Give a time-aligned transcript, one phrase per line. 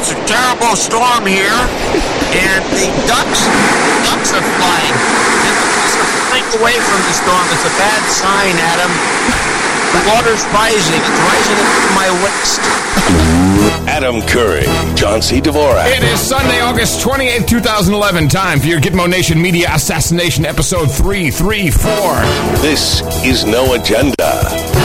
[0.00, 1.52] it's a terrible storm here,
[2.32, 3.44] and the ducks,
[4.08, 7.44] ducks are flying, and the ducks are flying away from the storm.
[7.52, 8.92] It's a bad sign, Adam.
[9.92, 10.96] The water's rising.
[11.04, 12.60] It's rising up to my waist.
[13.88, 15.40] Adam Curry, John C.
[15.40, 15.94] Dvorak.
[15.94, 18.28] It is Sunday, August 28th, 2011.
[18.28, 21.82] Time for your Gitmo Nation Media Assassination Episode 334.
[22.62, 24.79] This is No Agenda.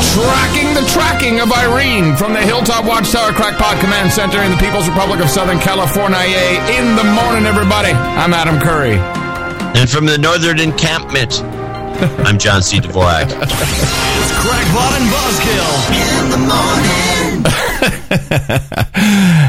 [0.00, 4.88] Tracking the tracking of Irene from the Hilltop Watchtower Crackpot Command Center in the People's
[4.88, 6.16] Republic of Southern California.
[6.72, 7.92] In the morning, everybody.
[7.92, 8.96] I'm Adam Curry.
[9.78, 11.42] And from the Northern Encampment,
[12.26, 12.78] I'm John C.
[12.80, 13.28] Dvorak.
[14.20, 17.44] It's Crackpot and Buzzkill in the morning.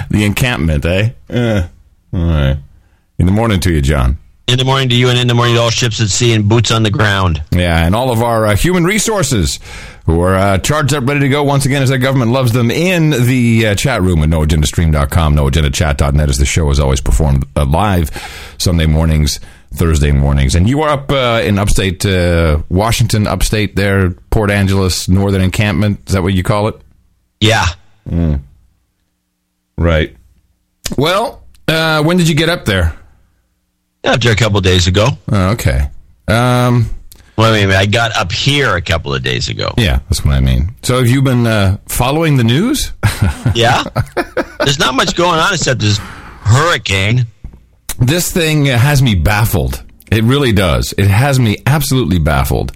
[0.12, 1.12] The encampment, eh?
[1.30, 1.68] Uh,
[2.14, 2.58] all right.
[3.18, 4.18] In the morning to you, John.
[4.48, 6.48] In the morning to you, and in the morning to all ships at sea and
[6.50, 7.42] boots on the ground.
[7.52, 9.60] Yeah, and all of our uh, human resources
[10.06, 12.72] who are uh, charged up, ready to go once again as our government loves them
[12.72, 17.66] in the uh, chat room at noagendastream.com, noagendachat.net as the show is always performed uh,
[17.66, 18.10] live
[18.58, 19.40] Sunday mornings,
[19.74, 20.56] Thursday mornings.
[20.56, 26.00] And you are up uh, in upstate uh, Washington, upstate there, Port Angeles, Northern Encampment.
[26.08, 26.82] Is that what you call it?
[27.40, 27.66] Yeah.
[29.78, 30.16] Right.
[30.98, 32.98] Well, uh, when did you get up there?
[34.04, 35.10] After a couple days ago.
[35.32, 35.90] Oh, okay.
[36.28, 36.90] Um,
[37.42, 37.76] Well, a minute.
[37.76, 39.74] I got up here a couple of days ago.
[39.78, 40.76] yeah, that's what I mean.
[40.84, 42.92] So have you been uh, following the news?
[43.54, 43.84] Yeah?
[44.60, 47.28] There's not much going on except this hurricane.
[48.00, 49.84] this thing has me baffled.
[50.12, 50.94] It really does.
[50.98, 52.72] It has me absolutely baffled.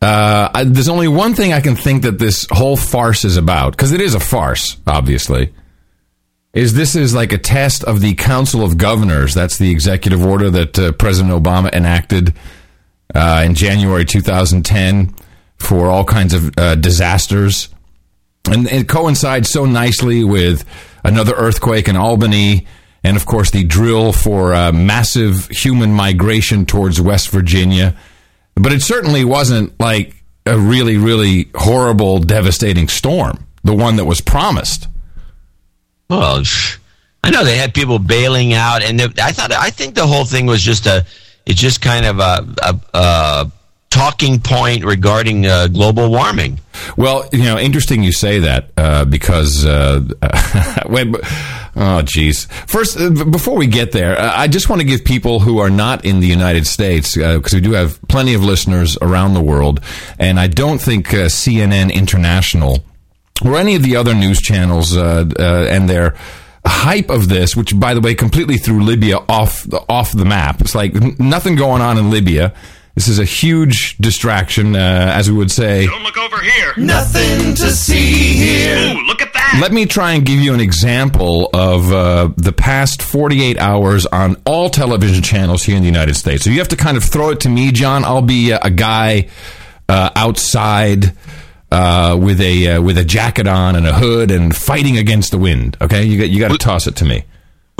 [0.00, 3.72] Uh, I, there's only one thing I can think that this whole farce is about,
[3.72, 5.52] because it is a farce, obviously.
[6.52, 9.32] Is this is like a test of the Council of Governors?
[9.32, 12.34] That's the executive order that uh, President Obama enacted
[13.14, 15.14] uh, in January 2010
[15.58, 17.68] for all kinds of uh, disasters,
[18.50, 20.64] and it coincides so nicely with
[21.04, 22.66] another earthquake in Albany,
[23.04, 27.96] and of course the drill for uh, massive human migration towards West Virginia.
[28.54, 34.20] But it certainly wasn't like a really, really horrible, devastating storm, the one that was
[34.20, 34.88] promised.
[36.10, 36.42] Well,
[37.24, 40.46] I know they had people bailing out, and I thought I think the whole thing
[40.46, 41.06] was just a
[41.46, 43.52] it's just kind of a, a, a
[43.90, 46.58] talking point regarding uh, global warming.
[46.96, 51.20] Well, you know, interesting you say that uh, because uh, but-
[51.76, 52.46] oh, geez.
[52.66, 55.70] First, uh, before we get there, uh, I just want to give people who are
[55.70, 59.80] not in the United States because we do have plenty of listeners around the world,
[60.18, 62.82] and I don't think uh, CNN International
[63.44, 66.14] or any of the other news channels uh, uh, and their
[66.64, 70.60] hype of this, which by the way completely threw Libya off the, off the map.
[70.60, 72.54] It's like n- nothing going on in Libya.
[72.94, 75.86] This is a huge distraction, uh, as we would say.
[75.86, 76.74] Don't look over here.
[76.76, 78.94] Nothing to see here.
[78.94, 79.58] Ooh, look at that.
[79.62, 84.36] Let me try and give you an example of uh, the past 48 hours on
[84.44, 86.44] all television channels here in the United States.
[86.44, 88.04] So you have to kind of throw it to me, John.
[88.04, 89.28] I'll be a, a guy
[89.88, 91.14] uh, outside
[91.72, 95.38] uh, with a uh, with a jacket on and a hood and fighting against the
[95.38, 95.76] wind.
[95.80, 97.24] Okay, you got you got to toss it to me.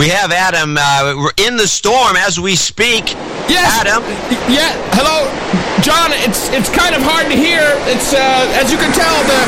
[0.00, 3.12] We have Adam uh, we're in the storm as we speak.
[3.52, 4.00] Yes, Adam.
[4.48, 4.72] Yeah.
[4.96, 5.28] Hello,
[5.84, 6.16] John.
[6.24, 7.60] It's it's kind of hard to hear.
[7.92, 9.42] It's uh, as you can tell, the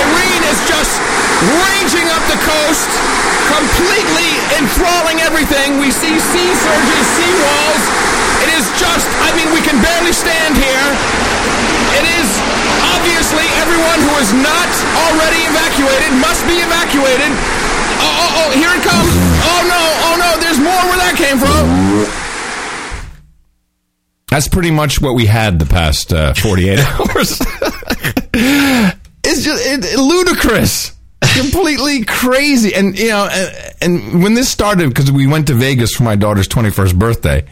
[0.00, 0.96] Irene is just
[1.68, 2.88] raging up the coast,
[3.52, 5.76] completely enthralling everything.
[5.76, 7.84] We see sea surges, sea walls.
[8.48, 9.04] It is just.
[9.28, 10.88] I mean, we can barely stand here.
[11.98, 12.28] It is
[12.94, 14.70] obviously everyone who is not
[15.08, 17.30] already evacuated must be evacuated.
[18.02, 19.10] Oh, oh, oh, here it comes.
[19.46, 21.64] Oh no, oh no, there's more where that came from.
[24.28, 27.40] That's pretty much what we had the past uh, 48 hours.
[29.22, 30.92] it's just it, it- ludicrous.
[31.36, 32.74] Completely crazy.
[32.74, 36.16] And, you know, and, and when this started, because we went to Vegas for my
[36.16, 37.44] daughter's 21st birthday.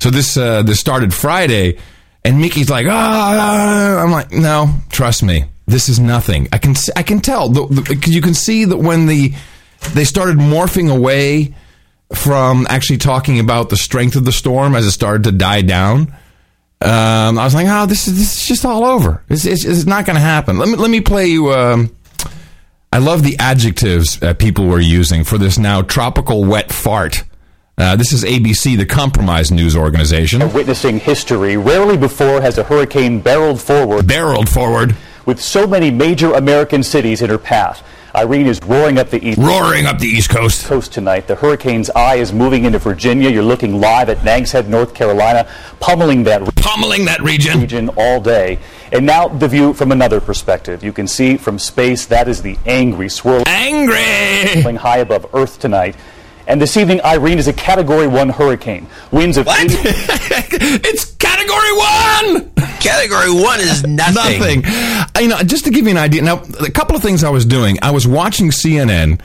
[0.00, 1.78] So this, uh, this started Friday,
[2.24, 5.44] and Mickey's like, ah, I'm like, no, trust me.
[5.66, 6.48] This is nothing.
[6.52, 7.48] I can, I can tell.
[7.48, 9.32] The, the, 'cause you can see that when the,
[9.94, 11.54] they started morphing away
[12.14, 16.14] from actually talking about the strength of the storm as it started to die down.
[16.80, 19.22] Um, I was like, oh, this is this is just all over.
[19.28, 20.58] It's, it's, it's not going to happen.
[20.58, 21.52] Let me let me play you.
[21.52, 21.94] Um,
[22.92, 27.22] I love the adjectives uh, people were using for this now tropical wet fart.
[27.78, 30.40] Uh, this is ABC, the compromise news organization.
[30.52, 31.56] witnessing history.
[31.56, 34.94] Rarely before has a hurricane barreled forward Barreled forward,
[35.26, 37.82] with so many major American cities in her path.
[38.14, 40.66] Irene is roaring up the east roaring up the East Coast.
[40.66, 41.26] coast tonight.
[41.26, 43.30] The hurricane's eye is moving into Virginia.
[43.30, 45.48] You're looking live at Nags Head, North Carolina,
[45.80, 47.60] pummeling that Pummeling that region.
[47.60, 48.58] region all day.
[48.92, 50.84] And now the view from another perspective.
[50.84, 54.76] You can see from space that is the angry swirl Angry!
[54.76, 55.96] high above Earth tonight.
[56.46, 58.86] And this evening, Irene is a Category 1 hurricane.
[59.10, 62.50] Winds of 80 it's category one.
[62.80, 64.62] Category one is nothing.
[64.62, 65.22] Nothing.
[65.22, 66.22] You know, just to give you an idea.
[66.22, 67.78] Now, a couple of things I was doing.
[67.82, 69.20] I was watching CNN,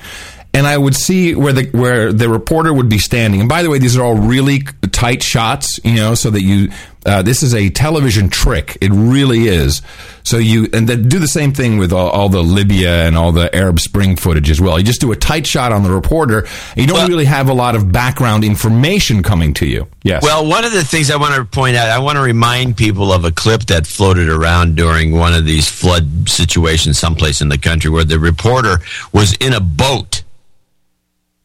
[0.57, 3.39] and I would see where the where the reporter would be standing.
[3.41, 4.59] And by the way, these are all really
[4.91, 5.79] tight shots.
[5.83, 6.71] You know, so that you.
[7.05, 8.77] Uh, this is a television trick.
[8.81, 9.81] It really is.
[10.23, 13.31] So you and then do the same thing with all, all the Libya and all
[13.31, 14.77] the Arab Spring footage as well.
[14.77, 16.39] You just do a tight shot on the reporter.
[16.39, 19.87] And you don't Well- really have a lot of background information coming to you.
[20.03, 20.21] Yes.
[20.21, 23.13] Well, one of the things I want to point out, I want to remind people
[23.13, 27.57] of a clip that floated around during one of these flood situations someplace in the
[27.57, 28.81] country where the reporter
[29.13, 30.16] was in a boat.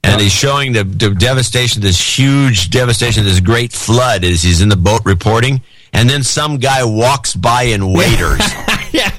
[0.05, 4.69] And he's showing the, the devastation, this huge devastation, this great flood as he's in
[4.69, 5.63] the boat reporting.
[5.93, 8.41] And then some guy walks by in waders.
[8.93, 9.11] yeah.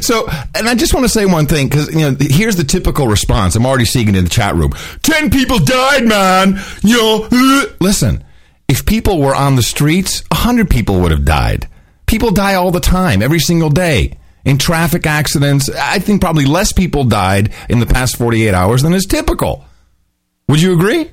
[0.00, 3.06] so, and I just want to say one thing because you know, here's the typical
[3.06, 3.54] response.
[3.54, 4.72] I'm already seeing it in the chat room.
[5.02, 6.60] Ten people died, man.
[6.82, 8.24] You know, uh." listen.
[8.68, 11.68] If people were on the streets, a hundred people would have died.
[12.06, 14.18] People die all the time, every single day.
[14.44, 18.92] In traffic accidents, I think probably less people died in the past 48 hours than
[18.92, 19.64] is typical.
[20.48, 21.10] Would you agree?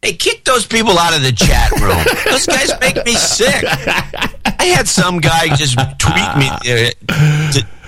[0.00, 2.04] Hey, kick those people out of the chat room.
[2.30, 3.64] those guys make me sick.
[3.64, 6.48] I had some guy just tweet me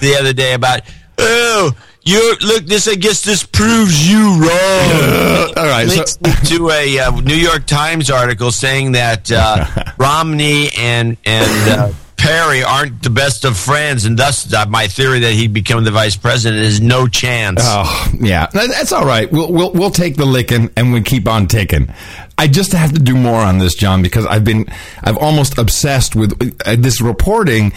[0.00, 0.82] the other day about,
[1.18, 1.72] oh,
[2.04, 2.86] you look this.
[2.86, 5.52] I guess this proves you wrong.
[5.56, 9.64] all right, so- Links to a uh, New York Times article saying that uh,
[9.98, 11.92] Romney and and uh,
[12.24, 15.90] Perry aren't the best of friends, and thus uh, my theory that he'd become the
[15.90, 17.60] vice president is no chance.
[17.62, 18.46] Oh, yeah.
[18.46, 19.30] That's all right.
[19.30, 21.92] We'll, we'll, we'll take the licking and we keep on ticking.
[22.38, 24.66] I just have to do more on this, John, because I've been,
[25.02, 26.32] I've almost obsessed with
[26.64, 27.72] uh, this reporting.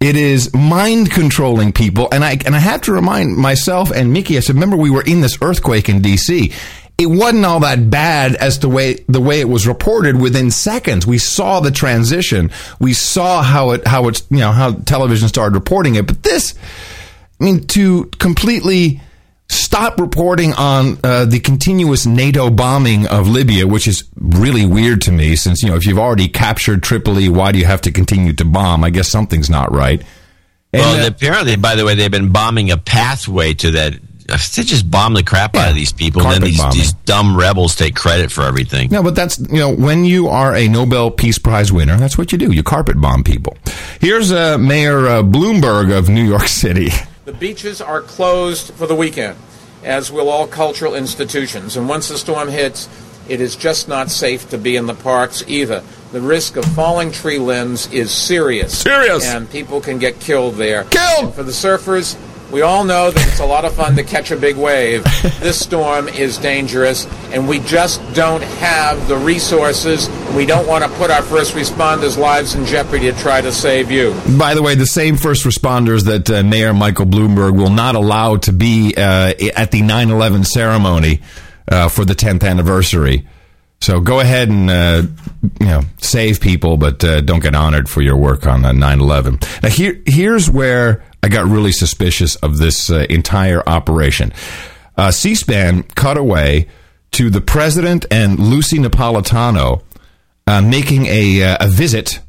[0.00, 2.08] It is mind controlling people.
[2.10, 5.04] And I, and I have to remind myself and Mickey, I said, remember we were
[5.04, 6.52] in this earthquake in DC.
[6.98, 11.06] It wasn't all that bad as the way the way it was reported within seconds.
[11.06, 12.50] We saw the transition.
[12.78, 16.06] We saw how it how it's you know how television started reporting it.
[16.06, 16.54] But this,
[17.40, 19.00] I mean, to completely
[19.48, 25.12] stop reporting on uh, the continuous NATO bombing of Libya, which is really weird to
[25.12, 28.32] me, since you know if you've already captured Tripoli, why do you have to continue
[28.34, 28.84] to bomb?
[28.84, 30.00] I guess something's not right.
[30.72, 33.94] And, Well, uh, apparently, by the way, they've been bombing a pathway to that.
[34.26, 36.78] They just bomb the crap out of these people, and then these, bombing.
[36.78, 38.90] these dumb rebels take credit for everything.
[38.90, 42.32] No, but that's you know when you are a Nobel Peace Prize winner, that's what
[42.32, 42.52] you do.
[42.52, 43.56] You carpet bomb people.
[44.00, 46.90] Here's uh, Mayor uh, Bloomberg of New York City.
[47.24, 49.38] The beaches are closed for the weekend,
[49.84, 51.76] as will all cultural institutions.
[51.76, 52.88] And once the storm hits,
[53.28, 55.82] it is just not safe to be in the parks either.
[56.10, 58.76] The risk of falling tree limbs is serious.
[58.76, 59.24] Serious.
[59.24, 60.84] And people can get killed there.
[60.84, 61.24] Killed!
[61.26, 62.16] And for the surfers,
[62.52, 65.02] we all know that it's a lot of fun to catch a big wave.
[65.40, 70.08] this storm is dangerous, and we just don't have the resources.
[70.36, 73.90] We don't want to put our first responders' lives in jeopardy to try to save
[73.90, 74.14] you.
[74.38, 78.36] By the way, the same first responders that uh, Mayor Michael Bloomberg will not allow
[78.36, 81.22] to be uh, at the 9 11 ceremony
[81.68, 83.26] uh, for the 10th anniversary.
[83.80, 85.02] So go ahead and uh,
[85.58, 89.38] you know save people, but uh, don't get honored for your work on 9 11.
[89.62, 94.32] Now, here, here's where I got really suspicious of this uh, entire operation.
[94.96, 96.66] Uh, C SPAN cut away
[97.12, 99.82] to the president and Lucy Napolitano
[100.46, 102.20] uh, making a, uh, a visit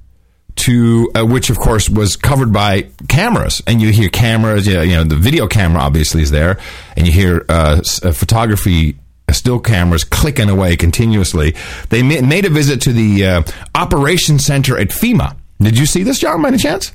[0.56, 3.62] to uh, which of course was covered by cameras.
[3.66, 6.60] And you hear cameras you know, you know the video camera obviously is there.
[6.96, 8.98] And you hear uh, s- uh, photography
[9.32, 11.56] still cameras clicking away continuously.
[11.90, 15.36] They ma- made a visit to the operation center at FEMA.
[15.60, 16.92] Did you see this John by any chance?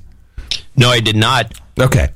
[0.77, 1.53] No, I did not.
[1.81, 2.09] Okay.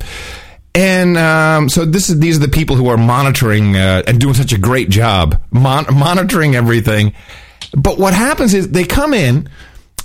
[0.75, 4.33] And um, so this is these are the people who are monitoring uh, and doing
[4.33, 7.13] such a great job mon- monitoring everything.
[7.77, 9.49] But what happens is they come in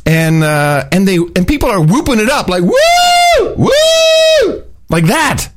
[0.05, 5.49] and uh, and they and people are whooping it up like woo woo like that.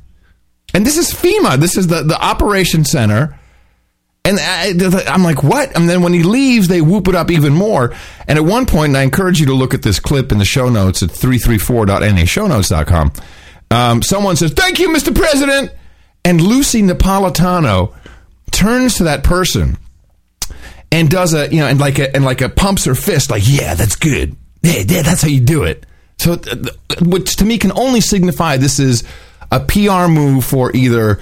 [0.74, 1.58] And this is FEMA.
[1.58, 3.38] This is the the operation center.
[4.24, 4.72] And I,
[5.08, 5.76] I'm like, what?
[5.76, 7.92] And then when he leaves, they whoop it up even more.
[8.28, 10.44] And at one point, and I encourage you to look at this clip in the
[10.44, 13.12] show notes at 334.nashownotes.com.
[13.70, 15.14] Um, someone says, thank you, Mr.
[15.14, 15.72] President.
[16.24, 17.94] And Lucy Napolitano
[18.50, 19.78] turns to that person
[20.90, 23.42] and does a, you know, and like a, and like a pumps her fist, like,
[23.46, 24.36] yeah, that's good.
[24.62, 25.84] Yeah, yeah, that's how you do it.
[26.18, 26.56] So, uh,
[27.00, 29.02] which to me can only signify this is
[29.50, 31.20] a PR move for either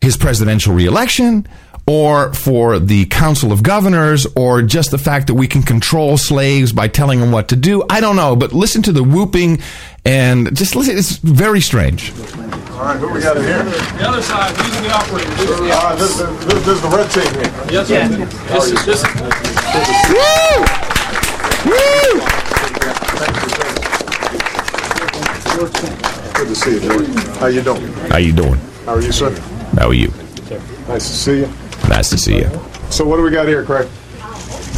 [0.00, 1.46] his presidential reelection
[1.86, 6.72] or for the Council of Governors or just the fact that we can control slaves
[6.72, 7.84] by telling them what to do.
[7.90, 9.60] I don't know, but listen to the whooping
[10.04, 12.10] And just listen, it's very strange.
[12.12, 13.64] All right, who we got in here?
[13.64, 15.36] The other side, these are the operators.
[15.36, 17.52] This is the All right, this, is- this, this is the red team here.
[17.72, 18.08] Yes, sir.
[18.52, 20.24] This is, this is,
[26.34, 27.06] Good to see you, George.
[27.38, 27.92] How you doing?
[28.10, 28.54] How you doing?
[28.84, 29.30] How are you, sir?
[29.78, 30.08] How are you?
[30.88, 31.48] Nice to see you.
[31.88, 32.50] Nice to see you.
[32.90, 33.88] So what do we got here, Craig?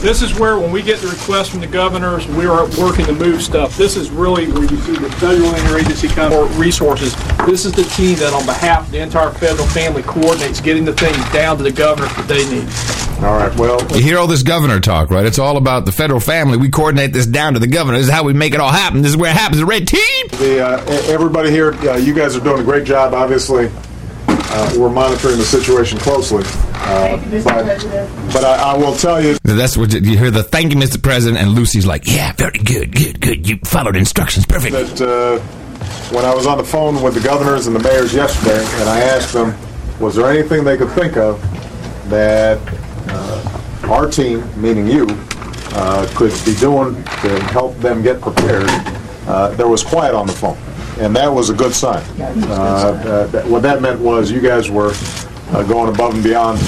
[0.00, 3.12] This is where, when we get the request from the governors, we are working to
[3.12, 3.76] move stuff.
[3.76, 7.14] This is really where you see the federal interagency kind of resources.
[7.46, 10.92] This is the team that, on behalf of the entire federal family, coordinates getting the
[10.92, 12.68] things down to the governors that they need.
[13.24, 15.24] All right, well, You hear all this governor talk, right?
[15.24, 16.58] It's all about the federal family.
[16.58, 17.96] We coordinate this down to the governor.
[17.96, 19.00] This is how we make it all happen.
[19.00, 19.58] This is where it happens.
[19.58, 20.28] The red team.
[20.32, 23.14] the, uh, everybody here, uh, you guys are doing a great job.
[23.14, 23.70] Obviously,
[24.48, 26.42] uh, we're monitoring the situation closely.
[26.74, 27.64] Uh, but
[28.32, 30.30] but I, I will tell you, That's what you, you hear.
[30.30, 31.02] The thank you, Mr.
[31.02, 33.48] President, and Lucy's like, yeah, very good, good, good.
[33.48, 34.72] You followed instructions, perfect.
[34.72, 35.38] that uh,
[36.14, 39.00] when I was on the phone with the governors and the mayors yesterday, and I
[39.00, 39.54] asked them,
[40.00, 41.40] was there anything they could think of
[42.08, 42.58] that
[43.08, 45.06] uh, our team, meaning you,
[45.72, 48.68] uh, could be doing to help them get prepared?
[49.26, 50.56] Uh, there was quiet on the phone,
[50.98, 52.02] and that was a good sign.
[52.20, 54.92] Uh, uh, that- what that meant was you guys were
[55.52, 56.58] uh, going above and beyond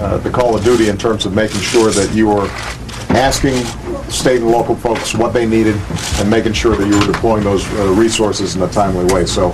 [0.00, 2.48] uh, the call of duty in terms of making sure that you were
[3.10, 3.54] asking
[4.10, 5.76] state and local folks what they needed
[6.18, 9.26] and making sure that you were deploying those uh, resources in a timely way.
[9.26, 9.52] So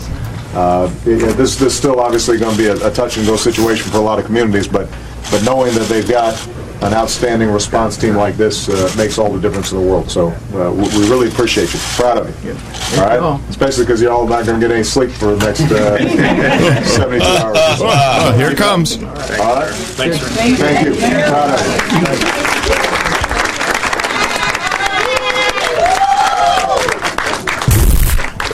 [0.55, 3.37] uh, yeah, this, this is still obviously going to be a, a touch and go
[3.37, 4.89] situation for a lot of communities, but,
[5.31, 6.35] but knowing that they've got
[6.83, 10.11] an outstanding response team like this uh, makes all the difference in the world.
[10.11, 11.81] So uh, we, we really appreciate you.
[11.97, 12.53] Proud of you.
[13.01, 13.41] All right?
[13.49, 17.25] Especially because you're all not going to get any sleep for the next uh, 72
[17.25, 17.57] hours.
[17.59, 18.97] Oh, here it comes.
[18.97, 19.71] All right?
[19.73, 20.95] Thanks, Thank you.
[20.95, 21.65] Proud you.
[22.05, 22.23] Thank
[22.59, 22.65] you.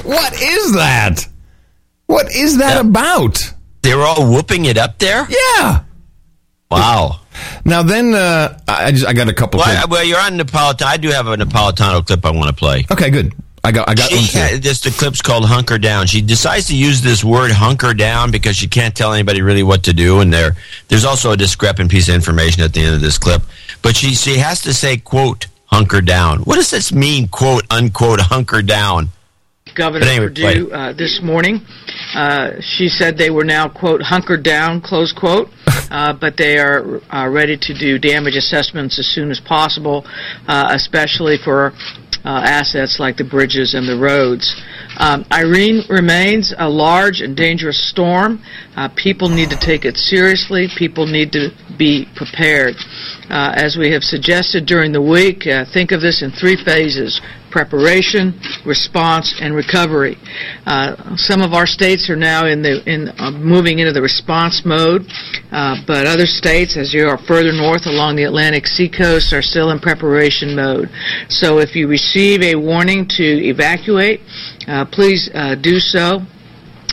[0.05, 1.29] What is that?
[2.07, 3.39] What is that about?
[3.83, 5.27] They were all whooping it up there.
[5.29, 5.85] Yeah.
[6.71, 7.20] Wow.
[7.64, 9.59] Now then, uh, I just I got a couple.
[9.61, 10.85] Well, I, well, you're on Napolitano.
[10.87, 12.85] I do have a Napolitano clip I want to play.
[12.90, 13.32] okay, good.
[13.62, 14.59] I got I got one She, too.
[14.59, 18.56] just the clip's called "Hunker Down." She decides to use this word "hunker down" because
[18.56, 20.56] she can't tell anybody really what to do, and there,
[20.88, 23.42] there's also a discrepant piece of information at the end of this clip.
[23.82, 27.28] But she she has to say "quote hunker down." What does this mean?
[27.28, 29.11] "Quote unquote hunker down."
[29.75, 31.61] Governor anyway, Perdue uh, this morning.
[32.15, 35.49] Uh, she said they were now, quote, hunkered down, close quote,
[35.91, 40.05] uh, but they are uh, ready to do damage assessments as soon as possible,
[40.49, 41.73] uh, especially for
[42.25, 44.61] uh, assets like the bridges and the roads.
[45.00, 48.42] Um, Irene remains a large and dangerous storm.
[48.76, 50.69] Uh, people need to take it seriously.
[50.76, 52.75] People need to be prepared.
[53.30, 57.21] Uh, as we have suggested during the week, uh, think of this in three phases
[57.50, 60.16] preparation, response, and recovery.
[60.66, 64.62] Uh, some of our states are now in the in uh, moving into the response
[64.64, 65.04] mode,
[65.50, 69.71] uh, but other states, as you are further north along the Atlantic seacoast, are still
[69.71, 70.88] in preparation mode.
[71.28, 74.21] So, if you receive a warning to evacuate,
[74.91, 76.21] please uh, do so.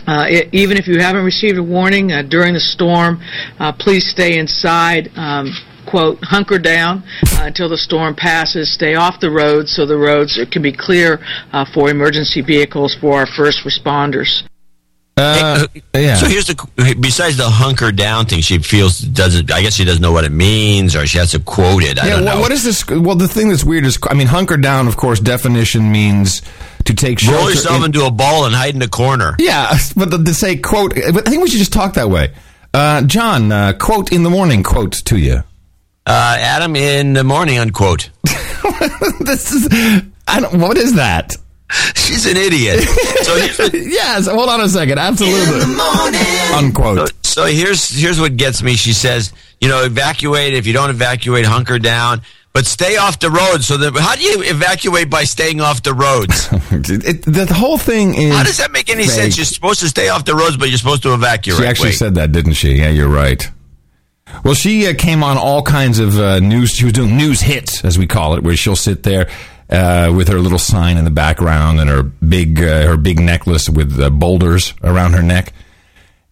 [0.07, 3.19] Uh, i even if you haven't received a warning uh, during the storm,
[3.59, 5.09] uh, please stay inside.
[5.17, 5.51] Um,
[5.85, 7.03] quote, hunker down
[7.33, 8.71] uh, until the storm passes.
[8.73, 11.19] Stay off the roads so the roads can be clear
[11.53, 14.43] uh, for emergency vehicles for our first responders.
[15.17, 16.15] Uh, yeah.
[16.15, 19.51] So here's the besides the hunker down thing, she feels doesn't.
[19.51, 21.99] I guess she doesn't know what it means, or she has to quote it.
[22.01, 22.39] I yeah, know.
[22.39, 22.87] what is this?
[22.87, 26.43] Well, the thing that's weird is, I mean, hunker down, of course, definition means
[26.85, 27.37] to take shelter.
[27.39, 29.35] Roll yourself in- into a ball and hide in a corner.
[29.39, 32.33] yeah, but the, to say quote, but I think we should just talk that way.
[32.73, 35.43] Uh, John, uh, quote in the morning, quote to you.
[36.05, 38.11] Uh, Adam in the morning, unquote.
[39.19, 39.67] this is,
[40.27, 41.35] I don't, what is that?
[41.95, 42.81] She's an idiot.
[43.23, 43.35] So
[43.73, 44.99] yes, hold on a second.
[44.99, 45.61] Absolutely.
[46.55, 47.11] Unquote.
[47.23, 48.75] so here's here's what gets me.
[48.75, 50.53] She says, you know, evacuate.
[50.53, 52.21] If you don't evacuate, hunker down.
[52.53, 53.63] But stay off the road.
[53.63, 56.49] So that how do you evacuate by staying off the roads?
[56.89, 58.33] It, the, the whole thing is.
[58.33, 59.11] How does that make any fake.
[59.11, 59.37] sense?
[59.37, 61.59] You're supposed to stay off the roads, but you're supposed to evacuate.
[61.59, 61.95] She actually Wait.
[61.95, 62.73] said that, didn't she?
[62.75, 63.45] Yeah, you're right.
[64.43, 66.71] Well, she uh, came on all kinds of uh, news.
[66.71, 69.29] She was doing news hits, as we call it, where she'll sit there
[69.69, 73.69] uh, with her little sign in the background and her big uh, her big necklace
[73.69, 75.53] with uh, boulders around her neck,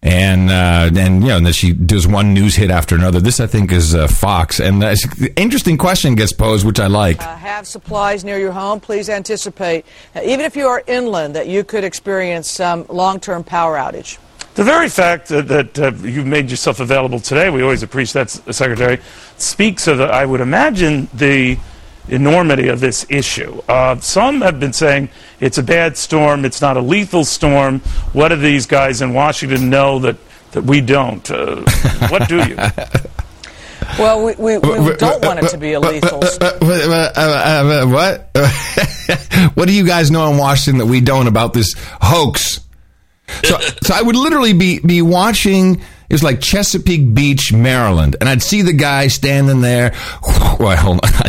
[0.02, 3.20] and uh, and you know, and then she does one news hit after another.
[3.20, 4.94] This, I think, is uh, Fox, and uh,
[5.36, 7.22] interesting question gets posed, which I liked.
[7.22, 11.48] uh, have supplies near your home, please anticipate, uh, even if you are inland, that
[11.48, 14.18] you could experience some long-term power outage.
[14.54, 18.54] The very fact that, that uh, you've made yourself available today, we always appreciate that,
[18.54, 19.00] Secretary,
[19.36, 21.58] speaks of, the, I would imagine, the
[22.08, 23.60] enormity of this issue.
[23.68, 25.08] Uh, some have been saying
[25.40, 27.80] it's a bad storm, it's not a lethal storm.
[28.12, 30.16] What do these guys in Washington know that,
[30.52, 31.28] that we don't?
[31.30, 31.62] Uh,
[32.08, 32.56] what do you?
[33.98, 36.20] Well, we, we, we don't want it to be a lethal.
[37.88, 38.30] what?
[39.54, 42.60] what do you guys know in Washington that we don't about this hoax?
[43.44, 45.82] So, so I would literally be be watching.
[46.08, 49.94] It was like Chesapeake Beach, Maryland, and I'd see the guy standing there.
[50.56, 51.28] Well, hold on, I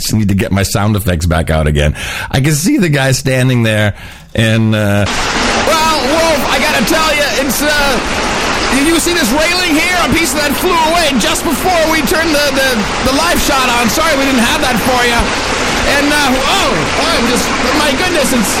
[0.00, 1.92] just need to get my sound effects back out again.
[2.30, 3.92] I can see the guy standing there,
[4.34, 8.32] and uh, well, Wolf, I gotta tell you, it's uh.
[8.72, 9.94] Did you see this railing here?
[10.02, 12.70] A piece of that flew away just before we turned the, the,
[13.06, 13.86] the live shot on.
[13.86, 15.14] Sorry we didn't have that for you.
[15.94, 17.46] And, uh, oh, oh, just,
[17.78, 18.52] my goodness, it's,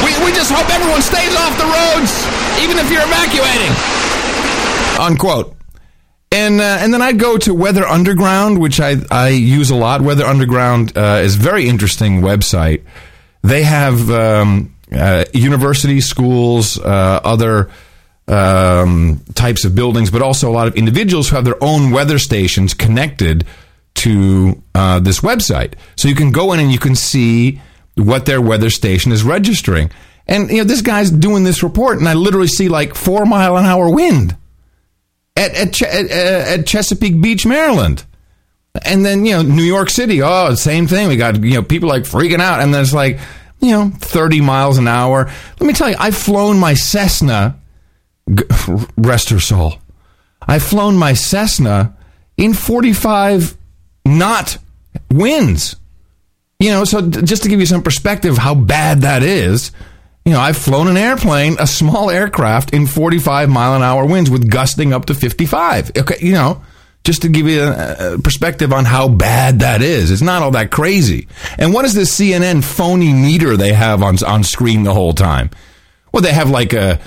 [0.00, 2.24] we, we just hope everyone stays off the roads,
[2.64, 3.74] even if you're evacuating.
[5.00, 5.56] Unquote.
[6.32, 10.00] And uh, and then I'd go to Weather Underground, which I I use a lot.
[10.00, 12.84] Weather Underground uh, is a very interesting website.
[13.42, 17.70] They have um, uh, universities, schools, uh, other
[18.28, 22.18] um, types of buildings, but also a lot of individuals who have their own weather
[22.18, 23.44] stations connected
[23.94, 25.74] to uh, this website.
[25.96, 27.60] So you can go in and you can see
[27.96, 29.90] what their weather station is registering.
[30.28, 33.56] And you know this guy's doing this report, and I literally see like four mile
[33.56, 34.36] an hour wind
[35.40, 38.04] at at, Ch- at, uh, at Chesapeake Beach, Maryland.
[38.84, 41.08] And then you know New York City, oh, same thing.
[41.08, 43.18] We got you know people like freaking out, and then it's like
[43.60, 45.24] you know thirty miles an hour.
[45.58, 47.58] Let me tell you, I've flown my Cessna
[48.96, 49.74] rest her soul.
[50.46, 51.96] I've flown my Cessna
[52.36, 53.56] in 45
[54.04, 54.58] knot
[55.10, 55.76] winds.
[56.58, 59.72] You know, so just to give you some perspective how bad that is,
[60.24, 64.30] you know, I've flown an airplane, a small aircraft in 45 mile an hour winds
[64.30, 65.92] with gusting up to 55.
[65.96, 66.62] Okay, you know,
[67.04, 70.10] just to give you a, a perspective on how bad that is.
[70.10, 71.26] It's not all that crazy.
[71.58, 75.50] And what is this CNN phony meter they have on on screen the whole time?
[76.12, 77.00] Well, they have like a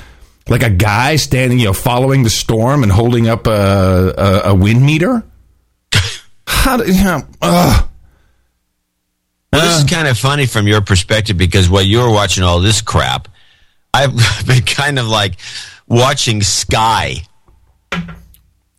[0.50, 4.56] like a guy standing, you know, following the storm and holding up a, a, a
[4.56, 5.24] wind meter?
[6.48, 7.24] How do you know?
[7.42, 7.90] Ugh.
[9.54, 12.60] Well, this is kind of funny from your perspective because while you were watching all
[12.60, 13.28] this crap,
[13.94, 14.12] I've
[14.48, 15.36] been kind of like
[15.88, 17.18] watching Sky.
[17.92, 18.00] Uh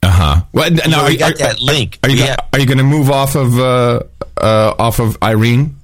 [0.02, 0.42] huh.
[0.52, 1.98] Well, You know, now, we are, got that link.
[2.02, 4.00] Are you, have- are you going to move off of uh,
[4.36, 5.76] uh, off of Irene?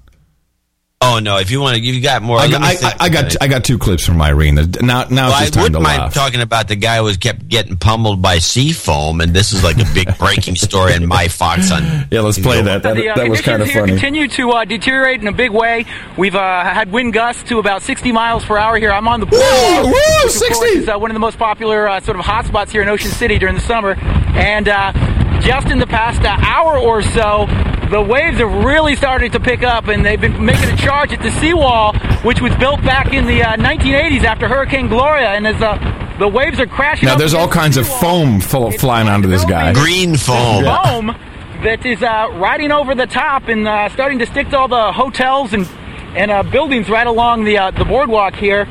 [1.02, 1.38] Oh no!
[1.38, 2.38] If you want to, you got more.
[2.38, 3.34] I, got- I, I, I got.
[3.42, 4.56] I got two clips from Irene.
[4.82, 6.12] Now now Well, it's I just time wouldn't to mind laugh.
[6.12, 9.64] talking about the guy who was kept getting pummeled by sea foam, and this is
[9.64, 11.82] like a big breaking story in my Fox on.
[12.10, 12.82] Yeah, let's play that.
[12.82, 13.92] That, the uh, that was kind conditions of here funny.
[13.92, 15.86] continue to uh, deteriorate in a big way.
[16.18, 18.92] We've uh, had wind gusts to about 60 miles per hour here.
[18.92, 19.92] I'm on the boardwalk, woo,
[20.24, 20.66] which 60.
[20.66, 23.38] is uh, one of the most popular uh, sort of hotspots here in Ocean City
[23.38, 23.94] during the summer.
[24.34, 24.92] And uh,
[25.40, 27.46] just in the past uh, hour or so,
[27.90, 31.20] the waves are really starting to pick up, and they've been making a charge at
[31.22, 35.30] the seawall, which was built back in the uh, 1980s after Hurricane Gloria.
[35.30, 37.88] And as the the waves are crashing, Now up there's all against the kinds of
[37.88, 39.72] foam full, flying onto this guy.
[39.72, 40.64] Green foam.
[40.64, 41.16] foam
[41.62, 44.92] that is uh, riding over the top and uh, starting to stick to all the
[44.92, 45.68] hotels and
[46.16, 48.66] and uh, buildings right along the uh, the boardwalk here.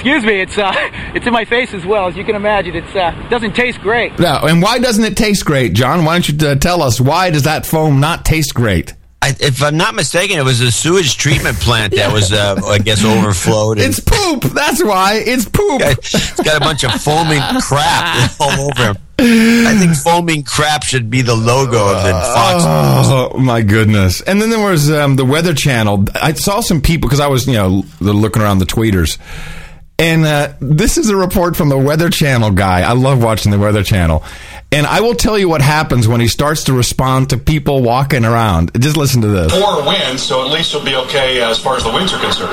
[0.00, 0.72] Excuse me, it's uh,
[1.14, 2.74] it's in my face as well as you can imagine.
[2.74, 4.18] It's uh, doesn't taste great.
[4.18, 6.06] Now, and why doesn't it taste great, John?
[6.06, 8.94] Why don't you uh, tell us why does that foam not taste great?
[9.20, 12.78] I, if I'm not mistaken, it was a sewage treatment plant that was, uh, I
[12.78, 13.76] guess, overflowed.
[13.76, 14.44] and- It's poop.
[14.54, 15.82] That's why it's poop.
[15.84, 18.96] It's got a bunch of foaming crap all over him.
[19.18, 22.64] I think foaming crap should be the logo of the Fox.
[23.34, 24.22] Oh my goodness!
[24.22, 26.06] And then there was um, the Weather Channel.
[26.14, 29.18] I saw some people because I was you know looking around the tweeters,
[30.00, 32.80] and uh, this is a report from the Weather Channel guy.
[32.80, 34.24] I love watching the Weather Channel,
[34.72, 38.24] and I will tell you what happens when he starts to respond to people walking
[38.24, 38.72] around.
[38.80, 39.52] Just listen to this.
[39.52, 42.50] Four winds, so at least you'll be okay as far as the winds are concerned.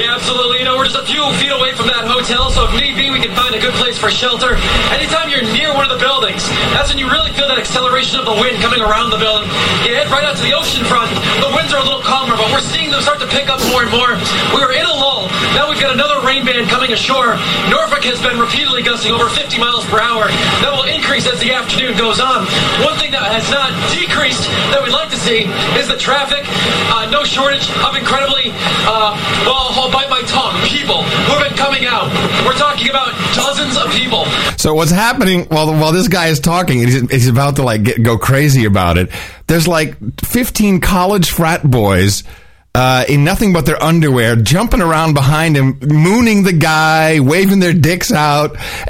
[0.00, 0.60] Yeah, absolutely.
[0.90, 3.54] Just a few feet away from that hotel, so if need be, we can find
[3.54, 4.58] a good place for shelter.
[4.90, 6.42] Anytime you're near one of the buildings,
[6.74, 9.46] that's when you really feel that acceleration of the wind coming around the building.
[9.86, 11.14] You head right out to the ocean front.
[11.38, 13.86] The winds are a little calmer, but we're seeing them start to pick up more
[13.86, 14.18] and more.
[14.50, 15.30] We were in a lull.
[15.54, 17.38] Now we've got another rain band coming ashore.
[17.70, 20.26] Norfolk has been repeatedly gusting over 50 miles per hour.
[20.58, 22.50] That will increase as the afternoon goes on.
[22.82, 25.46] One thing that has not decreased that we'd like to see
[25.78, 26.42] is the traffic.
[26.90, 28.50] Uh, no shortage of incredibly,
[28.90, 29.14] uh,
[29.46, 32.08] well, I'll bite my tongue, people who have been coming out.
[32.46, 34.24] We're talking about dozens of people.
[34.56, 38.02] So what's happening while while this guy is talking, he's, he's about to like get,
[38.02, 39.10] go crazy about it.
[39.46, 42.24] There's like 15 college frat boys.
[42.72, 47.72] Uh, in nothing but their underwear, jumping around behind him, mooning the guy, waving their
[47.72, 48.54] dicks out.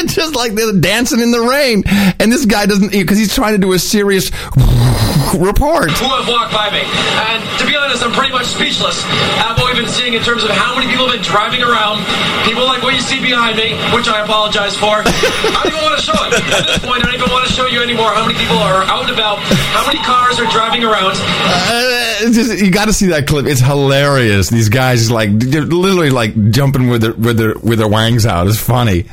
[0.00, 1.84] it's just like they're dancing in the rain.
[2.18, 4.30] And this guy doesn't, because he's trying to do a serious
[5.36, 5.90] report.
[5.92, 6.80] who have walked by me.
[7.28, 9.04] And to be honest, I'm pretty much speechless
[9.36, 12.00] at what we've been seeing in terms of how many people have been driving around.
[12.48, 15.04] People like what you see behind me, which I apologize for.
[15.04, 16.40] I don't even want to show it.
[16.40, 18.80] At this point, I don't even want to show you anymore how many people are
[18.88, 19.44] out and about,
[19.76, 21.20] how many cars are driving around.
[21.20, 23.46] Uh, just, you got to see that clip.
[23.46, 24.48] It's hilarious.
[24.48, 28.46] These guys like they're literally like jumping with their with their with their wangs out.
[28.46, 29.06] It's funny.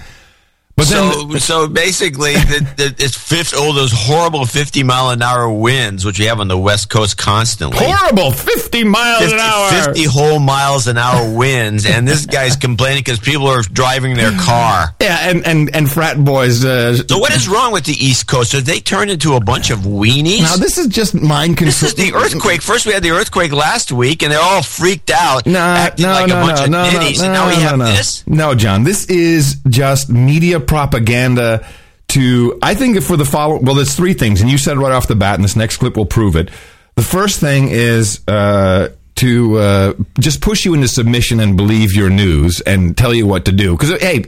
[0.81, 5.47] But so, so basically, the, the, it's 50, oh, those horrible 50 mile an hour
[5.47, 7.77] winds, which we have on the West Coast constantly.
[7.79, 9.71] Horrible 50 miles 50, an hour.
[9.85, 14.31] 50 whole miles an hour winds, and this guy's complaining because people are driving their
[14.39, 14.95] car.
[14.99, 16.65] Yeah, and, and, and frat boys.
[16.65, 18.53] Uh, So what is wrong with the East Coast?
[18.53, 20.41] Have they turned into a bunch of weenies?
[20.41, 21.67] Now, this is just mind control.
[21.67, 22.63] This is the earthquake.
[22.63, 26.11] First, we had the earthquake last week, and they're all freaked out, No, acting no,
[26.13, 27.85] like no, a bunch no, of no, no, no, and now we no, have no.
[27.85, 28.25] this.
[28.25, 31.67] No, John, this is just media propaganda
[32.07, 35.05] to, I think for the follow, well, there's three things, and you said right off
[35.05, 36.49] the bat, and this next clip will prove it.
[36.95, 42.09] The first thing is, uh, to uh, just push you into submission and believe your
[42.09, 43.73] news and tell you what to do.
[43.73, 44.23] Because, hey,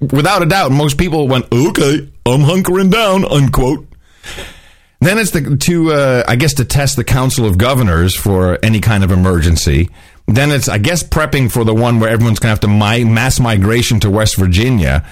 [0.00, 3.88] without a doubt, most people went, okay, I'm hunkering down, unquote.
[5.00, 8.80] Then it's the, to, uh, I guess, to test the Council of Governors for any
[8.80, 9.88] kind of emergency.
[10.26, 13.04] Then it's, I guess, prepping for the one where everyone's going to have to mi-
[13.04, 15.06] mass migration to West Virginia.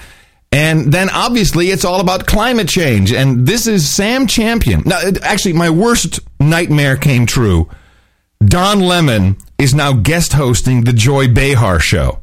[0.55, 3.11] And then obviously it's all about climate change.
[3.11, 4.83] And this is Sam Champion.
[4.85, 7.69] Now, it- actually, my worst nightmare came true.
[8.43, 12.21] Don Lemon is now guest hosting the Joy Behar show.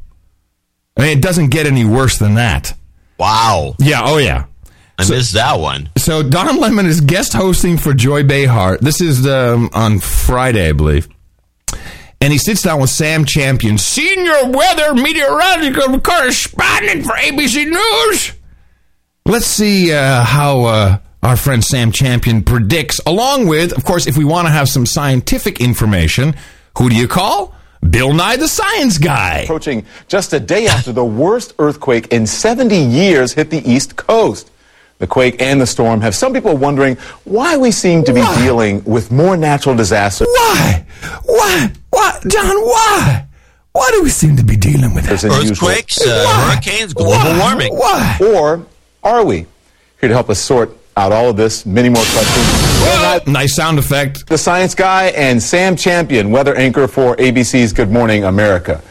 [0.97, 2.73] I mean, it doesn't get any worse than that.
[3.19, 3.75] Wow.
[3.77, 4.45] Yeah, oh yeah.
[4.97, 5.89] I missed that one.
[5.97, 8.77] So Don Lemon is guest hosting for Joy Behar.
[8.81, 11.07] This is um, on Friday, I believe.
[12.23, 18.31] And he sits down with Sam Champion, senior weather meteorological correspondent for ABC News.
[19.25, 24.15] Let's see uh, how uh, our friend Sam Champion predicts, along with, of course, if
[24.15, 26.33] we want to have some scientific information,
[26.77, 27.53] who do you call?
[27.89, 29.39] Bill Nye the Science Guy.
[29.39, 34.49] Approaching just a day after the worst earthquake in 70 years hit the East Coast.
[35.03, 38.81] The quake and the storm have some people wondering why we seem to be dealing
[38.85, 40.29] with more natural disasters.
[40.31, 40.85] Why?
[41.25, 41.73] Why?
[41.89, 42.19] Why?
[42.25, 43.25] John, why?
[43.73, 45.31] Why do we seem to be dealing with As that?
[45.31, 47.37] Earthquakes, uh, hurricanes, global Why?
[47.37, 47.75] warming.
[47.75, 48.17] Why?
[48.33, 48.65] Or
[49.03, 49.45] are we?
[49.99, 53.27] Here to help us sort out all of this, many more questions.
[53.27, 54.25] Nice sound effect.
[54.27, 58.81] The science guy and Sam Champion, weather anchor for ABC's Good Morning America.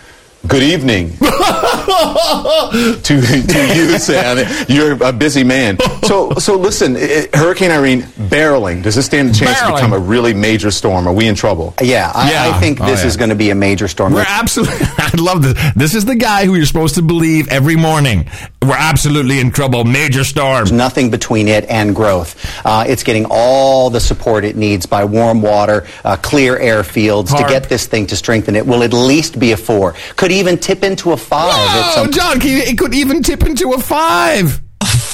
[0.49, 4.45] Good evening to, to you, Sam.
[4.69, 5.79] You're a busy man.
[6.03, 8.83] So, so listen, i- Hurricane Irene barreling.
[8.83, 11.07] Does this stand a chance to become a really major storm?
[11.07, 11.75] Are we in trouble?
[11.81, 12.57] Yeah, I, Yeah.
[12.57, 13.07] I think Oh, this yeah.
[13.07, 14.15] is going to be a major storm.
[14.15, 14.75] We're absolutely.
[14.99, 15.73] I love this.
[15.75, 18.29] This is the guy who you're supposed to believe every morning.
[18.63, 19.85] We're absolutely in trouble.
[19.85, 20.57] Major storm.
[20.57, 22.35] There's nothing between it and growth.
[22.67, 27.47] Uh, it's getting all the support it needs by warm water, uh, clear airfields HAARP.
[27.47, 28.57] to get this thing to strengthen.
[28.57, 29.95] It will at least be a four.
[30.17, 31.51] Could even tip into a five.
[31.53, 34.62] Oh, John, it could even tip into a five.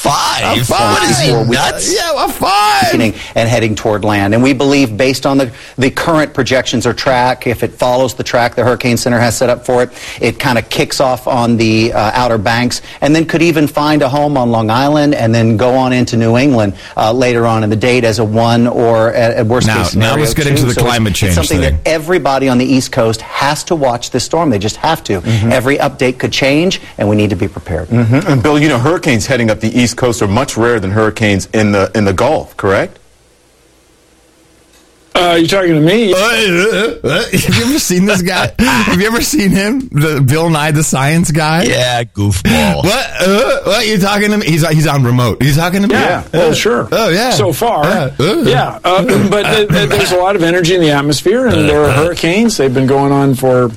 [0.09, 0.59] Five?
[0.63, 0.93] A five.
[0.95, 1.95] What is he, nuts?
[1.95, 2.93] Yeah, a five.
[2.93, 4.35] weakening and heading toward land.
[4.35, 8.25] And we believe, based on the, the current projections or track, if it follows the
[8.25, 9.91] track the Hurricane Center has set up for it,
[10.21, 14.03] it kind of kicks off on the uh, Outer Banks and then could even find
[14.03, 17.63] a home on Long Island and then go on into New England uh, later on
[17.65, 20.15] in the date as a one or a, a worst Now- case scenario.
[20.17, 20.51] now let's get two.
[20.51, 21.81] into the So it's- climate change It's something thing.
[21.83, 24.49] that everybody on the East Coast has to watch this storm.
[24.51, 25.21] They just have to.
[25.21, 25.53] Mm-hmm.
[25.53, 27.89] Every update could change, and we need to be prepared.
[27.89, 28.25] Mhm.
[28.27, 31.47] And Bill, you know, hurricanes heading up the East Coast are much rarer than hurricanes
[31.47, 32.99] in the in the Gulf, correct?
[35.13, 36.13] Uh, you talking to me?
[36.15, 36.19] Uh,
[37.33, 38.53] Have you ever seen this guy?
[38.61, 39.81] Have you ever seen him?
[39.89, 41.65] The Bill Nye the Science Guy.
[41.65, 42.85] Yeah, goofball.
[42.85, 43.11] What?
[43.21, 43.87] Uh, what?
[43.89, 44.47] You talking to me?
[44.47, 45.43] He's he's on remote.
[45.43, 45.95] He's talking to me.
[45.95, 46.89] Yeah, well, sure.
[46.93, 47.31] Oh yeah.
[47.31, 48.15] So far, Yeah.
[48.21, 48.43] Uh.
[48.47, 48.79] yeah.
[48.85, 51.91] Uh, but th- th- there's a lot of energy in the atmosphere, and there are
[51.91, 52.57] hurricanes.
[52.57, 53.71] They've been going on for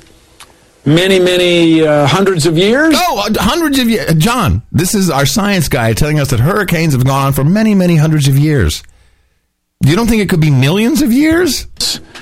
[0.86, 2.96] many, many uh, hundreds of years.
[2.98, 4.14] Oh, uh, hundreds of years.
[4.16, 7.76] John, this is our science guy telling us that hurricanes have gone on for many,
[7.76, 8.84] many hundreds of years.
[9.84, 11.66] You don't think it could be millions of years?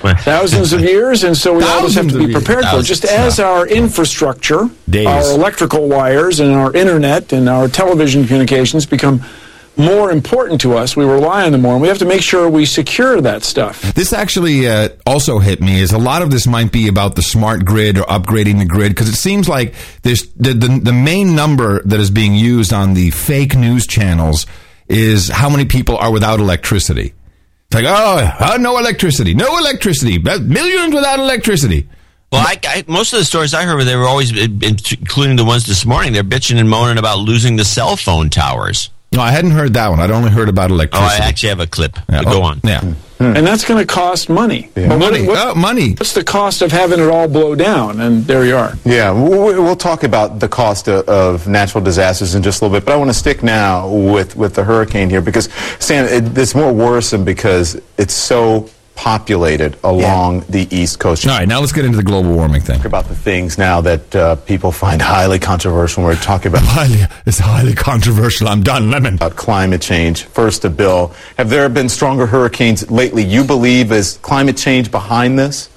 [0.00, 2.84] thousands of years, and so we always have to be prepared for it.
[2.84, 5.06] Just as our infrastructure, Days.
[5.06, 9.22] our electrical wires, and our internet and our television communications become
[9.76, 12.48] more important to us, we rely on them more, and we have to make sure
[12.48, 13.80] we secure that stuff.
[13.94, 15.80] This actually uh, also hit me.
[15.80, 18.90] Is a lot of this might be about the smart grid or upgrading the grid
[18.90, 22.94] because it seems like there's the, the the main number that is being used on
[22.94, 24.46] the fake news channels
[24.88, 27.14] is how many people are without electricity.
[27.66, 31.88] It's like oh, uh, no electricity, no electricity, millions without electricity.
[32.32, 35.66] Well, I, I, most of the stories I heard, they were always, including the ones
[35.66, 38.90] this morning, they're bitching and moaning about losing the cell phone towers.
[39.12, 39.98] No, I hadn't heard that one.
[39.98, 41.02] I'd only heard about oh, electricity.
[41.02, 41.24] Oh, electricity.
[41.24, 41.96] I actually have a clip.
[42.08, 42.60] Yeah, Go oh, on.
[42.62, 42.80] Yeah.
[42.80, 42.92] Hmm.
[43.18, 43.36] Hmm.
[43.36, 44.70] And that's going to cost money.
[44.76, 44.88] Yeah.
[44.88, 45.26] But what- Money.
[45.26, 45.90] what- Oh, money.
[45.90, 48.00] What's the cost of having it all blow down?
[48.00, 48.74] And there you are.
[48.84, 52.78] Yeah, we'll, we'll talk about the cost of, of natural disasters in just a little
[52.78, 56.38] bit, but I want to stick now with, with the hurricane here because, Sam, it,
[56.38, 61.26] it's more worrisome because it's so populated along the East Coast.
[61.26, 62.76] All right, now let's get into the global warming thing.
[62.76, 66.04] Talk about the things now that uh, people find highly controversial.
[66.04, 68.46] We're talking about highly, it's highly controversial.
[68.46, 69.14] I'm Don Lemon.
[69.14, 70.24] About climate change.
[70.24, 71.14] First, a bill.
[71.38, 73.24] Have there been stronger hurricanes lately?
[73.24, 75.70] You believe is climate change behind this?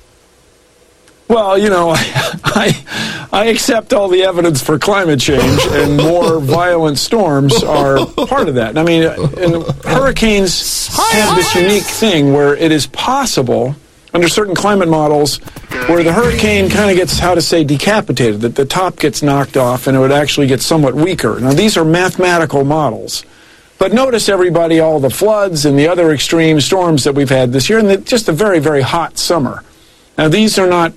[1.28, 6.98] Well, you know, I, I accept all the evidence for climate change, and more violent
[6.98, 8.78] storms are part of that.
[8.78, 13.76] I mean, uh, and hurricanes have this unique thing where it is possible,
[14.14, 15.38] under certain climate models,
[15.88, 19.58] where the hurricane kind of gets, how to say, decapitated, that the top gets knocked
[19.58, 21.40] off and it would actually get somewhat weaker.
[21.40, 23.26] Now, these are mathematical models.
[23.80, 27.70] But notice, everybody, all the floods and the other extreme storms that we've had this
[27.70, 29.64] year, and the, just a very, very hot summer.
[30.18, 30.94] Now, these are not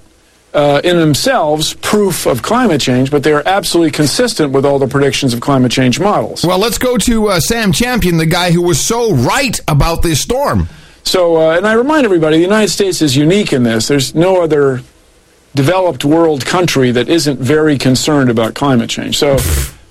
[0.57, 4.89] uh, in themselves proof of climate change, but they are absolutely consistent with all the
[4.89, 6.45] predictions of climate change models.
[6.45, 10.23] Well, let's go to uh, Sam Champion, the guy who was so right about this
[10.23, 10.69] storm.
[11.05, 13.87] So, uh, and I remind everybody, the United States is unique in this.
[13.87, 14.81] There's no other
[15.55, 19.19] developed world country that isn't very concerned about climate change.
[19.19, 19.37] So,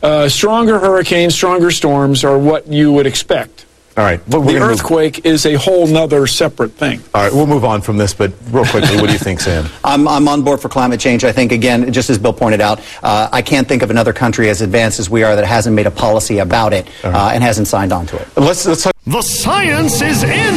[0.01, 3.64] uh, stronger hurricanes, stronger storms are what you would expect.
[3.97, 4.19] All right.
[4.27, 7.01] Well, the gonna move- earthquake is a whole nother separate thing.
[7.13, 9.67] All right, we'll move on from this, but real quickly, what do you think, Sam?
[9.85, 11.23] I'm, I'm on board for climate change.
[11.23, 14.49] I think, again, just as Bill pointed out, uh, I can't think of another country
[14.49, 17.69] as advanced as we are that hasn't made a policy about it uh, and hasn't
[17.69, 18.27] signed on to it.
[18.35, 18.93] Let's, let's talk.
[19.07, 20.55] The science is in.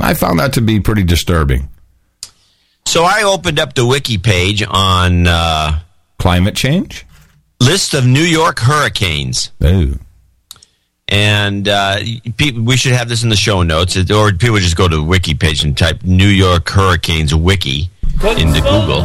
[0.00, 1.68] I found that to be pretty disturbing.
[2.86, 5.80] So I opened up the wiki page on uh,
[6.18, 7.06] climate change.
[7.60, 9.50] List of New York hurricanes.
[9.64, 9.98] Ooh.
[11.08, 11.98] And uh,
[12.36, 15.02] people, we should have this in the show notes, or people just go to the
[15.02, 17.88] wiki page and type New York hurricanes wiki
[18.38, 19.00] into Google.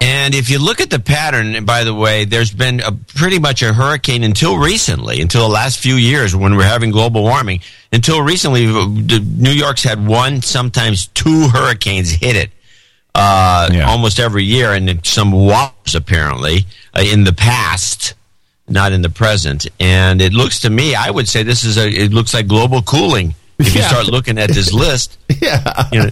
[0.00, 3.62] And if you look at the pattern, by the way, there's been a, pretty much
[3.62, 7.60] a hurricane until recently, until the last few years when we're having global warming.
[7.92, 12.50] Until recently, New York's had one, sometimes two hurricanes hit it
[13.14, 18.14] uh, almost every year, and some whoppers apparently uh, in the past,
[18.68, 19.66] not in the present.
[19.80, 21.88] And it looks to me, I would say this is a.
[21.88, 23.34] It looks like global cooling.
[23.58, 25.88] If you start looking at this list, yeah.
[25.90, 26.10] you know,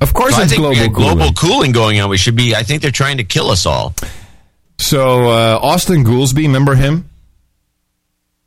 [0.00, 1.16] Of course, so I it's think we global cooling.
[1.18, 2.08] global cooling going on.
[2.08, 2.54] We should be.
[2.54, 3.94] I think they're trying to kill us all.
[4.78, 7.08] So uh, Austan Goolsbee, remember him?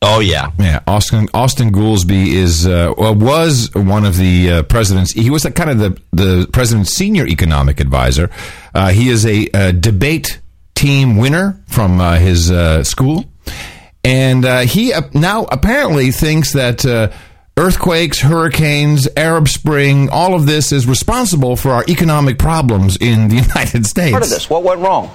[0.01, 0.79] Oh yeah, yeah.
[0.87, 5.11] Austan Austan Goolsbee is uh, was one of the uh, president's.
[5.13, 8.29] He was the, kind of the the president's senior economic advisor.
[8.73, 10.39] Uh, he is a, uh debate
[10.75, 13.25] team winner from uh, his uh, school,
[14.03, 16.85] and uh, he uh, now apparently thinks that.
[16.85, 17.11] Uh,
[17.57, 23.35] Earthquakes, hurricanes, Arab Spring, all of this is responsible for our economic problems in the
[23.47, 24.11] United States.
[24.11, 24.49] Part of this.
[24.49, 25.09] What went wrong?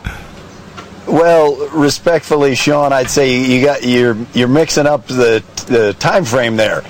[1.06, 6.56] Well, respectfully, Sean, I'd say you got you're you're mixing up the the time frame
[6.56, 6.82] there.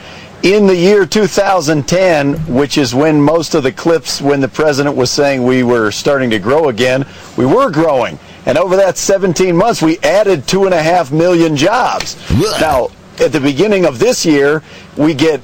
[0.42, 5.11] In the year 2010, which is when most of the clips when the president was
[5.11, 7.06] saying we were starting to grow again,
[7.37, 8.18] we were growing.
[8.50, 12.16] And over that 17 months, we added two and a half million jobs.
[12.60, 12.88] Now,
[13.20, 14.64] at the beginning of this year,
[14.96, 15.40] we get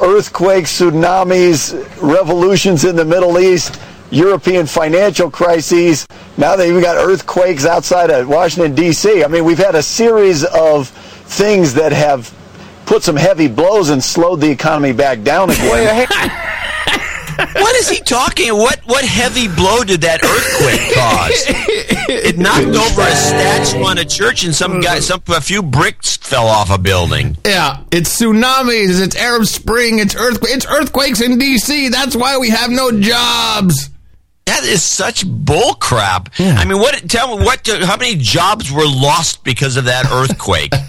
[0.00, 6.04] earthquakes, tsunamis, revolutions in the Middle East, European financial crises.
[6.36, 9.22] Now they even got earthquakes outside of Washington, D.C.
[9.22, 12.34] I mean, we've had a series of things that have
[12.86, 16.08] put some heavy blows and slowed the economy back down again.
[17.60, 18.54] What is he talking?
[18.56, 21.44] What what heavy blow did that earthquake cause?
[22.08, 26.16] it knocked over a statue on a church, and some guy, some a few bricks
[26.16, 27.36] fell off a building.
[27.44, 31.88] Yeah, it's tsunamis, it's Arab Spring, it's earth, it's earthquakes in D.C.
[31.88, 33.90] That's why we have no jobs.
[34.46, 36.30] That is such bull crap.
[36.38, 37.08] I mean, what?
[37.08, 37.66] Tell me what?
[37.66, 40.72] How many jobs were lost because of that earthquake?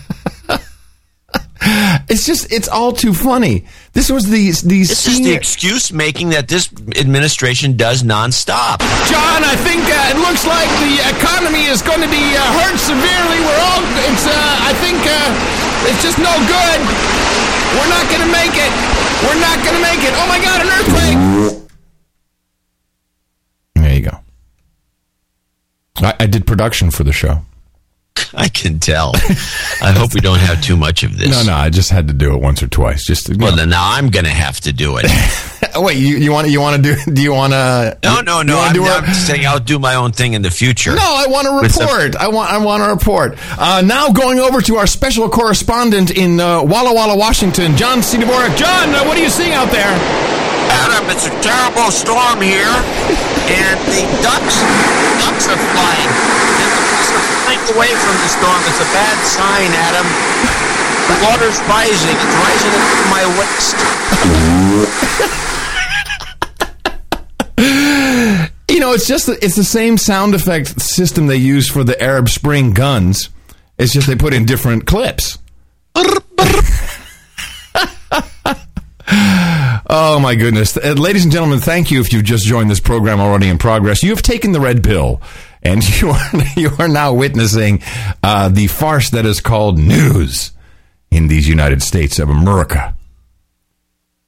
[2.10, 3.66] It's just, it's all too funny.
[3.94, 8.80] This was the these This is the excuse making that this administration does nonstop.
[9.10, 12.78] John, I think uh, it looks like the economy is going to be uh, hurt
[12.78, 13.40] severely.
[13.42, 16.80] We're all, it's, uh, I think uh, it's just no good.
[17.82, 18.72] We're not going to make it.
[19.26, 20.14] We're not going to make it.
[20.16, 21.18] Oh my God, an earthquake.
[23.76, 24.18] There you go.
[25.98, 27.42] I, I did production for the show.
[28.34, 29.12] I can tell.
[29.82, 31.30] I hope we don't have too much of this.
[31.30, 33.06] No, no, I just had to do it once or twice.
[33.06, 35.06] Just to, well, then now I'm going to have to do it.
[35.76, 37.12] Oh, wait, you, you want you want to do?
[37.14, 37.96] Do you want to?
[38.04, 38.58] No, no, no.
[38.58, 40.96] I'm, I'm just saying I'll do my own thing in the future.
[40.96, 42.16] No, I want to With some- report.
[42.16, 42.52] I want.
[42.52, 43.38] I want to report.
[43.60, 48.18] Uh, now going over to our special correspondent in uh, Walla Walla, Washington, John C.
[48.18, 48.58] Dvorak.
[48.58, 49.94] John, uh, what are you seeing out there?
[50.72, 52.74] Adam, it's a terrible storm here,
[53.54, 54.58] and the ducks,
[55.22, 56.49] ducks are flying.
[57.50, 58.62] Flying away from the storm.
[58.70, 60.06] It's a bad sign, Adam.
[61.10, 62.14] The water's rising.
[62.14, 63.74] It's rising up to my waist.
[68.70, 72.30] You know, it's just it's the same sound effect system they use for the Arab
[72.30, 73.30] Spring guns.
[73.80, 75.40] It's just they put in different clips.
[79.90, 83.20] oh my goodness, Uh, ladies and gentlemen, thank you if you've just joined this program
[83.20, 84.04] already in progress.
[84.04, 85.20] You have taken the red pill,
[85.64, 87.82] and you are you are now witnessing
[88.24, 90.52] uh, the farce that is called news
[91.12, 92.96] in these United States of America.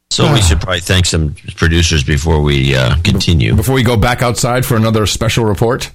[0.09, 3.55] So we should probably thank some producers before we uh, continue.
[3.55, 5.89] Before we go back outside for another special report.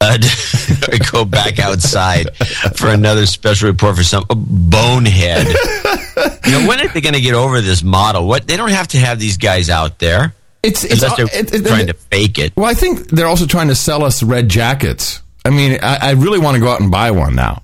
[0.00, 0.18] Uh,
[1.12, 2.36] go back outside
[2.74, 5.46] for another special report for some bonehead.
[5.46, 8.26] you know, when are they going to get over this model?
[8.26, 10.34] What they don't have to have these guys out there.
[10.62, 12.52] It's it's unless they're uh, it- it- trying to fake it.
[12.56, 15.20] Well, I think they're also trying to sell us red jackets.
[15.44, 17.62] I mean, I, I really want to go out and buy one now.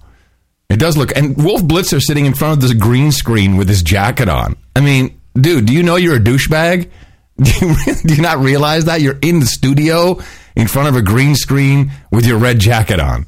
[0.69, 3.83] It does look, and Wolf Blitzer sitting in front of this green screen with his
[3.83, 4.57] jacket on.
[4.77, 6.91] I mean, dude, do you know you're a douchebag?
[7.41, 10.19] Do you, do you not realize that you're in the studio
[10.57, 13.27] in front of a green screen with your red jacket on?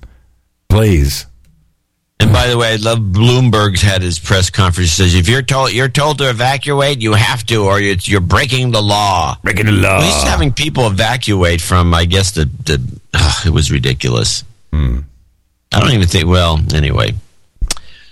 [0.68, 1.26] Please.
[2.20, 4.96] And by the way, I love Bloomberg's had his press conference.
[4.96, 8.20] He says if you're told you're told to evacuate, you have to, or it's, you're
[8.20, 9.36] breaking the law.
[9.42, 9.98] Breaking the law.
[9.98, 13.00] Well, he's having people evacuate from, I guess the the.
[13.14, 14.44] ugh, it was ridiculous.
[14.70, 15.00] Hmm.
[15.72, 16.26] I don't even think.
[16.26, 17.14] Well, anyway.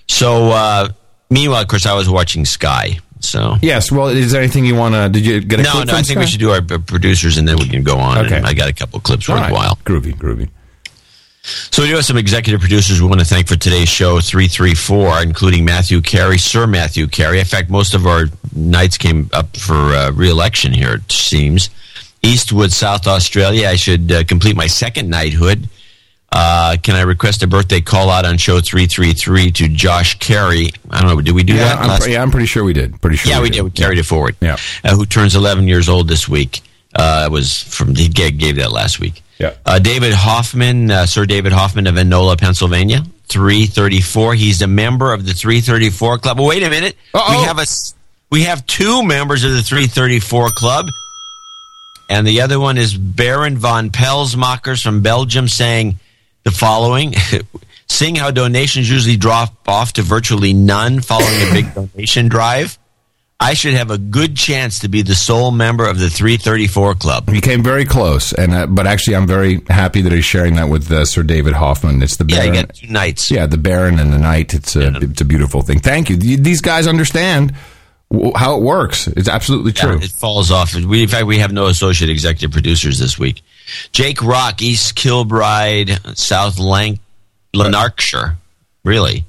[0.06, 0.88] So uh,
[1.28, 3.00] meanwhile, of course, I was watching Sky.
[3.20, 3.92] So Yes.
[3.92, 5.08] Well, is there anything you want to?
[5.10, 7.36] Did you get a no, clip no, I think we should do our uh, producers,
[7.36, 8.24] and then we can go on.
[8.24, 8.40] Okay.
[8.40, 9.52] I got a couple clips All right.
[9.52, 9.76] worthwhile.
[9.84, 10.48] Groovy, groovy.
[11.42, 15.22] So we do have some executive producers we want to thank for today's show, 334,
[15.22, 17.38] including Matthew Carey, Sir Matthew Carey.
[17.38, 18.24] In fact, most of our
[18.54, 21.70] nights came up for uh, re-election here, it seems.
[22.22, 23.68] Eastwood, South Australia.
[23.68, 25.68] I should uh, complete my second knighthood.
[26.30, 30.68] Uh, can I request a birthday call out on show 333 to Josh Carey?
[30.90, 31.78] I don't know, did we do Yeah, that?
[31.78, 33.00] I'm, pre- yeah, I'm pretty sure we did.
[33.00, 33.32] Pretty sure.
[33.32, 33.62] yeah, we did.
[33.62, 34.36] We carried it forward.
[34.42, 34.58] Yeah.
[34.84, 36.60] Uh, who turns 11 years old this week.
[36.94, 39.22] Uh, it was from, he gave that last week.
[39.38, 39.54] Yeah.
[39.64, 44.34] Uh, David Hoffman, uh, Sir David Hoffman of Enola, Pennsylvania, 334.
[44.34, 46.38] He's a member of the 334 Club.
[46.38, 46.96] Well, wait a minute.
[47.14, 47.66] We have a
[48.30, 50.86] we have two members of the 334 Club,
[52.10, 55.98] and the other one is Baron von Pelsmakers from Belgium, saying
[56.44, 57.14] the following:
[57.88, 62.78] Seeing how donations usually drop off to virtually none following a big donation drive.
[63.40, 67.28] I should have a good chance to be the sole member of the 334 Club.
[67.30, 70.68] He came very close, and uh, but actually, I'm very happy that he's sharing that
[70.68, 72.02] with uh, Sir David Hoffman.
[72.02, 72.54] It's the Yeah, Baron.
[72.54, 73.30] you got two nights.
[73.30, 74.54] Yeah, the Baron and the Knight.
[74.54, 75.78] It's a it's a beautiful thing.
[75.78, 76.16] Thank you.
[76.16, 77.54] These guys understand
[78.10, 79.06] w- how it works.
[79.06, 79.98] It's absolutely true.
[79.98, 80.74] Yeah, it falls off.
[80.74, 83.42] We, in fact, we have no associate executive producers this week.
[83.92, 86.98] Jake Rock, East Kilbride, South Lanc-
[87.54, 88.36] Lanarkshire.
[88.84, 89.24] Really?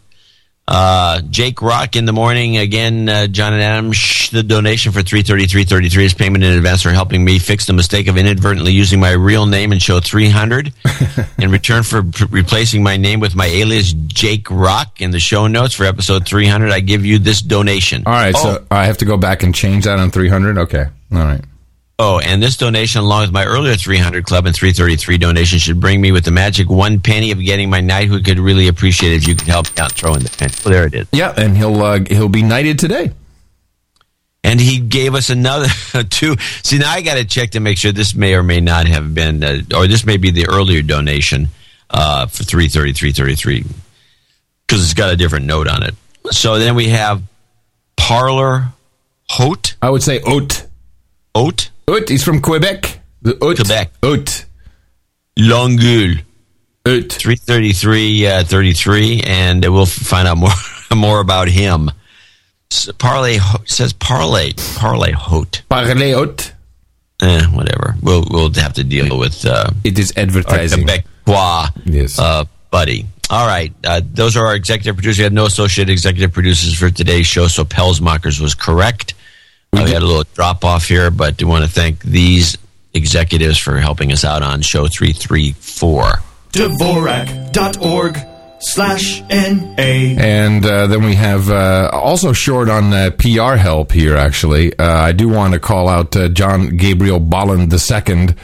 [0.71, 3.09] Uh, Jake Rock in the morning again.
[3.09, 6.43] Uh, John and Adam, shh, the donation for three thirty three thirty three is payment
[6.43, 9.81] in advance for helping me fix the mistake of inadvertently using my real name and
[9.81, 10.71] show three hundred.
[11.39, 15.47] in return for p- replacing my name with my alias Jake Rock in the show
[15.47, 18.03] notes for episode three hundred, I give you this donation.
[18.05, 20.59] All right, Oh, so I have to go back and change that on 300.
[20.59, 21.41] Okay, all right.
[22.01, 25.99] Oh, and this donation, along with my earlier 300 Club and 333 donation, should bring
[25.99, 28.23] me with the magic one penny of getting my knighthood.
[28.23, 30.53] Could really appreciate it if you could help me out throw in the penny.
[30.63, 31.07] Well, there it is.
[31.11, 33.11] Yeah, and he'll uh, he'll be knighted today.
[34.45, 35.67] And he gave us another
[36.09, 36.37] two.
[36.63, 39.13] See, now I got to check to make sure this may or may not have
[39.13, 41.49] been, uh, or this may be the earlier donation
[41.89, 43.65] uh, for 333, 33,
[44.65, 45.93] because it's got a different note on it.
[46.31, 47.21] So then we have
[47.97, 48.69] Parlor
[49.27, 49.75] Hote.
[49.81, 50.65] I would say Oat.
[51.35, 51.69] Oat?
[51.89, 52.07] Oat.
[52.09, 52.99] He's from Quebec.
[53.21, 53.57] The Oat.
[53.57, 53.91] Quebec.
[54.03, 54.45] Oat.
[55.37, 56.17] Longueuil.
[56.85, 57.11] Oat.
[57.11, 60.49] 333, uh, 33, and we'll find out more
[60.95, 61.91] more about him.
[62.71, 65.63] S- Parlay says parlay parlay hote.
[65.69, 66.53] Parlez Oat.
[67.21, 67.95] Eh, whatever.
[68.01, 70.87] We'll we'll have to deal with uh, It is advertising.
[70.87, 72.17] Quebecois Yes.
[72.17, 73.05] uh, buddy.
[73.29, 75.19] All right, uh, those are our executive producers.
[75.19, 79.13] We have no associate executive producers for today's show, so Pelsmakers was correct.
[79.73, 82.57] We had a little drop off here, but do want to thank these
[82.93, 86.21] executives for helping us out on show three three four.
[86.51, 88.17] Dvorak.org
[88.59, 90.17] slash N-A.
[90.17, 94.77] And uh, then we have uh, also short on uh, PR help here, actually.
[94.77, 98.35] Uh, I do want to call out uh, John Gabriel Bolland II,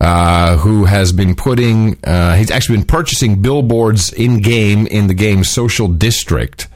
[0.00, 5.14] uh, who has been putting, uh, he's actually been purchasing billboards in game in the
[5.14, 6.68] game Social District.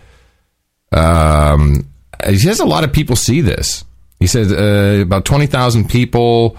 [0.93, 1.89] Um,
[2.27, 3.85] he says a lot of people see this.
[4.21, 6.57] He says uh, about 20,000 people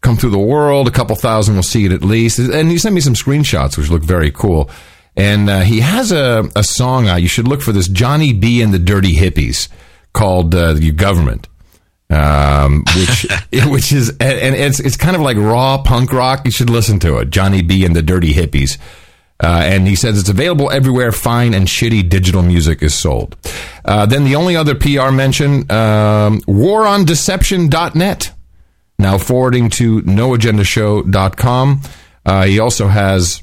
[0.00, 2.38] come through the world, a couple thousand will see it at least.
[2.38, 4.70] And he sent me some screenshots, which look very cool.
[5.16, 7.22] And uh, he has a, a song out.
[7.22, 9.68] You should look for this Johnny B and the Dirty Hippies
[10.12, 11.48] called uh, "You Government,"
[12.08, 13.26] um, which
[13.66, 16.42] which is and it's it's kind of like raw punk rock.
[16.44, 17.30] You should listen to it.
[17.30, 18.78] Johnny B and the Dirty Hippies.
[19.40, 23.36] Uh, and he says it's available everywhere fine and shitty digital music is sold.
[23.84, 28.32] Uh, then the only other PR mention, um, warondeception.net,
[28.98, 31.80] now forwarding to noagendashow.com.
[32.26, 33.42] Uh, he also has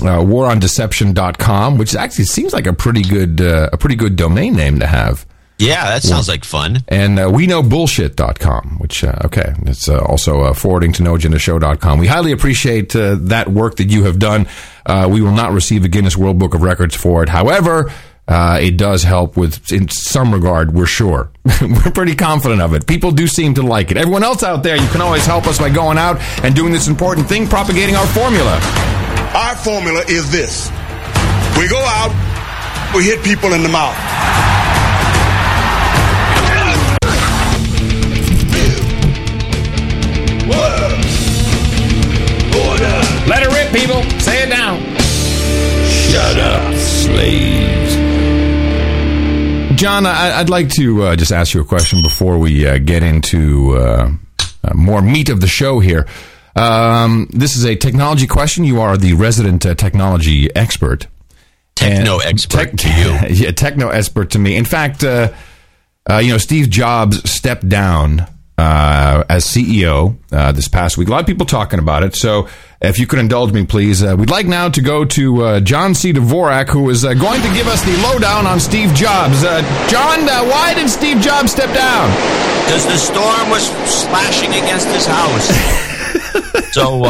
[0.00, 4.80] uh, warondeception.com, which actually seems like a pretty good uh, a pretty good domain name
[4.80, 5.26] to have.
[5.60, 6.78] Yeah, that sounds like fun.
[6.88, 11.98] And uh, we know bullshit.com, which, uh, okay, it's uh, also uh, forwarding to noagendashow.com.
[11.98, 14.46] We highly appreciate uh, that work that you have done.
[14.86, 17.28] Uh, we will not receive a Guinness World Book of Records for it.
[17.28, 17.92] However,
[18.26, 21.30] uh, it does help with, in some regard, we're sure.
[21.60, 22.86] we're pretty confident of it.
[22.86, 23.98] People do seem to like it.
[23.98, 26.88] Everyone else out there, you can always help us by going out and doing this
[26.88, 28.58] important thing, propagating our formula.
[29.34, 30.70] Our formula is this.
[31.58, 34.79] We go out, we hit people in the mouth.
[43.72, 44.02] It people.
[44.20, 44.80] Say it down.
[45.86, 47.94] Shut up, slaves.
[49.80, 53.02] John, I, would like to uh, just ask you a question before we uh, get
[53.02, 54.10] into uh,
[54.62, 56.06] uh, more meat of the show here.
[56.54, 58.64] Um, this is a technology question.
[58.64, 61.06] You are the resident uh, technology expert.
[61.76, 63.18] Techno expert to you.
[63.30, 64.56] yeah, techno expert to me.
[64.56, 65.32] In fact, uh,
[66.10, 68.26] you know, Steve Jobs stepped down
[68.60, 71.08] uh, as CEO uh, this past week.
[71.08, 72.14] A lot of people talking about it.
[72.14, 72.48] So
[72.80, 74.02] if you could indulge me, please.
[74.02, 76.12] Uh, we'd like now to go to uh, John C.
[76.12, 79.42] Dvorak, who is uh, going to give us the lowdown on Steve Jobs.
[79.42, 82.10] Uh, John, why did Steve Jobs step down?
[82.64, 86.72] Because the storm was slashing against his house.
[86.72, 87.02] so,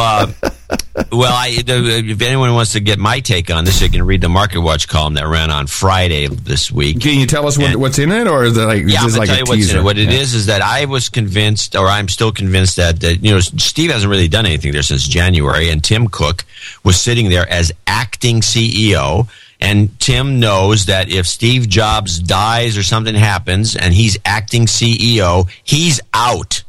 [1.11, 4.29] well, I, if anyone wants to get my take on this, you can read the
[4.29, 7.01] Market Watch column that ran on Friday this week.
[7.01, 9.27] Can you tell us what, what's in it, or is it like yeah, is like
[9.27, 9.77] tell a you what's teaser?
[9.77, 9.83] in it.
[9.83, 10.19] What it Yeah.
[10.19, 13.91] is is that I was convinced, or I'm still convinced that, that you know Steve
[13.91, 16.45] hasn't really done anything there since January, and Tim Cook
[16.83, 19.27] was sitting there as acting CEO.
[19.63, 25.47] And Tim knows that if Steve Jobs dies or something happens, and he's acting CEO,
[25.63, 26.63] he's out.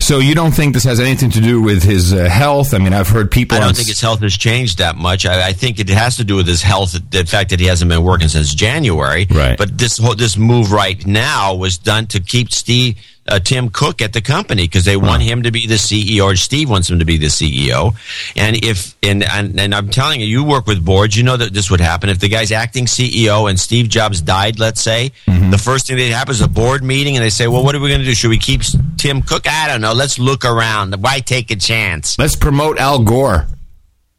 [0.00, 2.74] So you don't think this has anything to do with his uh, health?
[2.74, 3.56] I mean, I've heard people.
[3.56, 5.26] I don't think his health has changed that much.
[5.26, 7.88] I, I think it has to do with his health, the fact that he hasn't
[7.88, 9.26] been working since January.
[9.30, 9.56] Right.
[9.58, 12.96] But this whole, this move right now was done to keep Steve
[13.28, 16.34] uh, Tim Cook at the company because they want him to be the CEO, or
[16.36, 17.94] Steve wants him to be the CEO.
[18.36, 21.52] And if and, and and I'm telling you, you work with boards, you know that
[21.52, 24.58] this would happen if the guy's acting CEO and Steve Jobs died.
[24.58, 25.50] Let's say Mm-hmm.
[25.50, 27.80] the first thing that happens is a board meeting, and they say, "Well, what are
[27.80, 28.14] we going to do?
[28.14, 28.62] Should we keep
[28.96, 29.46] Tim Cook?
[29.46, 29.92] I don't know.
[29.92, 30.94] Let's look around.
[31.02, 33.46] Why take a chance?" Let's promote Al Gore.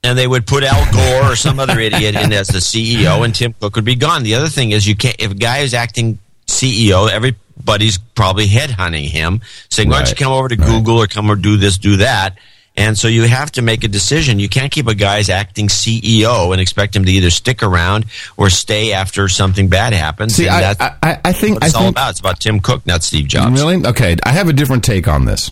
[0.03, 3.35] and they would put Al Gore or some other idiot in as the CEO, and
[3.35, 4.23] Tim Cook would be gone.
[4.23, 7.11] The other thing is, you can't if a guy is acting CEO,
[7.59, 11.35] everybody's probably headhunting him, saying, "Why don't you come over to Google or come or
[11.35, 12.37] do this, do that?"
[12.77, 14.39] And so you have to make a decision.
[14.39, 18.05] You can't keep a guy as acting CEO and expect him to either stick around
[18.37, 20.35] or stay after something bad happens.
[20.35, 22.09] See, and I- that's I- I- I think- it's I all think- about.
[22.11, 23.59] It's about Tim Cook, not Steve Jobs.
[23.59, 23.85] Really?
[23.85, 24.15] Okay.
[24.23, 25.51] I have a different take on this.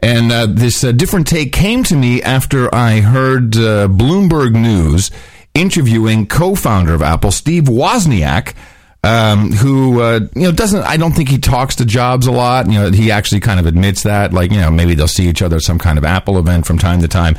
[0.00, 5.10] And uh, this uh, different take came to me after I heard uh, Bloomberg News
[5.54, 8.54] interviewing co-founder of Apple, Steve Wozniak,
[9.04, 10.82] um, who uh, you know doesn't.
[10.82, 12.66] I don't think he talks to Jobs a lot.
[12.66, 14.32] You know, he actually kind of admits that.
[14.32, 16.78] Like you know, maybe they'll see each other at some kind of Apple event from
[16.78, 17.36] time to time.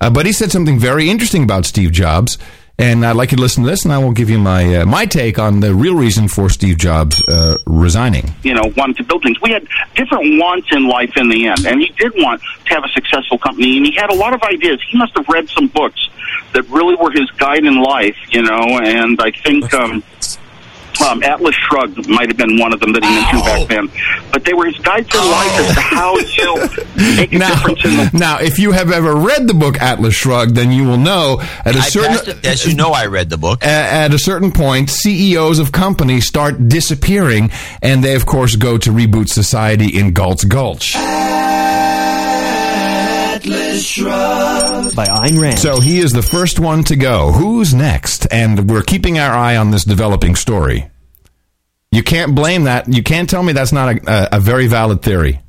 [0.00, 2.38] Uh, but he said something very interesting about Steve Jobs.
[2.78, 4.86] And I'd like you to listen to this, and I will give you my uh,
[4.86, 8.32] my take on the real reason for Steve Jobs uh, resigning.
[8.42, 9.40] you know, wanted to build things.
[9.42, 12.82] We had different wants in life in the end, and he did want to have
[12.82, 14.80] a successful company, and he had a lot of ideas.
[14.90, 16.08] He must have read some books
[16.54, 20.02] that really were his guide in life, you know, and I think um,
[21.00, 23.90] um, Atlas Shrugged might have been one of them that he mentioned back then.
[24.32, 27.96] But they were his guides in life as to how you make a difference in
[27.96, 31.38] the Now, if you have ever read the book Atlas Shrugged, then you will know
[31.64, 33.62] at a I certain passed it, as you know, I read the book.
[33.62, 38.78] a- at a certain point, CEOs of companies start disappearing, and they, of course, go
[38.78, 40.94] to reboot society in Galt's Gulch.
[43.46, 45.58] Atlas Shrugged by Ayn Rand.
[45.58, 47.32] So he is the first one to go.
[47.32, 48.26] Who's next?
[48.30, 50.88] And we're keeping our eye on this developing story.
[51.90, 52.86] You can't blame that.
[52.88, 55.40] You can't tell me that's not a, a, a very valid theory.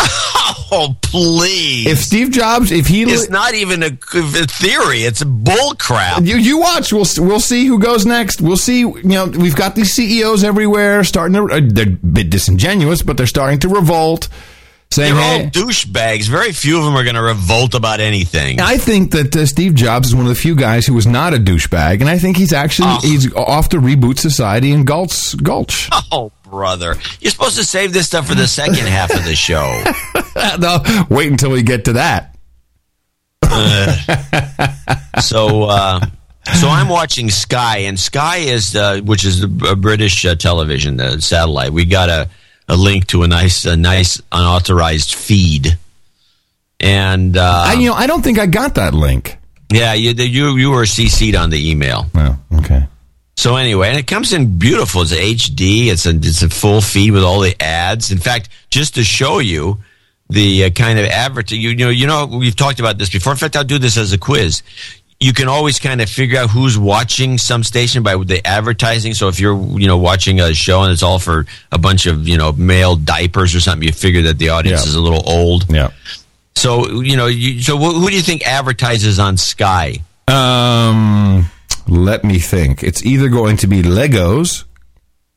[0.72, 1.86] Oh, please.
[1.86, 5.02] If Steve Jobs, if he, It's not even a, a theory.
[5.04, 6.22] It's bull crap.
[6.24, 8.40] you you watch, we'll we'll see who goes next.
[8.40, 8.80] We'll see.
[8.80, 11.54] You know, we've got these CEOs everywhere starting to.
[11.54, 14.28] Uh, they're a bit disingenuous, but they're starting to revolt,
[14.92, 16.26] saying, They're "Hey." all douchebags.
[16.28, 18.60] Very few of them are going to revolt about anything.
[18.60, 21.34] I think that uh, Steve Jobs is one of the few guys who was not
[21.34, 23.00] a douchebag, and I think he's actually Oh.
[23.02, 25.36] he's off to reboot society in Gulch.
[25.42, 25.90] Gulch.
[26.12, 26.94] Oh, brother.
[27.20, 29.82] You're supposed to save this stuff for the second half of the show.
[30.58, 30.78] no,
[31.10, 32.32] wait until we get to that.
[35.20, 36.00] so, uh,
[36.58, 41.18] so I'm watching Sky, and Sky is, uh, which is a British uh, television uh,
[41.18, 41.72] satellite.
[41.72, 42.28] We got a,
[42.68, 45.78] a link to a nice, a nice unauthorized feed,
[46.80, 49.38] and uh, I, you know, I don't think I got that link.
[49.72, 52.06] yeah, you you you were CC'd on the email.
[52.14, 52.86] Oh, okay.
[53.36, 55.02] So anyway, and it comes in beautiful.
[55.02, 55.88] It's HD.
[55.88, 58.10] It's a it's a full feed with all the ads.
[58.10, 59.78] In fact, just to show you
[60.28, 63.32] the uh, kind of advert, you, you know, you know, we've talked about this before.
[63.32, 64.62] In fact, I'll do this as a quiz.
[65.18, 69.14] You can always kind of figure out who's watching some station by the advertising.
[69.14, 72.28] So if you're, you know, watching a show and it's all for a bunch of,
[72.28, 74.88] you know, male diapers or something, you figure that the audience Yeah.
[74.90, 75.64] is a little old.
[75.72, 75.90] Yeah.
[76.54, 80.00] So you know, you, so wh- who do you think advertises on Sky?
[80.28, 81.46] Um,
[81.88, 82.82] let me think.
[82.82, 84.64] It's either going to be Legos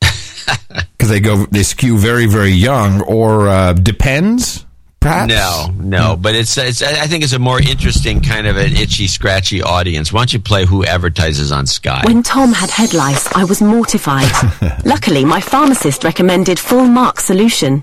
[0.00, 4.64] because they go they skew very very young, or uh, depends.
[5.00, 8.76] Perhaps No, no, but it's, it's I think it's a more interesting kind of an
[8.76, 10.12] itchy scratchy audience.
[10.12, 12.02] Why don't you play who advertises on Sky?
[12.04, 14.28] When Tom had head lice, I was mortified.
[14.84, 17.82] Luckily, my pharmacist recommended Full Mark Solution.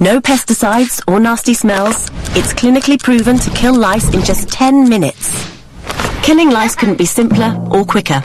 [0.00, 2.08] No pesticides or nasty smells.
[2.36, 5.48] It's clinically proven to kill lice in just 10 minutes.
[6.22, 8.22] Killing lice couldn't be simpler or quicker.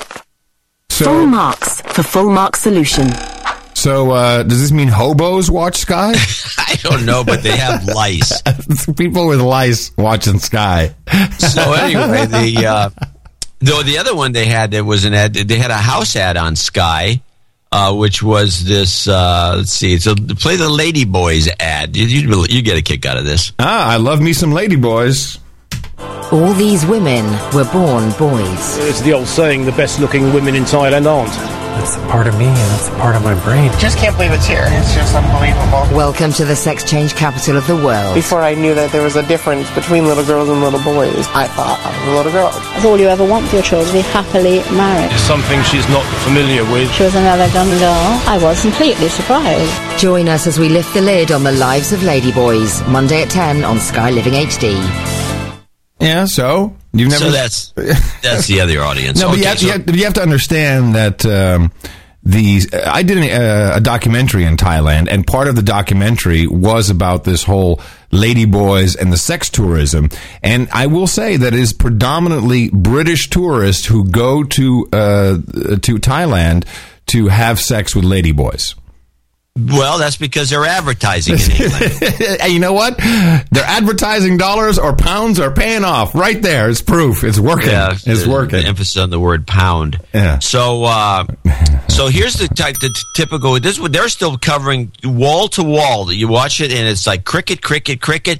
[0.90, 3.08] full marks for Full Mark Solution.
[3.76, 6.14] So uh, does this mean hobos watch Sky?
[6.58, 8.42] I don't know, but they have lice.
[8.98, 10.96] People with lice watching Sky.
[11.38, 12.90] So anyway, the uh,
[13.60, 15.34] though the other one they had that was an ad.
[15.34, 17.22] They had a house ad on Sky.
[17.72, 19.08] Uh, which was this?
[19.08, 19.98] Uh, let's see.
[19.98, 21.98] So play the Lady Boys ad.
[21.98, 23.52] You, you, you get a kick out of this.
[23.58, 25.40] Ah, I love me some lady boys.
[26.00, 28.78] All these women were born boys.
[28.80, 31.32] It's the old saying, the best looking women in Thailand aren't.
[31.74, 33.72] That's a part of me, and that's a part of my brain.
[33.80, 34.66] Just can't believe it's here.
[34.66, 35.96] It's just unbelievable.
[35.96, 38.14] Welcome to the sex change capital of the world.
[38.14, 41.48] Before I knew that there was a difference between little girls and little boys, I
[41.48, 42.52] thought I was a little girl.
[42.52, 45.12] That's all you ever want for your children, to be happily married.
[45.12, 46.92] It's something she's not familiar with.
[46.94, 48.06] She was another dumb girl.
[48.30, 50.00] I was completely surprised.
[50.00, 52.88] Join us as we lift the lid on the lives of ladyboys.
[52.88, 54.78] Monday at 10 on Sky Living HD.
[56.04, 57.26] Yeah, so you've never.
[57.26, 57.74] So that's
[58.22, 59.20] that's the other audience.
[59.20, 61.72] No, but you have, so- you, have, you have to understand that um,
[62.24, 62.74] these.
[62.74, 67.24] I did an, uh, a documentary in Thailand, and part of the documentary was about
[67.24, 67.80] this whole
[68.12, 70.10] lady boys and the sex tourism.
[70.44, 75.38] And I will say that it is predominantly British tourists who go to uh,
[75.82, 76.66] to Thailand
[77.08, 78.76] to have sex with lady boys.
[79.56, 82.02] Well, that's because they're advertising in England.
[82.42, 82.98] and you know what?
[82.98, 86.16] Their advertising dollars or pounds are paying off.
[86.16, 87.24] Right there, it's proof.
[87.24, 87.70] It's working.
[87.70, 88.62] Yeah, it's working.
[88.62, 90.00] The emphasis on the word pound.
[90.12, 90.40] Yeah.
[90.40, 91.26] So, uh,
[91.88, 93.60] so here's the type, the typical.
[93.60, 96.12] This they're still covering wall to wall.
[96.12, 98.40] You watch it, and it's like cricket, cricket, cricket.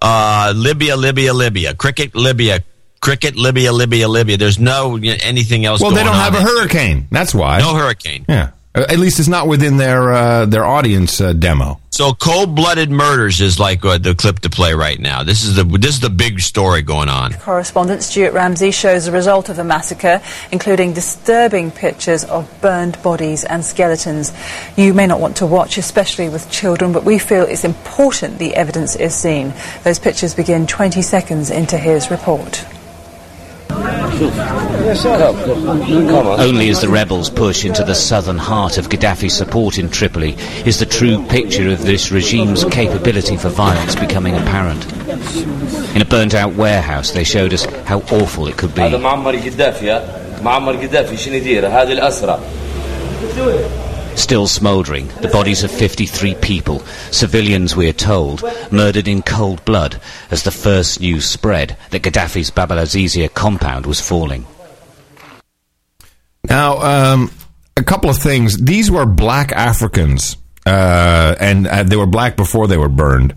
[0.00, 1.74] Uh, Libya, Libya, Libya.
[1.74, 2.60] Cricket, Libya.
[3.00, 4.36] Cricket, Libya, Libya, Libya.
[4.36, 5.80] There's no anything else.
[5.80, 7.08] Well, they don't have a hurricane.
[7.10, 7.58] That's why.
[7.58, 8.26] No hurricane.
[8.28, 8.50] Yeah.
[8.74, 11.78] Uh, At least it's not within their uh, their audience uh, demo.
[11.90, 15.22] So, cold-blooded murders is like uh, the clip to play right now.
[15.22, 17.34] This is the this is the big story going on.
[17.34, 23.44] Correspondent Stuart Ramsay shows the result of the massacre, including disturbing pictures of burned bodies
[23.44, 24.32] and skeletons.
[24.78, 28.54] You may not want to watch, especially with children, but we feel it's important the
[28.54, 29.52] evidence is seen.
[29.84, 32.64] Those pictures begin 20 seconds into his report.
[36.38, 40.34] Only as the rebels push into the southern heart of Gaddafi's support in Tripoli
[40.66, 44.84] is the true picture of this regime's capability for violence becoming apparent.
[45.94, 48.82] In a burnt-out warehouse, they showed us how awful it could be
[54.16, 60.00] still smouldering, the bodies of 53 people, civilians we are told, murdered in cold blood
[60.30, 64.46] as the first news spread that Gaddafi's Bab al-Azizia compound was falling.
[66.44, 66.78] Now,
[67.12, 67.30] um,
[67.76, 68.58] a couple of things.
[68.58, 70.36] These were black Africans,
[70.66, 73.34] uh, and uh, they were black before they were burned,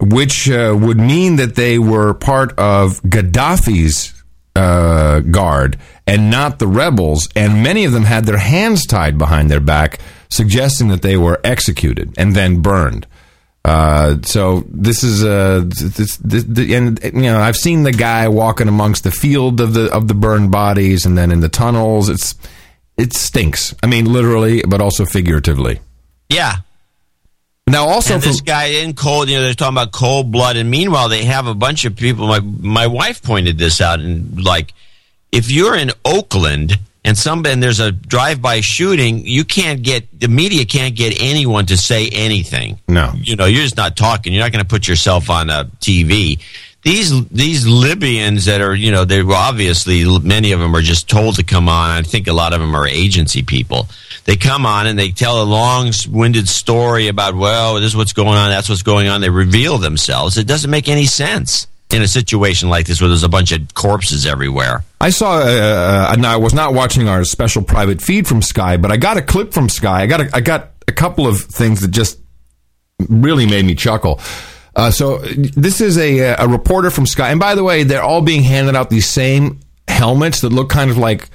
[0.00, 4.17] which uh, would mean that they were part of Gaddafi's
[4.58, 7.28] uh, guard and not the rebels.
[7.36, 11.40] And many of them had their hands tied behind their back, suggesting that they were
[11.44, 13.06] executed and then burned.
[13.64, 18.28] Uh, so this is uh, this, this, this, and you know I've seen the guy
[18.28, 22.08] walking amongst the field of the of the burned bodies, and then in the tunnels.
[22.08, 22.34] It's
[22.96, 23.74] it stinks.
[23.82, 25.80] I mean, literally, but also figuratively.
[26.28, 26.56] Yeah.
[27.70, 30.70] Now, also and this guy in cold, you know, they're talking about cold blood, and
[30.70, 32.26] meanwhile, they have a bunch of people.
[32.26, 34.72] My my wife pointed this out, and like,
[35.32, 40.28] if you're in Oakland and some and there's a drive-by shooting, you can't get the
[40.28, 42.78] media can't get anyone to say anything.
[42.88, 44.32] No, you know, you're just not talking.
[44.32, 46.40] You're not going to put yourself on a TV.
[46.82, 51.08] These these Libyans that are, you know, they were obviously many of them are just
[51.08, 51.90] told to come on.
[51.90, 53.88] I think a lot of them are agency people.
[54.28, 58.36] They come on and they tell a long-winded story about, well, this is what's going
[58.36, 59.22] on, that's what's going on.
[59.22, 60.36] They reveal themselves.
[60.36, 63.72] It doesn't make any sense in a situation like this where there's a bunch of
[63.72, 64.84] corpses everywhere.
[65.00, 68.92] I saw, uh, and I was not watching our special private feed from Sky, but
[68.92, 70.02] I got a clip from Sky.
[70.02, 72.18] I got a, I got a couple of things that just
[73.08, 74.20] really made me chuckle.
[74.76, 78.20] Uh, so this is a a reporter from Sky, and by the way, they're all
[78.20, 81.30] being handed out these same helmets that look kind of like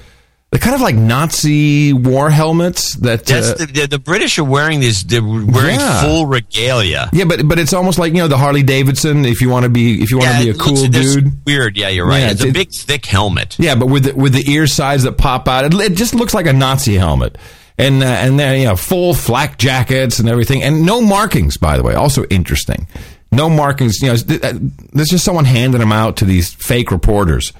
[0.53, 2.93] they're kind of like Nazi war helmets.
[2.97, 5.03] That uh, the, the, the British are wearing these.
[5.03, 6.03] They're wearing Yeah.
[6.03, 7.09] full regalia.
[7.11, 9.25] yeah, but but it's almost like you know the Harley Davidson.
[9.25, 11.75] If you want to be if you want Yeah, to be a cool dude, Weird.
[11.75, 12.19] Yeah, you're right.
[12.19, 13.55] Yeah, it's a big, thick helmet.
[13.57, 16.35] Yeah, but with the, with the ear sides that pop out, it, it just looks
[16.35, 17.35] like a Nazi helmet.
[17.75, 21.57] And uh, and then you know full flak jackets and everything, and no markings.
[21.57, 22.85] By the way, also interesting,
[23.31, 23.99] no markings.
[24.03, 24.53] You know, uh,
[24.93, 27.51] there's just someone handing them out to these fake reporters.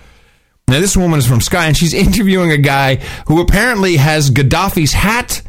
[0.68, 2.96] Now this woman is from Sky, and she's interviewing a guy
[3.28, 5.42] who apparently has Gaddafi's hat,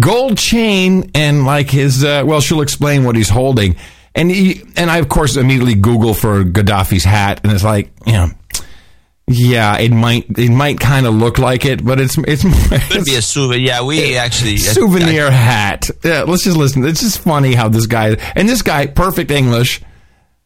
[0.00, 2.02] gold chain, and like his.
[2.02, 3.76] Uh, well, she'll explain what he's holding.
[4.14, 8.12] And he and I of course immediately Google for Gaddafi's hat, and it's like you
[8.12, 8.28] know.
[9.28, 12.42] Yeah, it might it might kind of look like it, but it's it's
[12.92, 13.66] Could be a souvenir.
[13.66, 15.90] Yeah, we actually souvenir hat.
[16.04, 16.84] Yeah, let's just listen.
[16.84, 19.82] It's just funny how this guy and this guy, perfect English,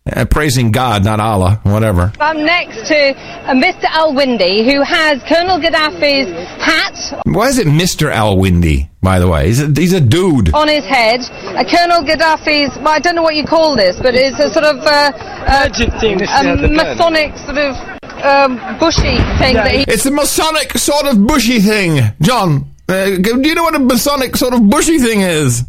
[0.06, 2.12] uh, praising God, not Allah, whatever.
[2.20, 3.84] I'm next to uh, Mr.
[3.84, 6.28] Al Windy, who has Colonel Gaddafi's
[6.60, 8.88] hat Why is it Mister Al Windy?
[9.02, 10.52] By the way, he's a, he's a dude.
[10.54, 11.20] on his head.
[11.20, 14.64] Uh, Colonel Gaddafi's, well, I don't know what you call this, but it's a sort
[14.64, 17.76] of uh, uh, a Masonic sort of
[18.22, 19.84] um, bushy thing that he.
[19.88, 22.70] It's a Masonic sort of bushy thing, John.
[22.88, 25.62] Uh, do you know what a Masonic sort of bushy thing is?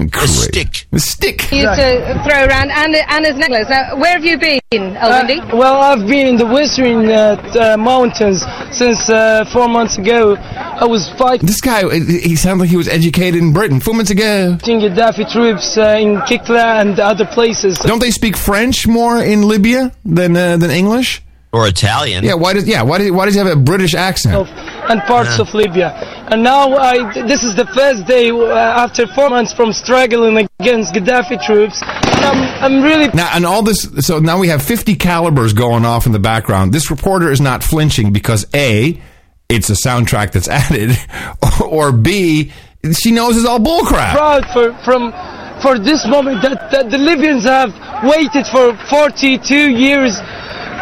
[0.00, 0.86] A stick.
[0.92, 1.52] A stick.
[1.52, 3.68] Used to throw around and and his necklace.
[3.68, 5.40] Now, where have you been, Elwindy?
[5.40, 10.36] Uh, well, I've been in the western uh, uh, mountains since uh, four months ago.
[10.36, 14.10] I was fighting This guy, he sounds like he was educated in Britain four months
[14.10, 14.58] ago.
[14.60, 17.78] Gaddafi troops uh, in Kikla and other places.
[17.78, 21.22] Don't they speak French more in Libya than uh, than English?
[21.52, 22.24] Or Italian.
[22.24, 24.48] Yeah, why does yeah why does why does he have a British accent?
[24.88, 25.90] And parts of Libya.
[26.30, 30.94] And now I, this is the first day uh, after four months from struggling against
[30.94, 31.82] Gaddafi troops.
[31.82, 36.06] I'm, I'm really Now and all this so now we have 50 calibers going off
[36.06, 36.72] in the background.
[36.72, 39.00] This reporter is not flinching because A,
[39.48, 40.96] it's a soundtrack that's added,
[41.60, 42.52] or B,
[42.92, 44.12] she knows it's all bullcrap.
[44.14, 45.12] proud for, from
[45.62, 47.72] for this moment that, that the Libyans have
[48.04, 50.18] waited for 42 years.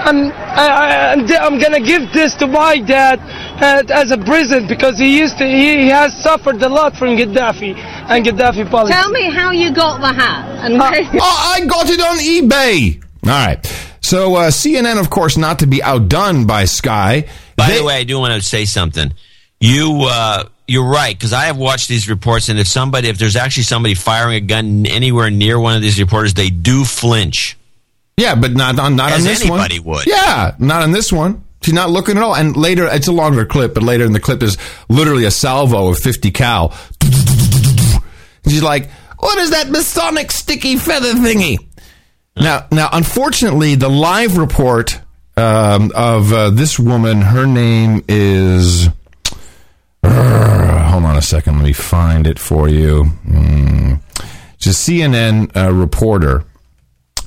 [0.05, 3.21] And I, I, and I'm gonna give this to my dad
[3.63, 7.11] uh, as a present because he used to he, he has suffered a lot from
[7.17, 8.93] Gaddafi and Gaddafi policy.
[8.93, 10.65] Tell me how you got the hat.
[10.65, 13.03] And oh, I got it on eBay.
[13.25, 13.65] All right.
[14.01, 17.29] So uh, CNN, of course, not to be outdone by Sky.
[17.57, 19.13] By the way, I do want to say something.
[19.61, 23.37] You uh, you're right because I have watched these reports, and if somebody, if there's
[23.37, 27.57] actually somebody firing a gun anywhere near one of these reporters, they do flinch.
[28.23, 29.97] Yeah, but not on not As on this anybody one.
[29.97, 30.07] would.
[30.07, 31.45] Yeah, not on this one.
[31.63, 32.35] She's not looking at all.
[32.35, 34.57] And later, it's a longer clip, but later in the clip, is
[34.89, 36.73] literally a salvo of 50 cal.
[38.49, 41.57] She's like, "What is that Masonic sticky feather thingy?"
[42.37, 45.01] Now, now, unfortunately, the live report
[45.37, 48.89] um, of uh, this woman, her name is.
[50.03, 51.57] Uh, hold on a second.
[51.57, 53.05] Let me find it for you.
[53.27, 54.01] Mm.
[54.59, 56.45] She's a CNN uh, reporter,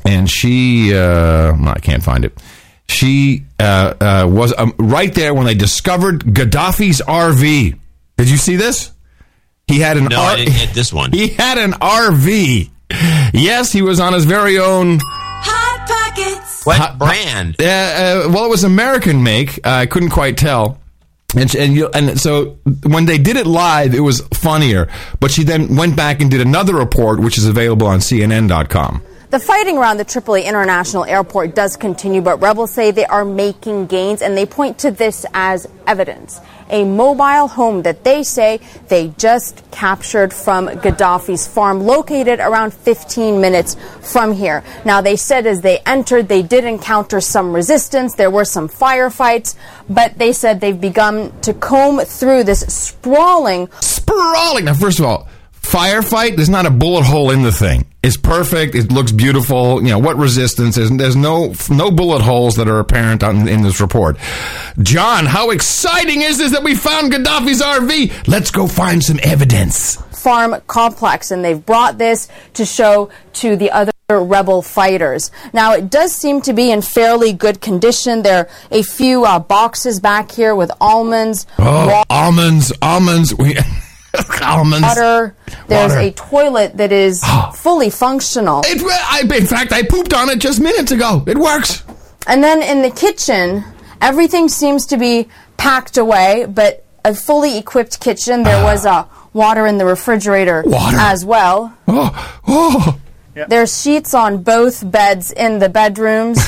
[0.06, 0.96] and she.
[0.96, 2.38] Uh, I can't find it.
[2.88, 7.78] She uh, uh, was um, right there when they discovered Gaddafi's RV.
[8.18, 8.92] Did you see this?
[9.68, 11.12] He had an No, I didn't get this one.
[11.14, 12.70] He had an RV.
[13.34, 15.00] Yes, he was on his very own.
[15.02, 16.66] Hot pockets.
[16.66, 17.56] What brand?
[17.60, 19.58] Uh, uh, well, it was American make.
[19.66, 20.80] Uh, I couldn't quite tell.
[21.36, 24.88] And, and you and so when they did it live, it was funnier.
[25.20, 29.02] But she then went back and did another report, which is available on CNN.com.
[29.36, 33.88] The fighting around the Tripoli International Airport does continue, but rebels say they are making
[33.88, 36.40] gains and they point to this as evidence.
[36.70, 43.42] A mobile home that they say they just captured from Gaddafi's farm, located around 15
[43.42, 44.64] minutes from here.
[44.86, 48.16] Now, they said as they entered, they did encounter some resistance.
[48.16, 49.56] There were some firefights,
[49.90, 53.68] but they said they've begun to comb through this sprawling.
[53.82, 54.64] Sprawling!
[54.64, 55.28] Now, first of all,
[55.66, 57.86] firefight, there's not a bullet hole in the thing.
[58.04, 58.76] It's perfect.
[58.76, 59.82] It looks beautiful.
[59.82, 60.76] You know what resistance?
[60.76, 64.18] There's, there's no no bullet holes that are apparent on, in this report.
[64.82, 68.28] John, how exciting is this that we found Gaddafi's RV?
[68.28, 69.96] Let's go find some evidence.
[70.12, 75.32] farm complex, and they've brought this to show to the other rebel fighters.
[75.52, 78.22] Now, it does seem to be in fairly good condition.
[78.22, 83.34] There are a few uh, boxes back here with almonds, Oh, almonds, almonds.
[83.34, 83.58] We,
[84.42, 84.82] almonds.
[84.88, 85.36] water.
[85.68, 86.02] There's Water.
[86.08, 87.24] a toilet that is
[87.56, 88.62] fully functional.
[88.66, 91.24] It, I, in fact, I pooped on it just minutes ago.
[91.28, 91.84] It works.
[92.28, 93.64] And then in the kitchen,
[94.02, 98.44] everything seems to be packed away, but a fully equipped kitchen.
[98.44, 100.98] There was uh, water in the refrigerator Water.
[101.00, 101.76] as well.
[101.88, 103.00] Oh, oh.
[103.50, 106.40] There's sheets on both beds in the bedrooms.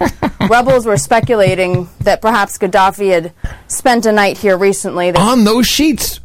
[0.48, 3.32] Rebels were speculating that perhaps Gaddafi had
[3.68, 5.10] spent a night here recently.
[5.10, 6.20] That On those sheets.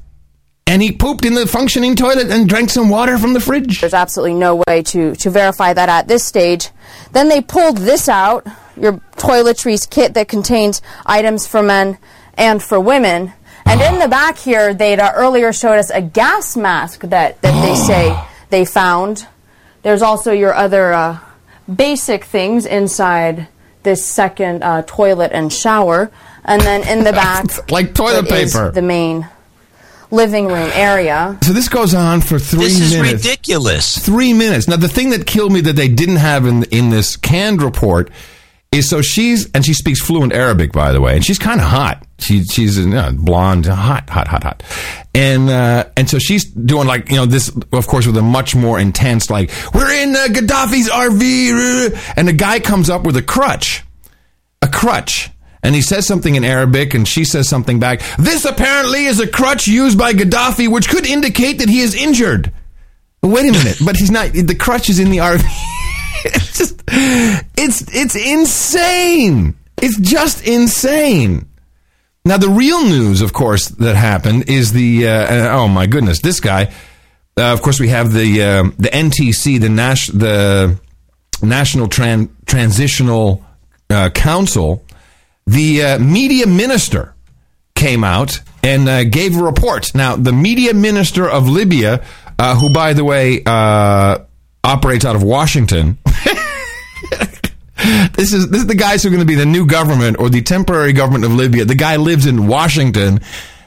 [0.67, 3.81] And he pooped in the functioning toilet and drank some water from the fridge.
[3.81, 6.69] There's absolutely no way to, to verify that at this stage.
[7.11, 11.99] Then they pulled this out, your toiletries kit that contains items for men
[12.35, 13.31] and for women.
[13.67, 17.61] And in the back here, they'd uh, earlier showed us a gas mask that, that
[17.63, 19.27] they say they found.
[19.83, 21.19] There's also your other uh,
[21.73, 23.47] basic things inside
[23.83, 26.11] this second uh, toilet and shower.
[26.43, 28.71] And then in the back, Like toilet is paper.
[28.71, 29.29] the main
[30.11, 31.37] living room area.
[31.41, 32.79] So this goes on for three minutes.
[32.79, 33.25] This is minutes.
[33.25, 33.97] ridiculous.
[33.97, 34.67] Three minutes.
[34.67, 38.11] Now, the thing that killed me that they didn't have in in this canned report
[38.71, 41.67] is so she's and she speaks fluent Arabic, by the way, and she's kind of
[41.67, 42.05] hot.
[42.19, 44.63] She she's you know, blonde, hot, hot, hot, hot,
[45.13, 48.55] and uh, and so she's doing like you know this, of course, with a much
[48.55, 53.21] more intense like we're in uh, Gaddafi's RV, and the guy comes up with a
[53.21, 53.83] crutch,
[54.61, 55.29] a crutch.
[55.65, 58.01] And he says something in Arabic, and she says something back.
[58.19, 62.53] This apparently is a crutch used by Gaddafi, which could indicate that he is injured.
[63.23, 64.31] Wait a minute, but he's not.
[64.31, 65.41] The crutch is in the RV.
[66.25, 69.55] it's just, it's it's insane.
[69.81, 71.49] It's just insane.
[72.23, 75.07] Now, the real news, of course, that happened is the.
[75.07, 76.71] Uh, oh my goodness, this guy.
[77.35, 80.79] Uh, of course, we have the uh, the NTC, the Nas- the
[81.41, 83.43] National Tran- Transitional
[83.89, 84.84] uh, Council.
[85.47, 87.13] The uh, media minister
[87.75, 89.93] came out and uh, gave a report.
[89.93, 92.03] Now, the media minister of Libya,
[92.39, 94.19] uh, who, by the way, uh,
[94.63, 95.99] operates out of Washington.
[98.15, 100.29] this is this is the guys who are going to be the new government or
[100.29, 101.65] the temporary government of Libya.
[101.65, 103.19] The guy lives in Washington,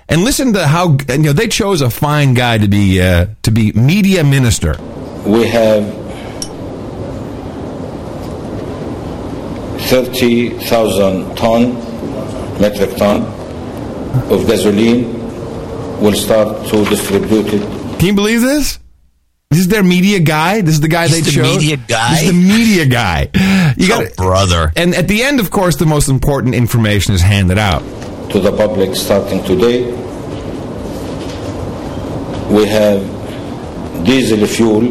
[0.09, 3.51] and listen to how you know they chose a fine guy to be uh, to
[3.53, 4.77] be media minister.
[5.25, 6.08] we have
[9.89, 11.75] 30,000 ton,
[12.61, 13.23] metric ton
[14.31, 15.13] of gasoline
[16.01, 17.99] will start to distribute it.
[17.99, 18.79] Can you believe this?
[19.51, 20.61] This is their media guy.
[20.61, 21.57] This is the guy He's they the chose.
[21.57, 22.11] media guy?
[22.11, 23.31] This is the media guy.
[23.79, 24.73] You Oh, got brother.
[24.77, 27.83] And at the end, of course, the most important information is handed out.
[28.31, 29.85] to the public starting today.
[32.51, 33.01] We have
[34.05, 34.91] diesel fuel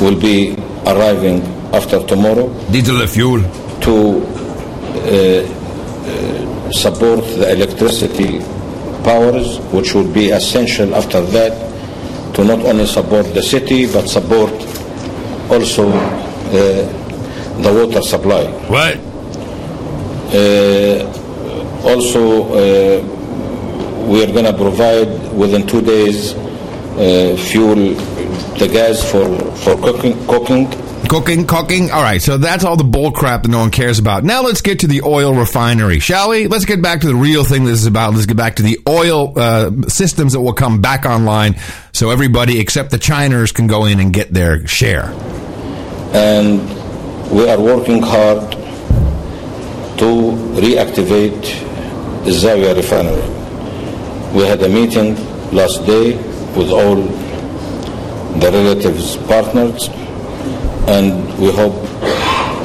[0.00, 1.40] will be arriving
[1.72, 3.40] after tomorrow Diesel fuel
[3.80, 4.22] to
[5.02, 5.42] uh,
[6.06, 8.38] uh, support the electricity
[9.04, 11.52] powers, which will be essential after that
[12.34, 14.52] to not only support the city but support
[15.50, 17.02] also uh,
[17.62, 18.44] the water supply.
[18.68, 18.96] What?
[20.34, 21.22] Uh,
[21.84, 23.02] also, uh,
[24.08, 27.94] we are going to provide within two days uh, fuel,
[28.58, 30.66] the gas for, for cooking, cooking.
[31.12, 31.90] Cooking, cooking.
[31.90, 34.24] All right, so that's all the bull crap that no one cares about.
[34.24, 36.46] Now let's get to the oil refinery, shall we?
[36.46, 38.14] Let's get back to the real thing this is about.
[38.14, 41.56] Let's get back to the oil uh, systems that will come back online
[41.92, 45.12] so everybody except the Chiners can go in and get their share.
[46.14, 46.62] And
[47.30, 48.52] we are working hard
[49.98, 50.06] to
[50.56, 51.42] reactivate
[52.24, 53.20] the Zawiya refinery.
[54.34, 55.16] We had a meeting
[55.52, 56.16] last day
[56.56, 59.90] with all the relatives partners
[60.88, 61.74] and we hope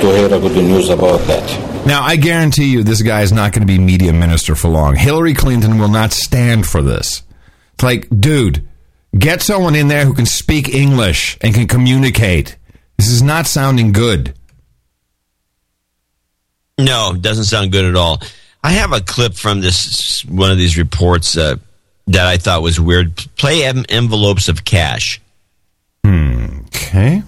[0.01, 1.85] to hear a good news about that.
[1.85, 4.95] Now, I guarantee you this guy is not going to be media minister for long.
[4.95, 7.23] Hillary Clinton will not stand for this.
[7.73, 8.67] It's like, dude,
[9.17, 12.57] get someone in there who can speak English and can communicate.
[12.97, 14.33] This is not sounding good.
[16.77, 18.21] No, doesn't sound good at all.
[18.63, 21.55] I have a clip from this one of these reports uh,
[22.07, 23.15] that I thought was weird.
[23.37, 25.21] Play envelopes of cash.
[26.03, 26.59] Hmm.
[26.67, 27.23] Okay.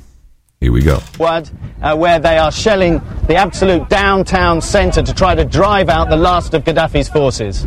[0.62, 1.00] Here we go.
[1.18, 1.50] Word,
[1.82, 6.18] uh, where they are shelling the absolute downtown centre to try to drive out the
[6.18, 7.64] last of Gaddafi's forces.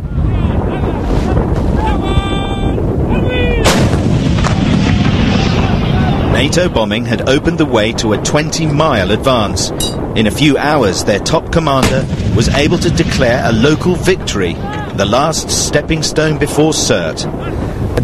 [6.33, 9.71] NATO bombing had opened the way to a 20 mile advance.
[10.15, 15.07] In a few hours, their top commander was able to declare a local victory, the
[15.09, 17.25] last stepping stone before Sirte.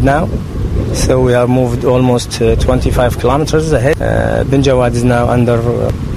[0.02, 0.26] Now,
[0.94, 4.00] so we are moved almost uh, 25 kilometers ahead.
[4.00, 5.58] Uh, Bin Jawad is now under.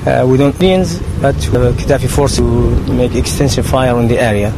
[0.05, 4.53] Uh, we don't means, but uh, Gaddafi forced to make extensive fire on the area.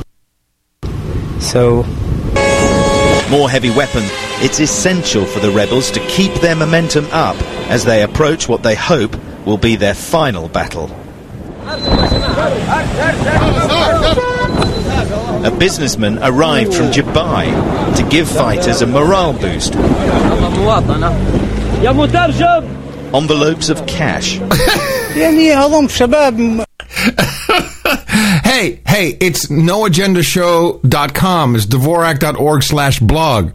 [1.39, 1.83] So
[3.29, 4.09] More heavy weapons.
[4.43, 7.35] It's essential for the rebels to keep their momentum up
[7.69, 10.91] as they approach what they hope will be their final battle.
[15.45, 17.45] A businessman arrived from Dubai
[17.95, 19.75] to give fighters a morale boost.
[23.13, 24.37] Envelopes of cash.
[28.43, 31.55] hey, hey, it's noagendashow.com.
[31.55, 33.51] It's dvorak.org slash blog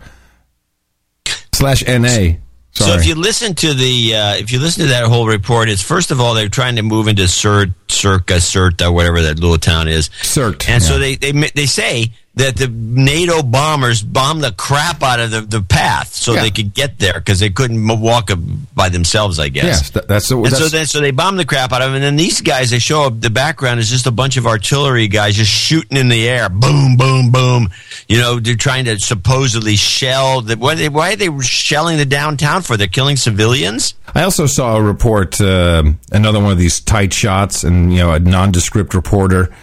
[1.53, 2.35] slash NA.
[2.73, 5.83] So if you listen to the uh, if you listen to that whole report, it's
[5.83, 9.89] first of all they're trying to move into Cert, Circa, Cirta, whatever that little town
[9.89, 10.09] is.
[10.23, 15.21] Cert, and so they, they they say that the NATO bombers bombed the crap out
[15.21, 16.43] of the, the path so Yeah.
[16.43, 18.31] they could get there because they couldn't walk
[18.75, 19.65] by themselves, I guess.
[19.65, 21.97] Yes, that- that's the- and so then so they bombed the crap out of them,
[21.97, 23.21] and then these guys they show up.
[23.21, 26.97] The background is just a bunch of artillery guys just shooting in the air, boom,
[26.97, 27.71] boom, boom.
[28.09, 30.41] You know, they're trying to supposedly shell.
[30.41, 32.77] The, why, they, why are they shelling the downtown for?
[32.77, 33.95] They're killing civilians.
[34.15, 38.13] I also saw a report, uh, another one of these tight shots, and you know,
[38.13, 39.55] a nondescript reporter,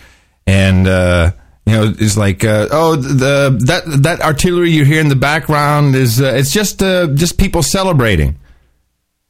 [0.46, 1.32] and uh,
[1.68, 5.96] you know, is like, uh, oh, the that that artillery you hear in the background
[5.96, 8.40] is uh, it's just uh, just people celebrating.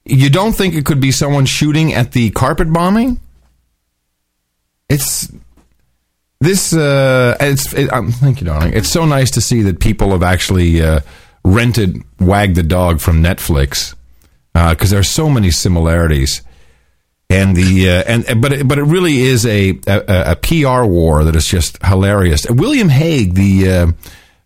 [0.05, 3.19] You don't think it could be someone shooting at the carpet bombing?
[4.87, 5.31] It's
[6.39, 6.73] this.
[6.73, 7.73] Uh, it's.
[7.73, 8.73] It, um, thank you, darling.
[8.73, 10.99] It's so nice to see that people have actually uh,
[11.43, 13.95] rented "Wag the Dog" from Netflix
[14.53, 16.43] because there are so many similarities.
[17.29, 21.25] And the uh, and but it, but it really is a, a a PR war
[21.25, 22.49] that is just hilarious.
[22.49, 23.91] William Hague, the uh,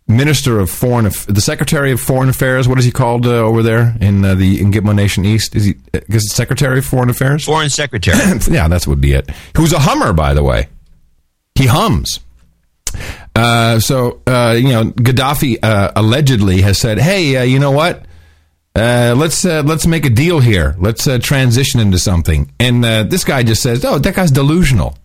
[0.08, 3.96] minister of foreign, the secretary of foreign affairs, what is he called uh, over there
[4.00, 5.54] in uh, the in Gitmo Nation East?
[5.54, 7.44] Is he is it secretary of foreign affairs?
[7.44, 8.18] Foreign secretary.
[8.50, 9.30] yeah, that's would be it.
[9.56, 10.68] Who's a Hummer, by the way.
[11.54, 12.20] He hums.
[13.34, 18.06] Uh, so uh, you know, Gaddafi uh, allegedly has said, "Hey, uh, you know what?
[18.74, 20.74] Uh, let's uh, let's make a deal here.
[20.78, 24.96] Let's uh, transition into something." And uh, this guy just says, "Oh, that guy's delusional."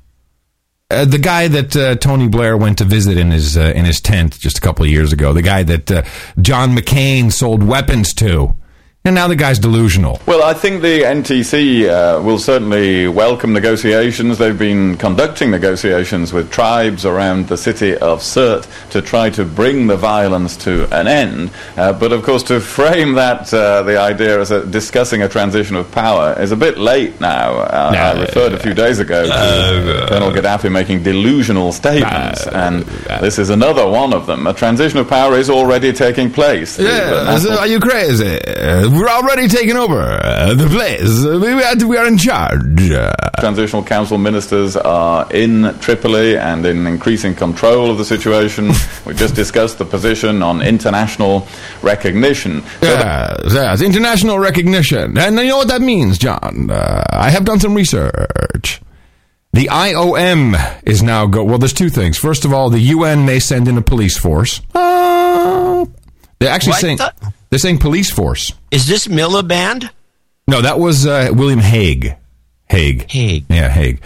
[0.90, 4.58] Uh, the guy that Tony Blair went to visit in his in his tent just
[4.58, 6.08] a couple of years ago, the guy that
[6.42, 8.56] John McCain sold weapons to,
[9.08, 10.20] and now the guy's delusional.
[10.26, 14.38] Well, I think the NTC uh, will certainly welcome negotiations.
[14.38, 19.88] They've been conducting negotiations with tribes around the city of Sirte to try to bring
[19.88, 21.52] the violence to an end.
[21.78, 25.78] Uh, but of course, to frame that, uh, the idea as a, discussing a transition
[25.78, 27.52] of power is a bit late now.
[27.54, 32.84] Uh, I referred a few days ago to Colonel Gaddafi making delusional statements, and
[33.22, 34.48] this is another one of them.
[34.48, 36.78] A transition of power is already taking place.
[36.78, 38.38] Yeah, are you crazy?
[38.98, 41.24] We're already taking over uh, the place.
[41.24, 42.90] Uh, We are, we are in charge.
[43.40, 48.72] Transitional Council ministers are in Tripoli and in increasing control of the situation.
[49.06, 51.48] we just discussed the position on international
[51.84, 52.64] recognition.
[52.82, 55.18] yes, yes, international recognition.
[55.18, 56.70] And you know what that means, John?
[56.72, 58.82] Uh, I have done some research.
[59.54, 61.44] The IOM is now go.
[61.44, 62.18] Well, there's two things.
[62.18, 64.62] First of all, the UN may send in a police force.
[64.74, 65.86] Uh,
[66.40, 67.14] they're actually What saying the-
[67.50, 68.54] they're saying police force.
[68.72, 69.90] Is this Miliband?
[70.48, 72.16] No, that was uh, William Hague.
[72.70, 73.10] Hague.
[73.10, 73.46] Hague.
[73.50, 74.02] Yeah, Hague.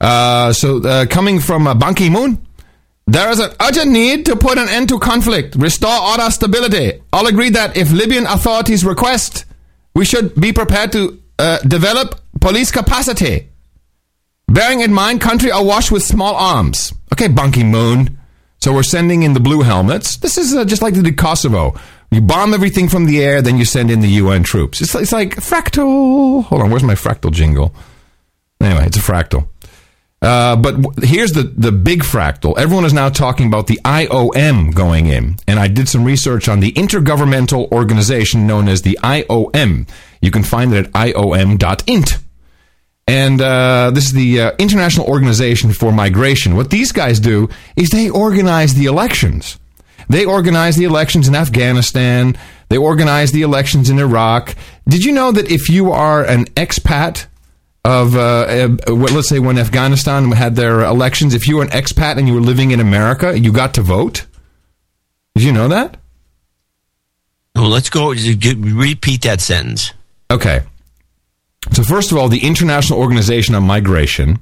[0.00, 2.44] Uh, so, uh, coming from uh, Ban Ki moon,
[3.06, 7.00] there is an urgent need to put an end to conflict, restore order stability.
[7.12, 9.44] All agree that if Libyan authorities request,
[9.94, 13.48] we should be prepared to uh, develop police capacity.
[14.46, 16.92] Bearing in mind, country awash with small arms.
[17.12, 18.18] Okay, Ban Ki moon.
[18.60, 20.16] So we're sending in the blue helmets.
[20.16, 21.78] This is uh, just like they did Kosovo.
[22.10, 24.80] You bomb everything from the air, then you send in the UN troops.
[24.80, 26.44] It's, it's like fractal.
[26.44, 27.74] Hold on, where's my fractal jingle?
[28.60, 29.48] Anyway, it's a fractal.
[30.20, 32.58] Uh, but w- here's the, the big fractal.
[32.58, 35.36] Everyone is now talking about the IOM going in.
[35.46, 39.88] And I did some research on the intergovernmental organization known as the IOM.
[40.20, 42.18] You can find it at iom.int.
[43.06, 46.56] And uh, this is the uh, International Organization for Migration.
[46.56, 49.58] What these guys do is they organize the elections.
[50.08, 52.36] They organize the elections in Afghanistan.
[52.68, 54.54] They organize the elections in Iraq.
[54.88, 57.26] Did you know that if you are an expat
[57.84, 62.18] of, uh, uh, let's say, when Afghanistan had their elections, if you were an expat
[62.18, 64.26] and you were living in America, you got to vote?
[65.34, 65.98] Did you know that?
[67.54, 68.10] Well, let's go.
[68.10, 69.92] Repeat that sentence.
[70.30, 70.62] Okay.
[71.72, 74.38] So first of all, the International Organization on Migration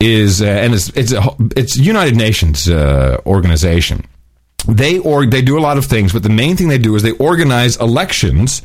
[0.00, 4.06] is, uh, and it's it's a, it's United Nations uh, organization.
[4.68, 7.02] They or they do a lot of things, but the main thing they do is
[7.02, 8.62] they organize elections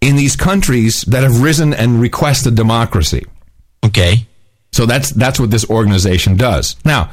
[0.00, 3.24] in these countries that have risen and requested democracy.
[3.84, 4.26] Okay.
[4.72, 6.76] So that's that's what this organization does.
[6.84, 7.10] Now,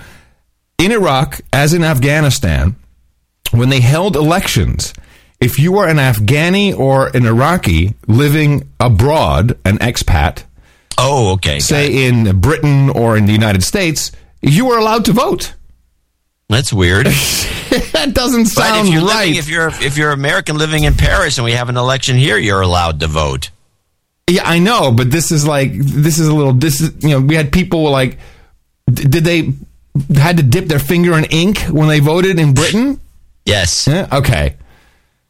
[0.77, 2.75] in Iraq, as in Afghanistan,
[3.51, 4.93] when they held elections,
[5.39, 10.43] if you were an Afghani or an Iraqi living abroad, an expat,
[10.97, 14.11] oh, okay, say in Britain or in the United States,
[14.41, 15.53] you were allowed to vote.
[16.49, 17.05] That's weird.
[17.93, 19.27] that doesn't sound if you're right.
[19.27, 22.37] living, if you're if you're American living in Paris and we have an election here,
[22.37, 23.51] you're allowed to vote.
[24.27, 26.53] Yeah, I know, but this is like this is a little.
[26.53, 28.17] This is you know we had people like,
[28.91, 29.53] d- did they
[30.15, 32.99] had to dip their finger in ink when they voted in Britain?
[33.45, 33.87] Yes.
[33.87, 34.55] Yeah, okay.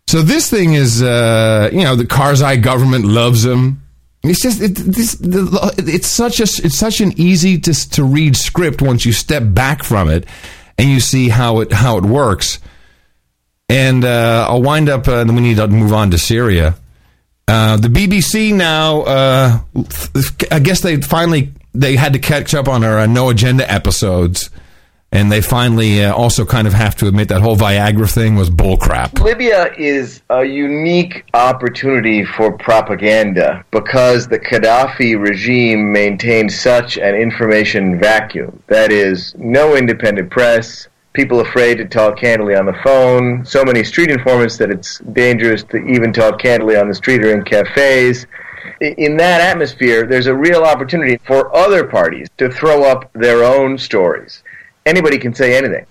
[0.07, 3.83] So this thing is, uh, you know, the Karzai government loves him.
[4.23, 5.15] It's just it, this.
[5.15, 9.43] The, it's such a it's such an easy to to read script once you step
[9.45, 10.25] back from it
[10.79, 12.59] and you see how it how it works.
[13.67, 15.07] And uh, I'll wind up.
[15.07, 16.75] Uh, then we need to move on to Syria.
[17.47, 19.01] Uh, the BBC now.
[19.01, 19.59] Uh,
[20.49, 24.49] I guess they finally they had to catch up on our uh, no agenda episodes,
[25.11, 28.49] and they finally uh, also kind of have to admit that whole Viagra thing was
[28.49, 29.19] bullcrap.
[29.19, 37.99] Libya is a unique opportunity for propaganda because the Gaddafi regime maintained such an information
[37.99, 38.61] vacuum.
[38.67, 43.83] That is, no independent press, people afraid to talk candidly on the phone, so many
[43.83, 48.27] street informants that it's dangerous to even talk candidly on the street or in cafes.
[48.79, 53.77] In that atmosphere, there's a real opportunity for other parties to throw up their own
[53.77, 54.43] stories.
[54.89, 55.85] Anybody can say anything.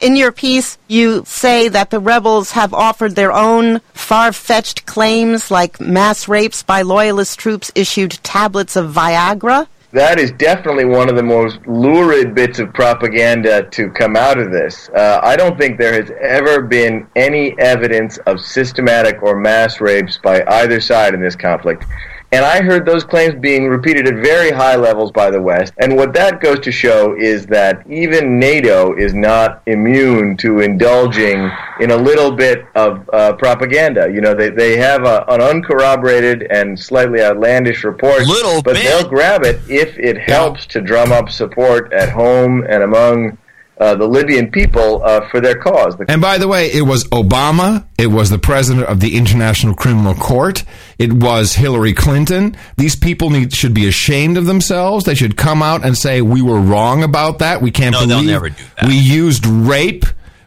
[0.00, 5.50] In your piece, you say that the rebels have offered their own far fetched claims
[5.50, 9.66] like mass rapes by loyalist troops issued tablets of Viagra.
[9.92, 14.50] That is definitely one of the most lurid bits of propaganda to come out of
[14.50, 14.88] this.
[14.94, 20.18] Uh, I don't think there has ever been any evidence of systematic or mass rapes
[20.22, 21.84] by either side in this conflict.
[22.30, 25.72] And I heard those claims being repeated at very high levels by the West.
[25.78, 31.50] And what that goes to show is that even NATO is not immune to indulging
[31.80, 34.10] in a little bit of uh, propaganda.
[34.12, 38.84] You know, they, they have a, an uncorroborated and slightly outlandish report, Little but bit.
[38.84, 43.38] they'll grab it if it helps to drum up support at home and among
[43.80, 45.96] uh, the Libyan people uh, for their cause.
[46.08, 47.86] And by the way, it was Obama.
[47.96, 50.64] It was the president of the International Criminal Court.
[50.98, 52.56] It was Hillary Clinton.
[52.76, 55.04] These people need, should be ashamed of themselves.
[55.04, 57.62] They should come out and say we were wrong about that.
[57.62, 60.04] We can't No, they'll believe never do we used rape,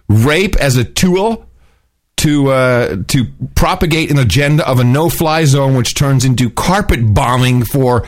[0.09, 1.45] rape as a tool
[2.17, 3.25] to uh, to
[3.55, 8.07] propagate an agenda of a no-fly zone, which turns into carpet bombing for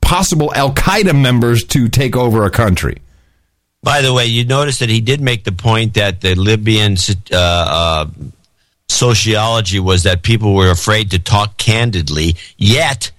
[0.00, 2.98] possible Al Qaeda members to take over a country.
[3.82, 6.96] By the way, you notice that he did make the point that the Libyan
[7.30, 8.06] uh, uh,
[8.88, 12.36] sociology was that people were afraid to talk candidly.
[12.56, 13.12] Yet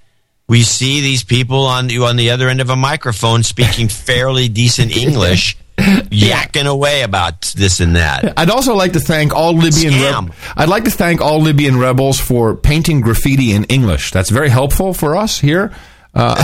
[0.48, 4.96] we see these people on on the other end of a microphone speaking fairly decent
[4.96, 8.34] English, yakking away about this and that.
[8.38, 9.94] I'd also like to thank all Libyan.
[9.94, 10.34] Scam.
[10.56, 14.12] I'd like to thank all Libyan rebels for painting graffiti in English.
[14.12, 15.74] That's very helpful for us here.
[16.18, 16.36] Uh,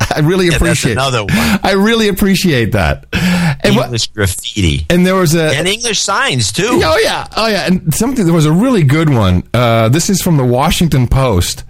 [0.14, 0.92] I really Yeah, appreciate.
[0.92, 1.30] another one.
[1.62, 3.06] I really appreciate that.
[3.62, 6.80] And what- English graffiti and there was a and English signs too.
[6.82, 8.24] Oh yeah, oh yeah, and something.
[8.24, 9.44] There was a really good one.
[9.54, 11.62] Uh, this is from the Washington Post.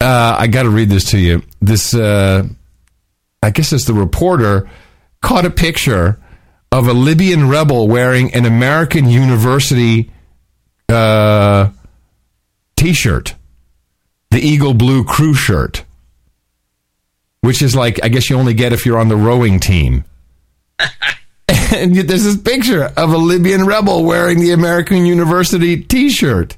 [0.00, 1.42] Uh, I got to read this to you.
[1.60, 2.44] This, uh,
[3.42, 4.68] I guess, it's the reporter
[5.20, 6.18] caught a picture
[6.72, 10.10] of a Libyan rebel wearing an American University
[10.88, 11.70] uh,
[12.76, 13.34] T-shirt,
[14.30, 15.84] the Eagle Blue crew shirt,
[17.42, 20.04] which is like I guess you only get if you're on the rowing team.
[21.74, 26.56] and there's this picture of a Libyan rebel wearing the American University T-shirt.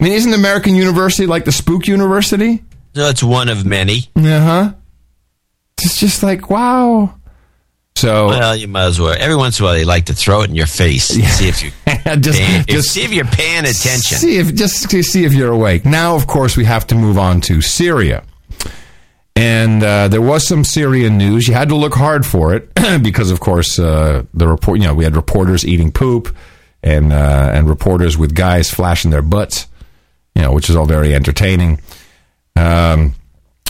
[0.00, 2.64] I mean, isn't American University like the Spook University?
[2.94, 4.08] No, it's one of many.
[4.16, 4.72] Uh huh.
[5.82, 7.14] It's just like wow.
[7.96, 9.16] So Well, you might as well.
[9.18, 11.10] Every once in a while, they like to throw it in your face.
[11.10, 11.70] and See if you
[12.20, 14.18] just, paying, just see if you're paying attention.
[14.18, 15.86] See if just to see if you're awake.
[15.86, 18.22] Now, of course, we have to move on to Syria.
[19.36, 21.46] And uh, there was some Syrian news.
[21.46, 22.72] You had to look hard for it
[23.02, 24.80] because, of course, uh, the report.
[24.80, 26.34] You know, we had reporters eating poop,
[26.82, 29.66] and uh, and reporters with guys flashing their butts.
[30.34, 31.80] You know, which is all very entertaining.
[32.56, 33.14] Um,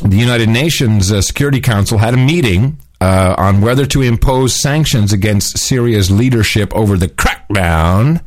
[0.03, 5.12] the United Nations uh, Security Council had a meeting uh, on whether to impose sanctions
[5.12, 8.23] against Syria's leadership over the crackdown.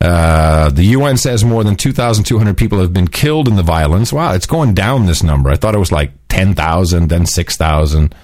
[0.00, 4.12] Uh, the UN says more than 2,200 people have been killed in the violence.
[4.12, 5.50] Wow, it's going down this number.
[5.50, 8.14] I thought it was like 10,000, then 6,000.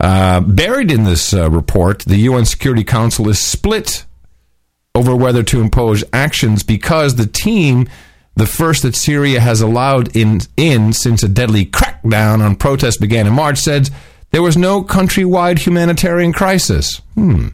[0.00, 4.04] Uh, buried in this uh, report, the UN Security Council is split
[4.94, 7.88] over whether to impose actions because the team,
[8.36, 13.26] the first that Syria has allowed in, in since a deadly crackdown on protests began
[13.26, 13.90] in March, said
[14.30, 16.98] there was no countrywide humanitarian crisis.
[17.14, 17.48] Hmm.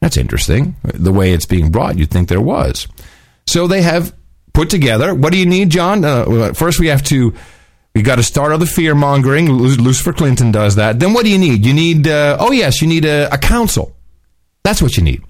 [0.00, 0.76] That's interesting.
[0.82, 2.86] The way it's being brought, you'd think there was.
[3.46, 4.14] So they have
[4.52, 5.14] put together.
[5.14, 6.04] What do you need, John?
[6.04, 7.34] Uh, first, we have to.
[7.96, 9.50] We got to start all the fear mongering.
[9.50, 11.00] Lucifer Clinton does that.
[11.00, 11.64] Then what do you need?
[11.64, 12.06] You need.
[12.06, 13.96] Uh, oh yes, you need a, a council.
[14.64, 15.22] That's what you need.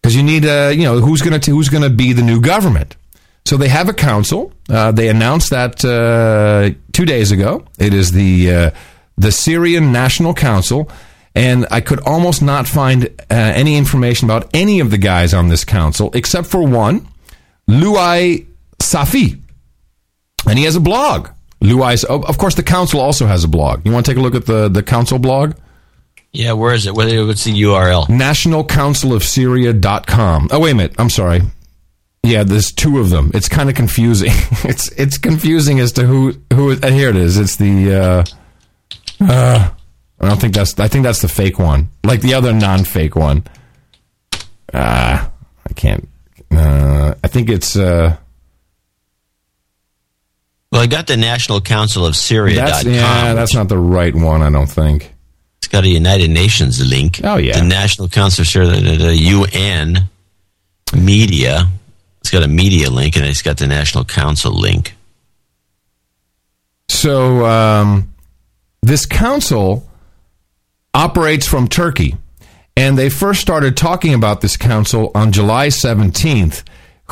[0.00, 0.72] Because you need a.
[0.72, 2.96] You know who's going to who's going to be the new government.
[3.44, 4.50] So they have a council.
[4.70, 7.66] Uh, they announced that uh, two days ago.
[7.78, 8.70] It is the uh,
[9.18, 10.90] the Syrian National Council
[11.34, 15.48] and I could almost not find uh, any information about any of the guys on
[15.48, 17.06] this council except for one,
[17.68, 18.46] Louay
[18.78, 19.38] Safi,
[20.48, 21.28] and he has a blog.
[21.60, 23.84] Louay, oh, of course, the council also has a blog.
[23.84, 25.52] You want to take a look at the the council blog?
[26.32, 26.94] Yeah, where is it?
[26.94, 28.06] What's the URL?
[28.06, 30.48] NationalCouncilofSyria.com.
[30.50, 30.94] Oh, wait a minute.
[30.98, 31.40] I'm sorry.
[32.22, 33.30] Yeah, there's two of them.
[33.34, 34.30] It's kind of confusing.
[34.64, 36.72] it's it's confusing as to who who.
[36.72, 37.38] Uh, here it is.
[37.38, 37.94] It's the.
[37.94, 38.24] Uh,
[39.20, 39.70] uh,
[40.20, 40.78] I don't think that's.
[40.78, 43.44] I think that's the fake one, like the other non-fake one.
[44.74, 45.30] Ah, uh,
[45.68, 46.06] I can't.
[46.50, 47.74] Uh, I think it's.
[50.70, 52.56] Well, I got the National Council of Syria.
[52.56, 54.42] That's, yeah, that's not the right one.
[54.42, 55.14] I don't think.
[55.58, 57.20] It's got a United Nations link.
[57.24, 60.08] Oh yeah, the National Council of Syria, the, the UN
[60.94, 61.68] media.
[62.20, 64.94] It's got a media link, and it's got the National Council link.
[66.88, 68.12] So um,
[68.82, 69.88] this council
[70.94, 72.16] operates from Turkey.
[72.76, 76.62] And they first started talking about this council on July 17th.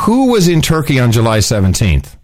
[0.00, 2.15] Who was in Turkey on July 17th?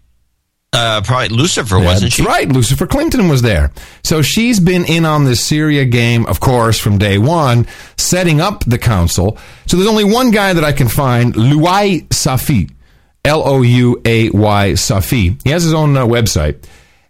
[0.73, 2.23] Uh, probably Lucifer, wasn't she?
[2.23, 2.49] right.
[2.49, 3.71] Lucifer Clinton was there.
[4.03, 8.63] So she's been in on this Syria game, of course, from day one, setting up
[8.65, 9.37] the council.
[9.67, 12.71] So there's only one guy that I can find, Louay Safi.
[13.25, 15.41] L O U A Y Safi.
[15.43, 16.61] He has his own uh, website.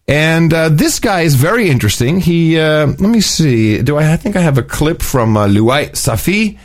[0.07, 2.19] And uh, this guy is very interesting.
[2.19, 5.47] He, uh, let me see, do I, I think I have a clip from uh,
[5.47, 6.59] Louay Safi.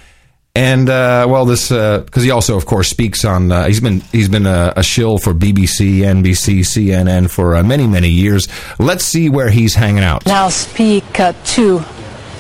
[0.59, 3.53] And uh, well, this because uh, he also, of course, speaks on.
[3.53, 7.87] Uh, he's been he's been a, a shill for BBC, NBC, CNN for uh, many
[7.87, 8.49] many years.
[8.81, 10.27] Let's see where he's hanging out.
[10.27, 11.85] Now speak to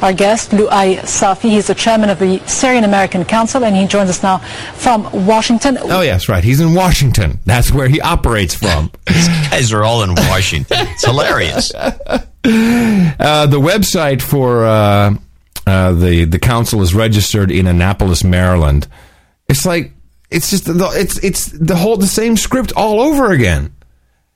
[0.02, 1.50] our guest, Louay Safi.
[1.50, 4.38] He's the chairman of the Syrian American Council, and he joins us now
[4.74, 5.78] from Washington.
[5.80, 6.42] Oh, yes, right.
[6.42, 7.38] He's in Washington.
[7.46, 8.90] That's where he operates from.
[9.06, 10.88] These guys are all in Washington.
[10.88, 11.72] It's hilarious.
[12.44, 15.14] Uh, the website for uh,
[15.68, 18.86] uh, the the council is registered in Annapolis, Maryland.
[19.48, 19.92] It's like
[20.30, 23.72] it's just the, it's it's the whole the same script all over again.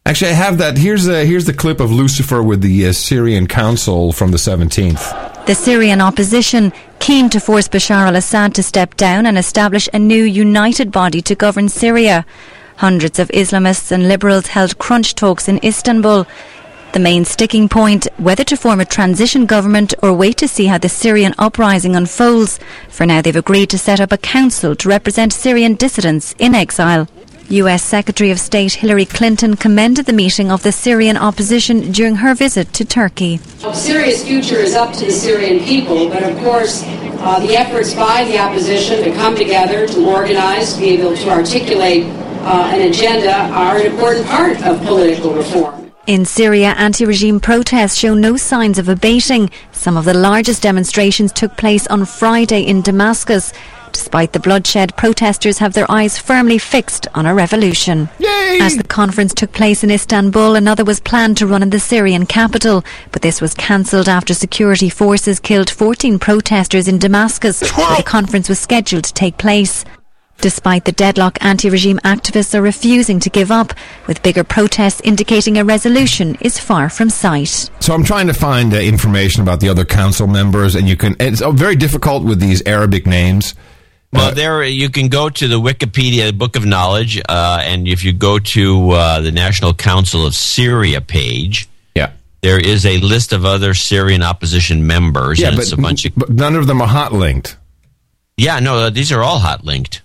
[0.05, 0.79] Actually, I have that.
[0.79, 5.47] Here's a, here's the clip of Lucifer with the uh, Syrian council from the 17th.
[5.47, 10.25] The Syrian opposition keen to force Bashar al-Assad to step down and establish a new
[10.25, 12.27] united body to govern Syria.
[12.79, 16.27] Hundreds of Islamists and liberals held crunch talks in Istanbul.
[16.93, 20.77] The main sticking point whether to form a transition government or wait to see how
[20.77, 22.61] the Syrian uprising unfolds.
[22.91, 27.09] For now, they've agreed to set up a council to represent Syrian dissidents in exile.
[27.49, 32.35] US Secretary of State Hillary Clinton commended the meeting of the Syrian opposition during her
[32.35, 33.39] visit to Turkey.
[33.73, 38.25] Syria's future is up to the Syrian people, but of course, uh, the efforts by
[38.25, 42.05] the opposition to come together, to organize, to be able to articulate
[42.45, 45.82] uh, an agenda are an important part of political reform.
[46.09, 49.51] In Syria, anti regime protests show no signs of abating.
[49.71, 53.53] Some of the largest demonstrations took place on Friday in Damascus.
[53.93, 58.09] Despite the bloodshed, protesters have their eyes firmly fixed on a revolution.
[58.19, 58.59] Yay!
[58.61, 62.27] As the conference took place in Istanbul, another was planned to run in the Syrian
[62.27, 68.03] capital, but this was cancelled after security forces killed 14 protesters in Damascus, where the
[68.03, 69.85] conference was scheduled to take place.
[70.43, 73.73] Despite the deadlock, anti-regime activists are refusing to give up,
[74.09, 77.71] with bigger protests indicating a resolution is far from sight.
[77.79, 81.15] So I'm trying to find uh, information about the other council members, and you can.
[81.21, 83.55] It's uh, very difficult with these Arabic names.
[84.13, 88.13] Well, there you can go to the Wikipedia Book of Knowledge, uh, and if you
[88.13, 92.11] go to uh, the National Council of Syria page, yeah,
[92.41, 95.39] there is a list of other Syrian opposition members.
[95.39, 97.57] Yeah, and but, a bunch of but none of them are hot linked.
[98.37, 98.59] yeah.
[98.59, 100.03] No, uh, these are all hot linked.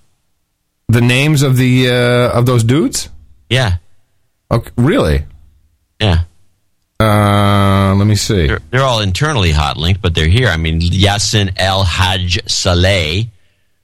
[0.89, 3.09] The names of the uh, of those dudes?
[3.49, 3.77] Yeah,
[4.49, 5.25] Okay, really?
[5.99, 6.23] yeah.
[6.99, 8.47] Uh, let me see.
[8.47, 10.47] They're, they're all internally hot linked, but they're here.
[10.47, 13.25] I mean, Yassin El Haj Saleh,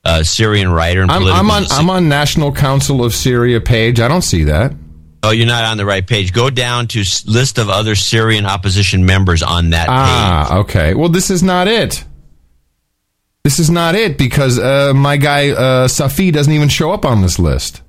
[0.03, 1.23] uh, Syrian writer and I'm.
[1.27, 3.99] I'm on I'm on National Council of Syria page.
[3.99, 4.73] I don't see that.
[5.23, 6.33] oh, you're not on the right page.
[6.33, 9.89] Go down to list of other Syrian opposition members on that page.
[9.89, 10.93] Ah, okay.
[10.93, 12.03] Well, this is not it.
[13.43, 17.21] This is not it because uh, my guy uh, Safi doesn't even show up on
[17.21, 17.81] this list.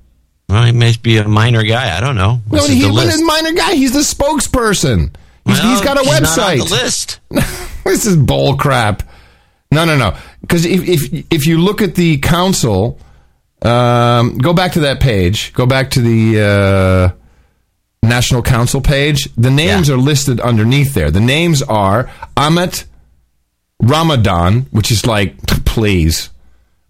[0.49, 1.95] Well, he may be a minor guy.
[1.97, 2.41] I don't know.
[2.51, 3.73] No, This is he the a minor guy.
[3.75, 5.15] He's the spokesperson.
[5.45, 6.61] He's, Well, he's got a he's not website.
[6.61, 7.19] on the list.
[7.85, 9.03] this is bull crap.
[9.71, 10.15] No, no, no.
[10.41, 12.99] Because if, if if you look at the council,
[13.61, 15.53] um, go back to that page.
[15.53, 17.13] Go back to the
[18.03, 19.27] uh, National Council page.
[19.35, 21.11] The names are listed underneath there.
[21.11, 22.85] The names are Ahmet
[23.85, 26.29] Ramadan, which is like, please.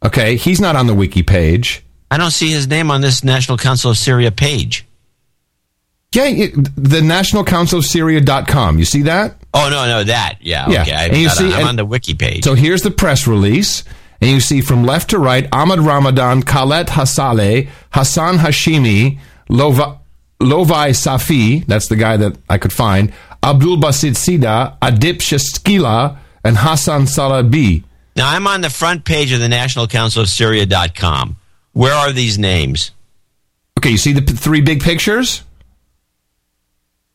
[0.04, 1.84] Okay, he's not on the wiki page.
[2.10, 4.86] I don't see his name on this National Council of Syria page.
[6.14, 6.48] Yeah,
[6.78, 8.80] the National Council of Syria.com.
[8.80, 9.36] You see that?
[9.54, 10.94] Oh no, no, that yeah, Yeah, okay.
[10.94, 12.44] I, and you see- I'm on the wiki page.
[12.46, 13.84] So here's the press release.
[14.22, 19.20] And you see from left to right Ahmad Ramadan, Khaled Hassaleh, Hassan Hashimi,
[19.50, 20.00] Lova,
[20.40, 23.12] Lovai Safi, that's the guy that I could find,
[23.44, 27.84] Abdul Basit Sida, Adib Shishakli, and Hassan Salabi.
[28.16, 31.36] now I'm on the front page of the National Council of Syria.com.
[31.74, 32.92] Where are these names?
[33.78, 35.44] Okay, you see the p- three big pictures?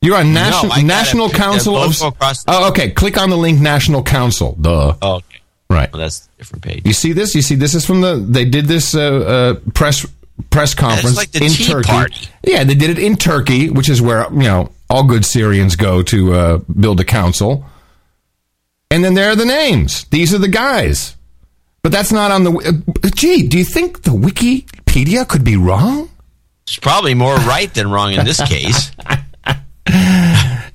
[0.03, 1.29] You're on No, National.
[1.31, 1.95] Council of.
[2.49, 2.91] Oh, okay.
[2.91, 4.57] Click on the link National Council.
[4.61, 4.95] Duh.
[5.03, 5.41] Oh, okay.
[5.69, 5.93] Right.
[5.93, 6.83] Well, that's a different page.
[6.87, 7.35] You see this?
[7.35, 10.07] You see this is from the they did this uh, uh, press
[10.51, 11.89] press conference like the in Tea Turkey.
[11.89, 12.29] Party.
[12.43, 16.03] Yeah, they did it in Turkey, which is where you know all good Syrians go
[16.05, 17.65] to uh, build a council.
[18.91, 20.05] And then there are the names.
[20.05, 21.17] These are the guys.
[21.83, 22.83] But that's not on the.
[23.05, 26.11] Uh, gee, do you think the Wikipedia could be wrong?
[26.65, 28.93] It's probably more right than wrong in this case.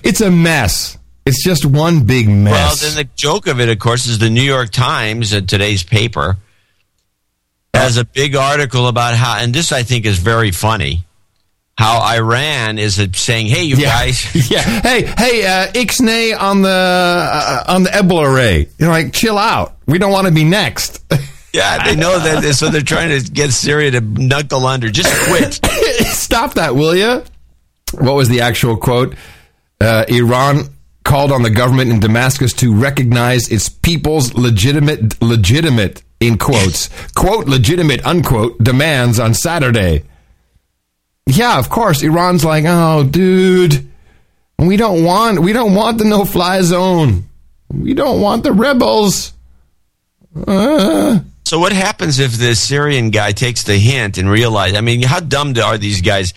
[0.06, 1.00] It's a mess.
[1.26, 2.54] It's just one big mess.
[2.54, 5.84] Well, then the joke of it, of course, is the New York Times, uh, today's
[5.84, 6.38] paper,
[7.74, 11.06] has a big article about how, and this I think is very funny,
[11.78, 14.62] how Iran is saying, "Hey, you guys, yeah.
[14.62, 18.70] Hey, hey, uh, Ixnay on the uh, on the Ebola array.
[18.78, 19.78] You're like, chill out.
[19.86, 21.04] We don't want to be next.
[21.54, 24.90] yeah, they know that, so they're trying to get Syria to knuckle under.
[24.90, 25.54] Just quit."
[26.06, 27.24] Stop that, will you?
[27.94, 29.16] What was the actual quote?
[29.82, 30.70] Uh, Iran
[31.04, 37.48] called on the government in Damascus to recognize its people's legitimate, legitimate, in quotes, quote,
[37.48, 40.04] legitimate, unquote, demands on Saturday.
[41.28, 42.04] Yeah, of course.
[42.04, 43.88] Iran's like, oh, dude,
[44.60, 47.26] we don't want, we don't want the no-fly zone.
[47.70, 49.34] We don't want the rebels.
[50.48, 54.74] Uh, So what happens if the Syrian guy takes the hint and realize?
[54.76, 56.34] I mean, how dumb are these guys?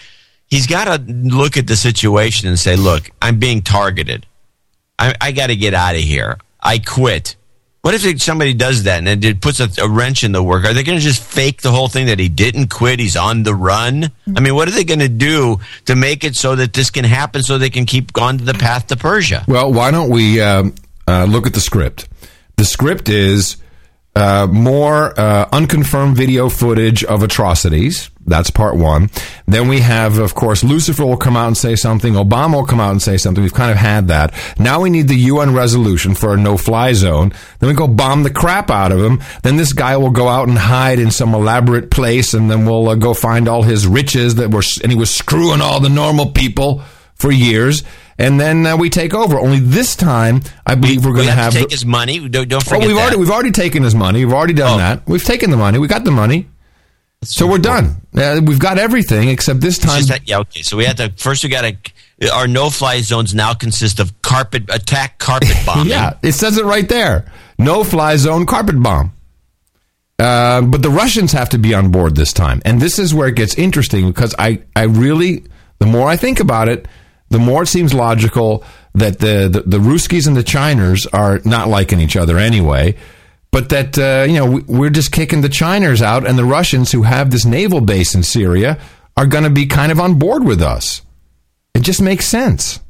[0.46, 4.24] He's got to look at the situation and say, "Look, I'm being targeted.
[4.98, 6.38] I, I got to get out of here.
[6.60, 7.36] I quit."
[7.82, 10.64] What if somebody does that and it puts a, a wrench in the work?
[10.64, 12.98] Are they going to just fake the whole thing that he didn't quit?
[12.98, 14.10] He's on the run.
[14.36, 17.04] I mean, what are they going to do to make it so that this can
[17.04, 19.44] happen, so they can keep on to the path to Persia?
[19.46, 20.74] Well, why don't we um,
[21.06, 22.08] uh, look at the script?
[22.56, 23.56] The script is
[24.18, 28.10] uh, more uh, unconfirmed video footage of atrocities.
[28.26, 29.10] That's part one.
[29.46, 32.14] Then we have, of course, Lucifer will come out and say something.
[32.14, 33.42] Obama will come out and say something.
[33.42, 34.34] We've kind of had that.
[34.58, 37.32] Now we need the UN resolution for a no-fly zone.
[37.60, 39.20] Then we go bomb the crap out of him.
[39.44, 42.88] Then this guy will go out and hide in some elaborate place, and then we'll
[42.88, 46.32] uh, go find all his riches that were, and he was screwing all the normal
[46.32, 46.82] people
[47.14, 47.84] for years.
[48.18, 49.38] And then uh, we take over.
[49.38, 52.18] Only this time, I believe we, are going to have take his money.
[52.18, 53.02] Don't, don't well, forget we've that.
[53.02, 54.24] already we've already taken his money.
[54.24, 55.06] We've already done that.
[55.06, 55.78] We've taken the money.
[55.78, 56.48] We got the money.
[57.22, 57.96] So we're done.
[58.16, 60.04] Uh, we've got everything except this time.
[60.06, 60.62] that- yeah, okay.
[60.62, 61.44] So we have to first.
[61.44, 61.76] We got to.
[62.32, 65.86] Our no-fly zones now consist of carpet attack, carpet bombing.
[65.88, 67.30] yeah, it says it right there.
[67.58, 69.12] No fly zone carpet bomb.
[70.18, 73.28] Uh, but the Russians have to be on board this time, and this is where
[73.28, 75.44] it gets interesting because I, I really,
[75.78, 76.86] the more I think about it,
[77.30, 78.64] the more it seems logical
[78.94, 82.96] that the the, the Ruskies and the Chiners are not liking each other anyway,
[83.50, 86.92] but that uh, you know we, we're just kicking the Chiners out, and the Russians
[86.92, 88.78] who have this naval base in Syria
[89.16, 91.02] are going to be kind of on board with us.
[91.74, 92.80] It just makes sense.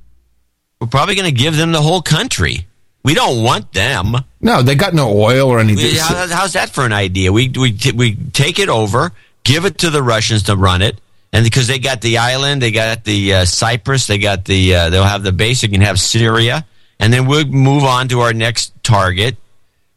[0.81, 2.67] We're probably going to give them the whole country.
[3.03, 4.15] We don't want them.
[4.41, 5.97] No, they got no oil or anything.
[5.97, 7.33] How- how's that for an idea?
[7.33, 9.13] We we we take it over,
[9.45, 11.01] give it to the Russians to run it,
[11.33, 14.91] and because they got the island, they got the uh, Cyprus, they got the uh,
[14.91, 15.63] they'll have the base.
[15.63, 16.67] You can have Syria,
[16.99, 19.37] and then we'll move on to our next target,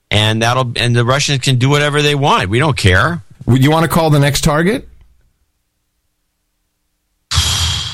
[0.10, 2.50] and that'll and the Russians can do whatever they want.
[2.50, 3.22] We don't care.
[3.46, 4.88] Would you want to call the next target?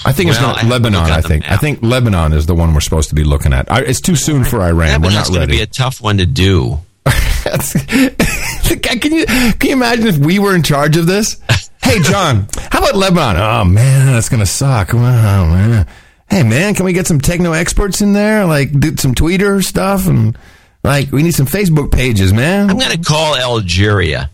[0.05, 1.11] I think it's not I Lebanon.
[1.11, 3.69] I think I think Lebanon is the one we're supposed to be looking at.
[3.69, 5.01] I, it's too soon for Iran.
[5.01, 5.57] We're Lebanon's not going to ready.
[5.57, 6.79] be a tough one to do.
[7.05, 11.39] can you can you imagine if we were in charge of this?
[11.81, 13.41] Hey, John, how about Lebanon?
[13.41, 14.93] Oh man, that's gonna suck.
[14.93, 15.87] Oh man.
[16.29, 18.45] Hey man, can we get some techno experts in there?
[18.45, 20.37] Like do some Twitter stuff and
[20.83, 22.69] like we need some Facebook pages, man.
[22.69, 24.29] I'm going to call Algeria.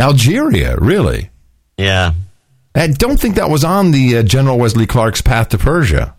[0.00, 1.30] Algeria, really?
[1.76, 2.12] Yeah.
[2.74, 6.14] I don't think that was on the uh, General Wesley Clark's Path to Persia.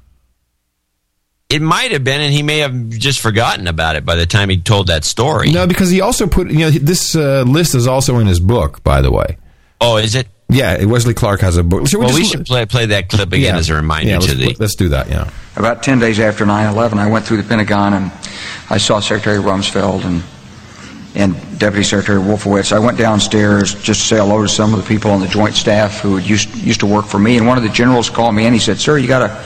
[1.49, 4.49] It might have been, and he may have just forgotten about it by the time
[4.49, 5.51] he told that story.
[5.51, 8.83] No, because he also put you know this uh, list is also in his book,
[8.83, 9.37] by the way.
[9.81, 10.27] Oh, is it?
[10.49, 11.87] Yeah, Wesley Clark has a book.
[11.87, 13.59] Should well, we just- should play play that clip again Yeah.
[13.59, 14.55] as a reminder Yeah, to the.
[14.59, 15.07] let's do that.
[15.09, 15.29] Yeah.
[15.55, 18.11] About 10 days after 9 11, I went through the Pentagon and
[18.69, 20.23] I saw Secretary Rumsfeld and,
[21.13, 22.71] and Deputy Secretary Wolfowitz.
[22.71, 25.53] I went downstairs just to say hello to some of the people on the joint
[25.55, 27.37] staff who had used, used to work for me.
[27.37, 29.43] And one of the generals called me and He said, Sir, you got to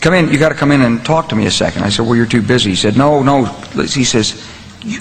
[0.00, 0.28] come in.
[0.30, 1.82] You got to come in and talk to me a second.
[1.82, 2.70] I said, Well, you're too busy.
[2.70, 3.44] He said, No, no.
[3.86, 4.40] He says,
[4.82, 5.00] "You-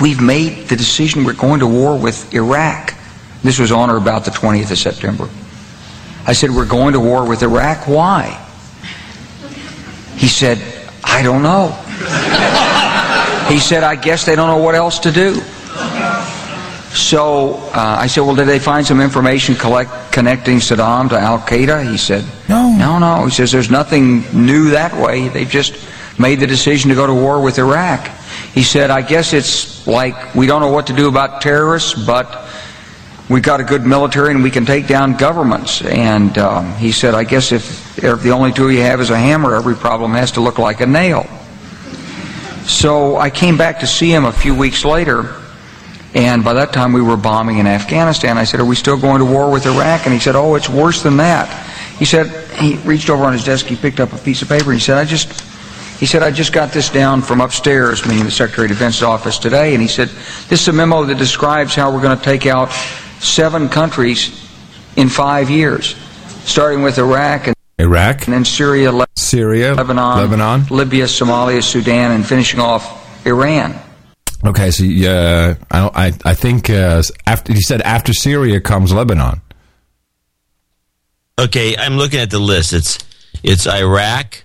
[0.00, 2.94] We've made the decision we're going to war with Iraq.
[3.42, 5.28] This was on or about the 20th of September.
[6.26, 7.86] I said, We're going to war with Iraq.
[7.86, 8.42] Why?
[10.16, 10.58] He said,
[11.04, 11.68] I don't know.
[13.48, 15.40] he said, I guess they don't know what else to do.
[16.96, 21.38] So uh, I said, Well, did they find some information collect, connecting Saddam to Al
[21.38, 21.88] Qaeda?
[21.90, 22.74] He said, No.
[22.76, 23.26] No, no.
[23.26, 25.28] He says, There's nothing new that way.
[25.28, 25.76] They've just
[26.18, 28.08] made the decision to go to war with Iraq.
[28.54, 32.48] He said, I guess it's like we don't know what to do about terrorists, but
[33.28, 35.82] we've got a good military and we can take down governments.
[35.82, 39.18] And um, he said, I guess if, if the only tool you have is a
[39.18, 41.26] hammer, every problem has to look like a nail.
[42.66, 45.34] So I came back to see him a few weeks later,
[46.14, 48.38] and by that time we were bombing in Afghanistan.
[48.38, 50.04] I said, Are we still going to war with Iraq?
[50.04, 51.48] And he said, Oh, it's worse than that.
[51.96, 52.26] He said,
[52.56, 54.80] he reached over on his desk, he picked up a piece of paper, and he
[54.80, 55.40] said, I just,
[55.98, 59.38] he said, I just got this down from upstairs, meaning the Secretary of Defense's office
[59.38, 60.08] today, and he said,
[60.48, 62.70] This is a memo that describes how we're going to take out
[63.26, 64.30] seven countries
[64.96, 65.94] in five years,
[66.44, 70.66] starting with Iraq and Iraq, and then Syria, Le- Syria, Lebanon, Lebanon.
[70.70, 73.78] Libya, Somalia, Sudan, and finishing off Iran.
[74.44, 79.42] Okay, so uh, I, I I think uh, after he said after Syria comes Lebanon.
[81.38, 82.72] Okay, I'm looking at the list.
[82.72, 82.98] It's
[83.42, 84.44] it's Iraq.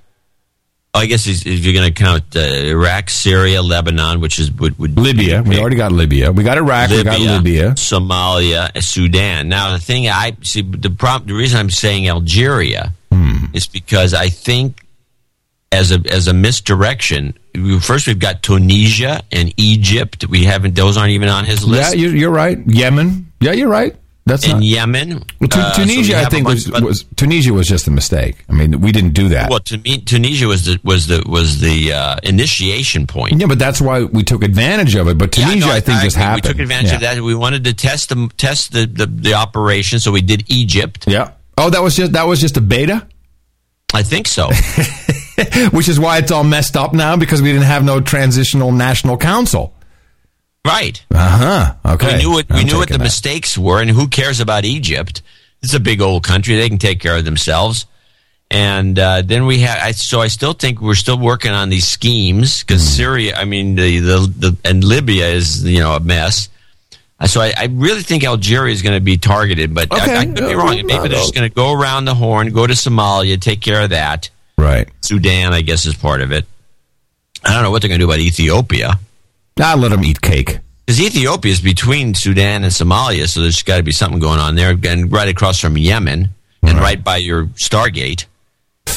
[0.93, 4.77] I guess if if you're going to count uh, Iraq, Syria, Lebanon, which is would,
[4.77, 6.31] would Libya, we already got Libya.
[6.33, 6.89] We got Iraq.
[6.89, 7.71] we got Libya.
[7.71, 9.47] Somalia, Sudan.
[9.47, 13.45] Now the thing I see the problem, the reason I'm saying Algeria Hmm.
[13.53, 14.85] is because I think
[15.71, 17.37] as a as a misdirection.
[17.81, 20.27] First, we've got Tunisia and Egypt.
[20.27, 21.97] We haven't; those aren't even on his Yeah, list.
[21.97, 22.57] you're, you're right.
[22.67, 23.31] Yemen.
[23.41, 23.95] Yeah, you're right.
[24.31, 24.63] That's and not.
[24.63, 25.09] Yemen,
[25.39, 28.35] Well, Tu- Uh, so Tunisia, I think was, was Tunisia was just a mistake.
[28.49, 29.49] I mean, we didn't do that.
[29.49, 33.39] Well, to me, Tunisia was the was the was the uh, initiation point.
[33.39, 35.17] Yeah, but that's why we took advantage of it.
[35.17, 36.23] But Yeah, Tunisia, no, I think, just agree.
[36.25, 36.45] happened.
[36.45, 36.95] We took advantage Yeah.
[36.95, 37.21] of that.
[37.21, 41.05] We wanted to test the test the, the, the operation, so we did Egypt.
[41.07, 41.31] Yeah.
[41.57, 43.05] Oh, that was just that was just a beta.
[43.93, 44.49] I think so.
[45.71, 49.17] Which is why it's all messed up now because we didn't have no transitional national
[49.17, 49.73] council.
[50.65, 51.03] Right.
[51.13, 51.93] Uh huh.
[51.95, 52.17] Okay.
[52.17, 53.03] We knew what we I'm knew what the that.
[53.03, 55.21] mistakes were, and who cares about Egypt?
[55.61, 57.85] It's a big old country; they can take care of themselves.
[58.53, 61.87] And uh, then we had, I, so I still think we're still working on these
[61.87, 62.87] schemes because Hmm.
[62.89, 64.17] Syria, I mean, the, the
[64.51, 66.49] the and Libya is you know a mess.
[67.19, 70.25] Uh, So I, I really think Algeria is going to be targeted, but I, I
[70.25, 70.75] could be wrong.
[70.75, 73.91] Maybe they're just going to go around the horn, go to Somalia, take care of
[73.91, 74.29] that.
[74.57, 74.89] Right.
[75.01, 76.45] Sudan, I guess, is part of it.
[77.45, 78.99] I don't know what they're going to do about Ethiopia.
[79.61, 80.59] I let them eat cake.
[80.85, 84.55] Because Ethiopia is between Sudan and Somalia, so there's got to be something going on
[84.55, 84.75] there.
[84.83, 86.29] And right across from Yemen,
[86.63, 88.25] and right by your Stargate.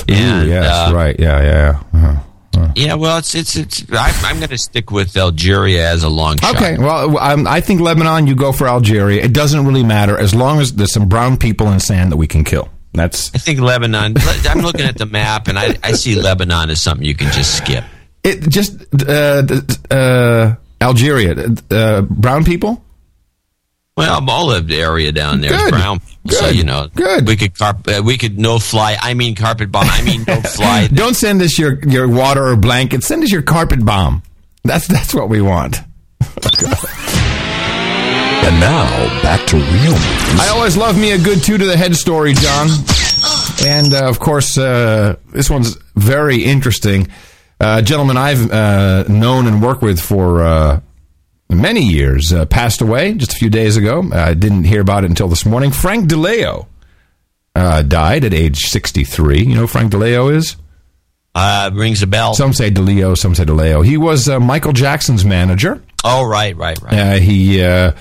[0.08, 1.18] And, Ooh, yes, uh, right.
[1.18, 1.82] Yeah, yeah.
[1.92, 2.10] yeah.
[2.56, 2.72] Uh-huh.
[2.76, 3.84] Yeah, well, it's it's it's.
[3.92, 6.56] I, I'm going to stick with Algeria as a long shot.
[6.56, 8.26] Okay, well, um, I think Lebanon.
[8.26, 9.22] You go for Algeria.
[9.22, 12.26] It doesn't really matter as long as there's some brown people in sand that we
[12.26, 12.68] can kill.
[12.92, 14.14] That's I think Lebanon.
[14.48, 17.56] I'm looking at the map, and I, I see Lebanon as something you can just
[17.56, 17.84] skip.
[18.24, 18.48] It.
[18.48, 18.76] Just
[19.08, 19.42] uh,
[19.90, 22.82] uh, Algeria, uh, brown people.
[23.96, 25.70] Well, all of the area down there is Good.
[25.70, 26.00] brown.
[26.28, 27.28] So you know, Good.
[27.28, 28.96] We could carp- uh, we could no fly.
[29.00, 29.86] I mean carpet bomb.
[29.86, 30.88] I mean no fly.
[30.92, 33.04] Don't send us your, your water or blanket.
[33.04, 34.22] Send us your carpet bomb.
[34.64, 35.76] That's that's what we want.
[38.44, 40.38] And now, back to real news.
[40.40, 42.68] I always love me a good two to the head story, John.
[43.64, 47.08] And uh, of course, uh, this one's very interesting.
[47.60, 50.80] Uh, gentleman I've uh, known and worked with for uh,
[51.48, 54.02] many years uh, passed away just a few days ago.
[54.12, 55.70] I didn't hear about it until this morning.
[55.70, 56.66] Frank DiLeo
[57.54, 59.40] uh, died at age 63.
[59.40, 60.56] You know who Frank DiLeo is?
[61.34, 62.34] Uh, rings a bell.
[62.34, 63.84] Some say DiLeo, some say DiLeo.
[63.84, 65.82] He was uh, Michael Jackson's manager.
[66.04, 66.94] Oh, right, right, right.
[66.94, 67.92] Uh, he uh,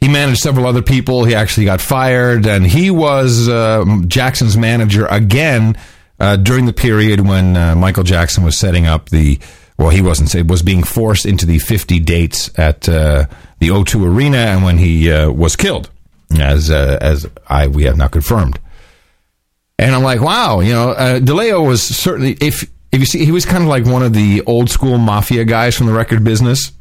[0.00, 1.24] he managed several other people.
[1.24, 5.76] He actually got fired, and he was uh, Jackson's manager again
[6.20, 9.38] uh, during the period when uh, Michael Jackson was setting up the.
[9.78, 10.34] Well, he wasn't.
[10.34, 13.24] It was being forced into the 50 dates at uh,
[13.58, 15.90] the O2 Arena, and when he uh, was killed,
[16.38, 18.58] as uh, as I we have now confirmed.
[19.78, 23.32] And I'm like, wow, you know, uh, DiLeo was certainly if if you see, he
[23.32, 26.72] was kind of like one of the old school mafia guys from the record business.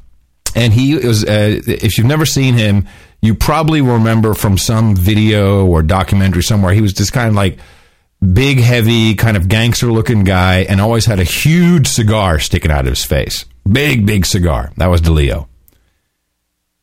[0.53, 2.85] And he was, uh, if you've never seen him,
[3.21, 6.73] you probably remember from some video or documentary somewhere.
[6.73, 7.57] He was just kind of like
[8.22, 12.81] big, heavy, kind of gangster looking guy and always had a huge cigar sticking out
[12.81, 13.45] of his face.
[13.69, 14.72] Big, big cigar.
[14.77, 15.48] That was DiLeo.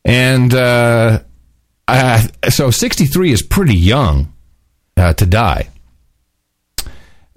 [0.05, 1.21] And uh,
[1.87, 4.33] uh, so 63 is pretty young
[4.97, 5.69] uh, to die.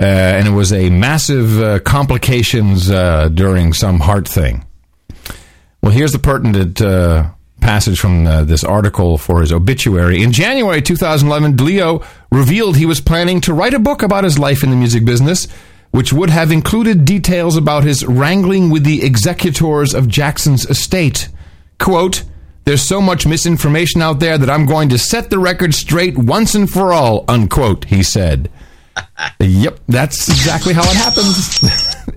[0.01, 4.65] Uh, and it was a massive uh, complications uh, during some heart thing.
[5.81, 7.31] Well, here's the pertinent uh,
[7.63, 10.23] passage from uh, this article for his obituary.
[10.23, 14.63] In January 2011, DiLeo revealed he was planning to write a book about his life
[14.63, 15.47] in the music business,
[15.93, 21.29] which would have included details about his wrangling with the executors of Jackson's estate.
[21.79, 22.25] Quote,
[22.65, 26.55] there's so much misinformation out there that I'm going to set the record straight once
[26.55, 28.51] and for all, unquote, he said.
[29.41, 31.61] yep, that's exactly how it happens.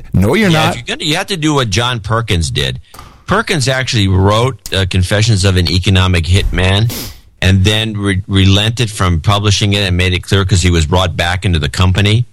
[0.14, 0.76] no, you're yeah, not.
[0.76, 2.80] You're gonna, you have to do what John Perkins did.
[3.28, 6.92] Perkins actually wrote uh, Confessions of an Economic Hitman
[7.42, 11.16] and then re- relented from publishing it and made it clear because he was brought
[11.18, 12.26] back into the company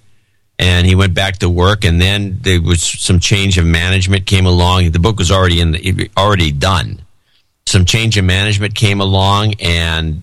[0.59, 4.47] and he went back to work and then there was some change of management came
[4.47, 4.90] along.
[4.90, 7.01] The book was already in the, already done.
[7.66, 10.23] Some change of management came along and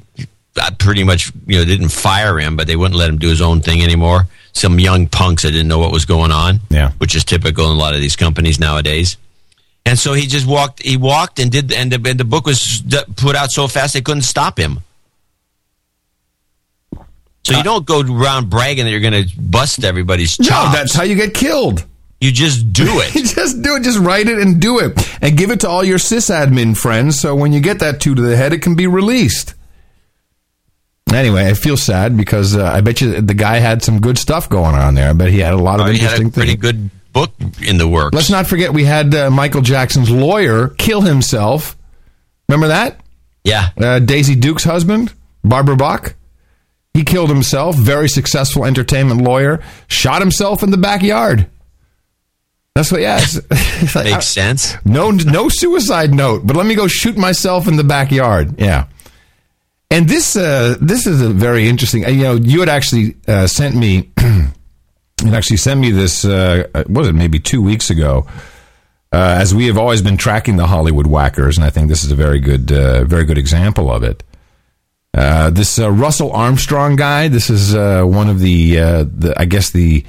[0.62, 3.41] I pretty much you know didn't fire him but they wouldn't let him do his
[3.41, 4.28] own thing anymore.
[4.54, 6.91] Some young punks that didn't know what was going on yeah.
[7.00, 9.18] which is typical in a lot of these companies nowadays
[9.90, 10.82] and so he just walked.
[10.84, 12.84] He walked and did, and the, and the book was
[13.18, 14.80] put out so fast they couldn't stop him.
[17.45, 20.49] So you don't go around bragging that you're going to bust everybody's chops.
[20.49, 21.84] No, that's how you get killed.
[22.22, 23.16] You just do it.
[23.16, 23.84] you just do it.
[23.84, 27.20] Just write it and do it, and give it to all your sysadmin friends.
[27.20, 29.56] So when you get that two to the head, it can be released.
[31.11, 34.48] Anyway, I feel sad because uh, I bet you the guy had some good stuff
[34.48, 35.10] going on there.
[35.10, 36.61] I bet he had a lot of Oh, he had interesting a pretty things.
[36.61, 36.90] good
[37.28, 38.16] book in the works.
[38.16, 41.76] Let's not forget we had uh, Michael Jackson's lawyer kill himself.
[42.48, 43.00] Remember that?
[43.44, 43.70] Yeah.
[43.78, 45.14] Uh, Daisy Duke's husband,
[45.44, 46.16] Barbara Bach.
[46.94, 47.76] He killed himself.
[47.76, 49.64] Very successful entertainment lawyer.
[49.88, 51.48] Shot himself in the backyard.
[52.76, 53.02] That's what.
[53.02, 53.36] Yeah, it's,
[53.84, 54.76] it's like, Makes sense.
[54.86, 56.46] No, no suicide note.
[56.46, 58.60] But let me go shoot myself in the backyard.
[58.60, 58.88] Yeah.
[59.91, 62.06] And this, uh, this is a very interesting.
[62.06, 64.10] uh, You know, you had actually uh, sent me.
[65.24, 66.26] you actually sent me this.
[66.26, 67.14] Uh, was it?
[67.14, 68.28] Maybe two weeks ago.
[69.12, 72.12] Uh, as we have always been tracking the Hollywood whackers, and I think this is
[72.12, 74.24] a very good, uh, very good example of it.
[75.16, 77.28] Uh, this uh, Russell Armstrong guy.
[77.28, 80.06] This is uh, one of the, uh, the, I guess the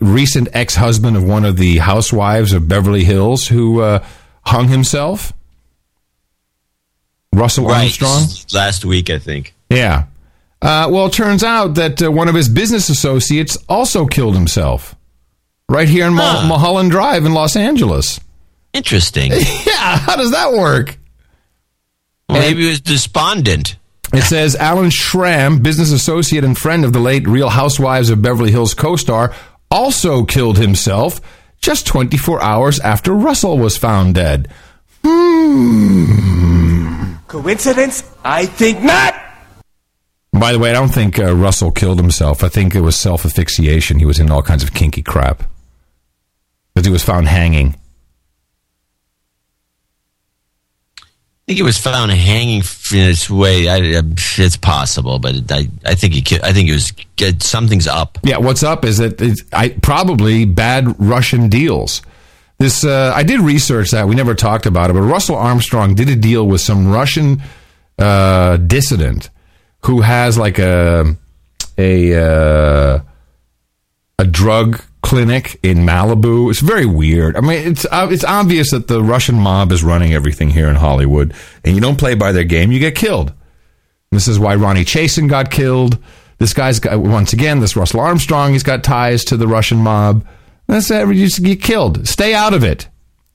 [0.00, 4.04] recent ex-husband of one of the housewives of Beverly Hills who uh,
[4.42, 5.32] hung himself.
[7.32, 7.82] Russell Right.
[7.82, 8.28] Armstrong.
[8.52, 9.54] Last week, I think.
[9.68, 10.04] Yeah.
[10.64, 14.96] Uh, well, it turns out that uh, one of his business associates also killed himself
[15.68, 18.18] right here in Mul- Mulholland Drive in Los Angeles.
[18.72, 19.30] Interesting.
[19.66, 20.96] yeah, how does that work?
[22.30, 23.76] Well, maybe he was despondent.
[24.14, 28.50] It says Alan Schramm, business associate and friend of the late Real Housewives of Beverly
[28.50, 29.34] Hills co star,
[29.70, 31.20] also killed himself
[31.60, 34.48] just 24 hours after Russell was found dead.
[35.04, 36.24] Hmm.
[37.26, 38.02] Coincidence?
[38.24, 39.23] I think not.
[40.34, 42.42] By the way, I don't think uh, Russell killed himself.
[42.42, 44.00] I think it was self asphyxiation.
[44.00, 45.44] He was in all kinds of kinky crap.
[46.74, 47.76] Because he was found hanging.
[50.98, 53.68] I think he was found hanging in this way.
[53.68, 56.40] I, it's possible, but I, I think he.
[56.42, 56.92] I think he was.
[57.38, 58.18] Something's up.
[58.24, 62.02] Yeah, what's up is that it's, I probably bad Russian deals.
[62.58, 66.08] This uh, I did research that we never talked about it, but Russell Armstrong did
[66.08, 67.40] a deal with some Russian
[68.00, 69.30] uh, dissident
[69.84, 71.16] who has like a
[71.78, 73.00] a uh,
[74.18, 76.50] a drug clinic in Malibu.
[76.50, 77.36] It's very weird.
[77.36, 80.76] I mean, it's uh, it's obvious that the Russian mob is running everything here in
[80.76, 81.34] Hollywood,
[81.64, 83.32] and you don't play by their game, you get killed.
[84.10, 85.98] This is why Ronni Chasen got killed.
[86.38, 90.26] This guy's got, once again, this Russell Armstrong, he's got ties to the Russian mob.
[90.66, 91.08] That's it.
[91.08, 92.06] You just get killed.
[92.06, 92.88] Stay out of it.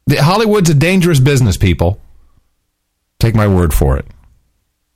[0.10, 2.00] Hollywood's a dangerous business, people.
[3.20, 4.06] Take my word for it.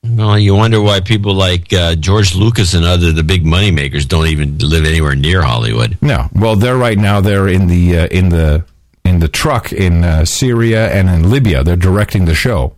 [0.03, 4.05] Well, you wonder why people like uh, George Lucas and other the big money makers
[4.05, 5.97] don't even live anywhere near Hollywood.
[6.01, 7.21] No, well, they're right now.
[7.21, 8.65] They're in the uh, in the
[9.05, 11.63] in the truck in uh, Syria and in Libya.
[11.63, 12.75] They're directing the show.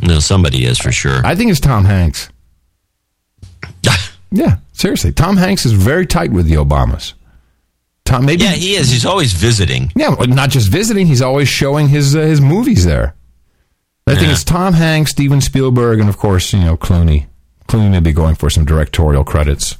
[0.00, 1.24] No, somebody is for sure.
[1.24, 2.28] I think it's Tom Hanks.
[4.30, 7.14] yeah, seriously, Tom Hanks is very tight with the Obamas.
[8.04, 8.90] Tom, maybe yeah, he is.
[8.90, 9.92] He's always visiting.
[9.96, 11.06] Yeah, not just visiting.
[11.06, 13.14] He's always showing his uh, his movies there.
[14.08, 17.26] I think it's Tom Hanks, Steven Spielberg, and of course, you know, Clooney.
[17.68, 19.76] Clooney may be going for some directorial credits.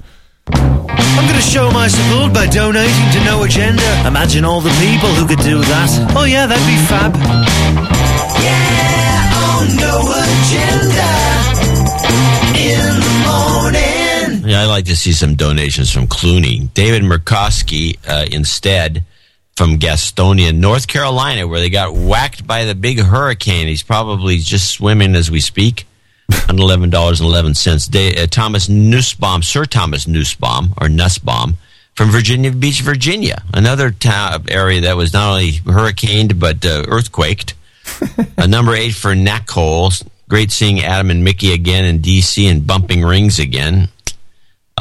[0.51, 4.07] I'm going to show my support by donating to No Agenda.
[4.07, 6.15] Imagine all the people who could do that.
[6.17, 7.15] Oh, yeah, that'd be fab.
[8.43, 11.09] Yeah, oh, No Agenda.
[12.59, 14.51] In the morning.
[14.51, 16.73] Yeah, I'd like to see some donations from Clooney.
[16.75, 19.05] David Murkowski, uh, instead,
[19.59, 23.67] from Gastonia, North Carolina, where they got whacked by the big hurricane.
[23.67, 25.85] He's probably just swimming as we speak.
[26.49, 31.57] on eleven dollars and eleven uh, Thomas Nussbaum, Sir Thomas Nussbaum, or Nussbaum,
[31.95, 37.55] from Virginia Beach, Virginia, another town area that was not only hurricaned but uh, earthquaked.
[38.37, 40.07] a number eight for Nacole.
[40.29, 42.47] Great seeing Adam and Mickey again in D.C.
[42.47, 43.89] and bumping rings again.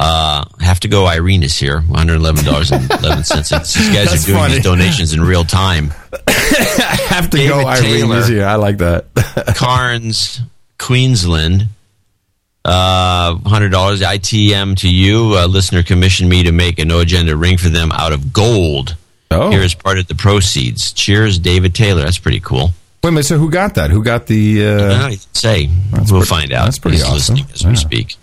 [0.00, 1.06] Uh, have to go.
[1.06, 1.80] Irene is here.
[1.80, 3.48] One hundred eleven dollars and eleven cents.
[3.50, 4.54] These guys That's are doing funny.
[4.54, 5.92] these donations in real time.
[6.28, 7.66] I have to David go.
[7.66, 8.16] Irene Taylor.
[8.18, 8.44] is here.
[8.46, 9.06] I like that.
[9.56, 10.40] Cairns,
[10.78, 11.66] Queensland.
[12.64, 14.00] Uh, hundred dollars.
[14.00, 15.36] ITM to you.
[15.38, 18.94] A listener commissioned me to make a no agenda ring for them out of gold.
[19.30, 19.50] Oh.
[19.50, 20.92] Here is part of the proceeds.
[20.92, 22.02] Cheers, David Taylor.
[22.02, 22.70] That's pretty cool.
[23.02, 23.26] Wait a minute.
[23.26, 23.90] So who got that?
[23.90, 24.64] Who got the?
[24.66, 26.66] Uh, say we'll pretty- find out.
[26.66, 27.34] that's pretty He's awesome.
[27.36, 28.14] listening as we speak.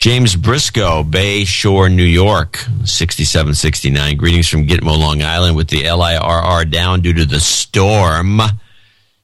[0.00, 4.16] James Briscoe, Bay Shore, New York, sixty-seven sixty-nine.
[4.16, 8.40] Greetings from Gitmo, Long Island, with the LIRR down due to the storm.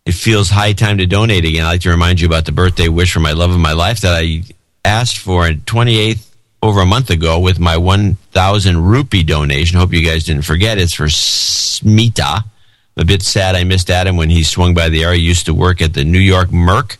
[0.04, 1.64] It feels high time to donate again.
[1.64, 4.02] I'd like to remind you about the birthday wish for my love of my life
[4.02, 4.42] that I
[4.84, 6.30] asked for in 28th
[6.62, 9.78] over a month ago with my 1,000 rupee donation.
[9.78, 10.76] Hope you guys didn't forget.
[10.76, 12.44] It's for Smita.
[12.44, 15.18] I'm a bit sad I missed Adam when he swung by the area.
[15.18, 16.98] He used to work at the New York Merc.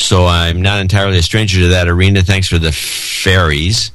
[0.00, 2.22] So I'm not entirely a stranger to that arena.
[2.22, 3.92] Thanks for the ferries.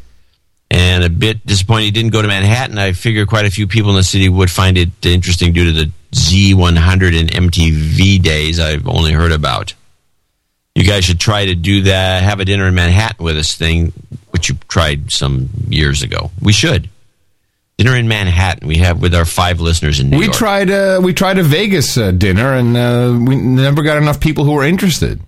[0.70, 2.78] And a bit disappointed he didn't go to Manhattan.
[2.78, 5.72] I figure quite a few people in the city would find it interesting due to
[5.72, 9.74] the Z100 and MTV days I've only heard about.
[10.76, 13.94] You guys should try to do that, have a dinner in Manhattan with us thing,
[14.32, 16.32] which you tried some years ago.
[16.42, 16.90] We should.
[17.78, 18.68] Dinner in Manhattan.
[18.68, 20.38] We have with our five listeners in New we York.
[20.38, 20.70] tried.
[20.70, 24.54] Uh, we tried a Vegas uh, dinner, and uh, we never got enough people who
[24.54, 25.20] were interested.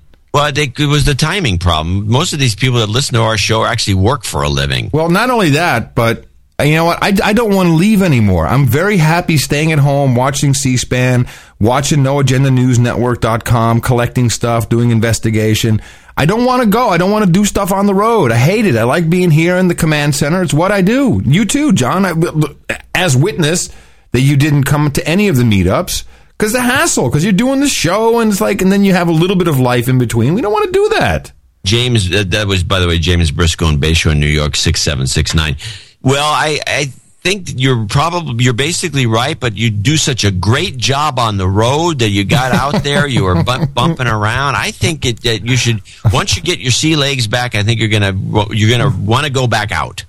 [0.52, 2.08] They, it was the timing problem.
[2.08, 4.90] Most of these people that listen to our show actually work for a living.
[4.94, 6.26] Well, not only that, but
[6.60, 7.00] uh, you know what?
[7.02, 8.48] I, I don't want to leave anymore.
[8.48, 11.28] I'm very happy staying at home, watching C-SPAN,
[11.60, 15.82] watching NoAgendaNewsNetwork.com, collecting stuff, doing investigation.
[16.16, 16.90] I don't want to go.
[16.90, 18.32] I don't want to do stuff on the road.
[18.32, 18.76] I hate it.
[18.76, 20.42] I like being here in the command center.
[20.42, 21.22] It's what I do.
[21.24, 22.06] You too, John.
[22.06, 23.70] I, as witness
[24.14, 26.06] that you didn't come to any of the meetups
[26.38, 29.08] because the hassle, because you're doing the show and it's like, and then you have
[29.08, 30.36] a little bit of life in between.
[30.36, 31.32] We don't want to do that.
[31.66, 35.58] James, uh, that was, by the way, James Briscoe in Bayshore, in New York, 6769.
[36.02, 36.86] Well, I, I
[37.22, 41.48] think you're probably, you're basically right, but you do such a great job on the
[41.48, 44.56] road that you got out there, you were bump, bumping around.
[44.56, 45.82] I think it, that you should,
[46.14, 49.26] once you get your sea legs back, I think you're to, you're going to want
[49.26, 50.06] to go back out.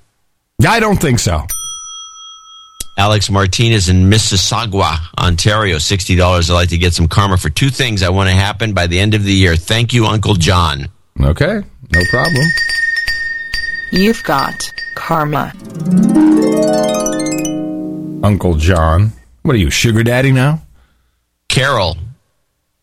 [0.67, 1.43] I don't think so.
[2.99, 6.51] Alex Martinez in Mississauga, Ontario, $60.
[6.51, 8.99] I'd like to get some karma for two things I want to happen by the
[8.99, 9.55] end of the year.
[9.55, 10.89] Thank you, Uncle John.
[11.21, 11.63] Okay,
[11.95, 12.45] no problem.
[13.93, 14.53] You've got
[14.97, 15.53] karma.
[18.25, 19.13] Uncle John.
[19.43, 20.63] What are you, sugar daddy now?
[21.49, 21.97] Carol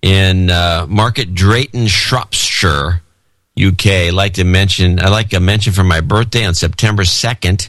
[0.01, 3.01] in uh, Market Drayton, Shropshire,
[3.61, 3.85] UK.
[3.85, 7.67] I'd like to mention, I like a mention for my birthday on September 2nd.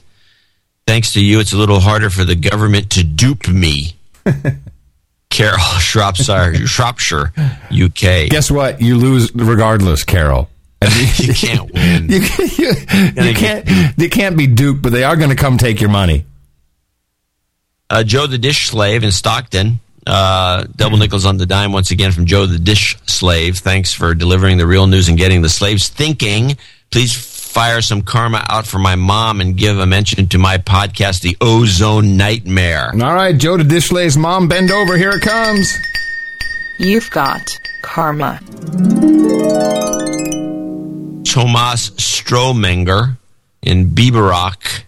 [0.86, 3.96] Thanks to you, it's a little harder for the government to dupe me.
[5.30, 7.32] Carol, Shropshire, Shropshire,
[7.70, 8.30] UK.
[8.30, 8.80] Guess what?
[8.80, 10.48] You lose regardless, Carol.
[11.16, 12.08] you can't win.
[12.08, 13.96] You, you, you can't.
[13.96, 16.24] They can't be duped, but they are going to come take your money.
[17.90, 19.80] Uh, Joe the Dish Slave in Stockton.
[20.06, 23.58] Uh, double nickels on the dime once again from Joe the Dish Slave.
[23.58, 26.56] Thanks for delivering the real news and getting the slaves thinking.
[26.90, 27.12] Please
[27.56, 31.38] fire some karma out for my mom and give a mention to my podcast, The
[31.40, 32.90] Ozone Nightmare.
[32.92, 34.98] All right, Joe the Dish Slave's mom, bend over.
[34.98, 35.74] Here it comes.
[36.78, 37.40] You've got
[37.80, 38.40] karma.
[41.24, 43.16] Tomas Stromenger
[43.62, 44.82] in Biberach,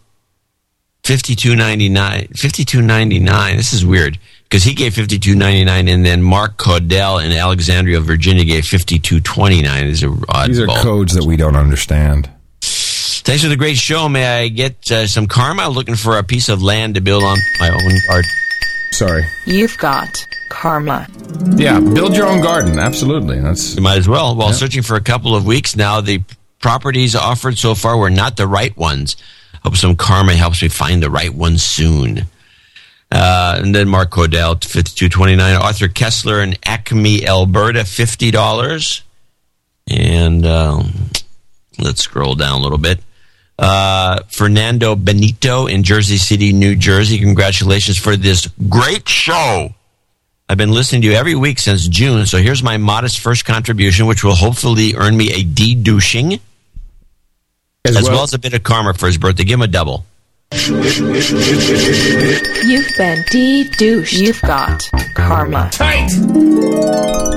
[1.02, 2.28] fifty two ninety nine.
[2.34, 3.56] Fifty two ninety nine.
[3.56, 7.32] This is weird because he gave fifty two ninety nine, and then Mark Caudell in
[7.32, 9.86] Alexandria, Virginia, gave fifty two twenty nine.
[9.86, 10.50] These are odd.
[10.50, 12.28] These are codes that we don't understand.
[13.28, 14.08] Thanks for the great show.
[14.08, 15.68] May I get uh, some karma?
[15.68, 18.30] Looking for a piece of land to build on my own garden.
[18.92, 19.22] Sorry.
[19.44, 20.08] You've got
[20.48, 21.06] karma.
[21.54, 22.78] Yeah, build your own garden.
[22.78, 23.38] Absolutely.
[23.38, 24.34] That's You might as well.
[24.34, 24.54] While Yeah.
[24.54, 26.22] searching for a couple of weeks now, the
[26.62, 29.14] properties offered so far were not the right ones.
[29.62, 32.28] Hope some karma helps me find the right one soon.
[33.12, 35.54] Uh, and then Mark Cordell, fifty-two twenty-nine.
[35.56, 39.02] Arthur Kessler in Acme, Alberta, fifty dollars.
[39.86, 41.10] And um,
[41.78, 43.00] let's scroll down a little bit.
[43.58, 47.18] Uh, Fernando Benito in Jersey City, New Jersey.
[47.18, 49.74] Congratulations for this great show.
[50.48, 54.06] I've been listening to you every week since June, so here's my modest first contribution,
[54.06, 56.40] which will hopefully earn me a D-douching,
[57.84, 59.44] as, well, well- as a bit of karma for his birthday.
[59.44, 60.06] Give him a double.
[60.52, 60.78] You've
[62.96, 64.12] been de-douched.
[64.14, 65.68] You've got karma.
[65.72, 66.08] Tight.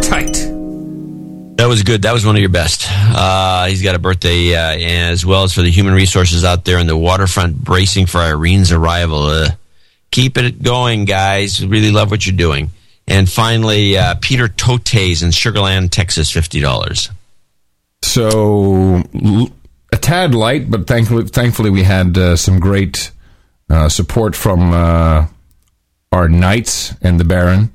[0.04, 0.51] Tight.
[1.62, 2.02] That was good.
[2.02, 2.88] That was one of your best.
[2.90, 6.80] Uh, he's got a birthday, uh, as well as for the human resources out there
[6.80, 9.26] in the waterfront bracing for Irene's arrival.
[9.26, 9.50] Uh,
[10.10, 11.64] keep it going, guys.
[11.64, 12.72] Really love what you're doing.
[13.08, 17.12] And finally, uh, Peter Totes in Sugar Land, Texas, $50.
[18.02, 19.04] So
[19.94, 23.12] a tad light, but thankfully, thankfully we had uh, some great
[23.70, 27.70] uh, support from our knights and the Baron.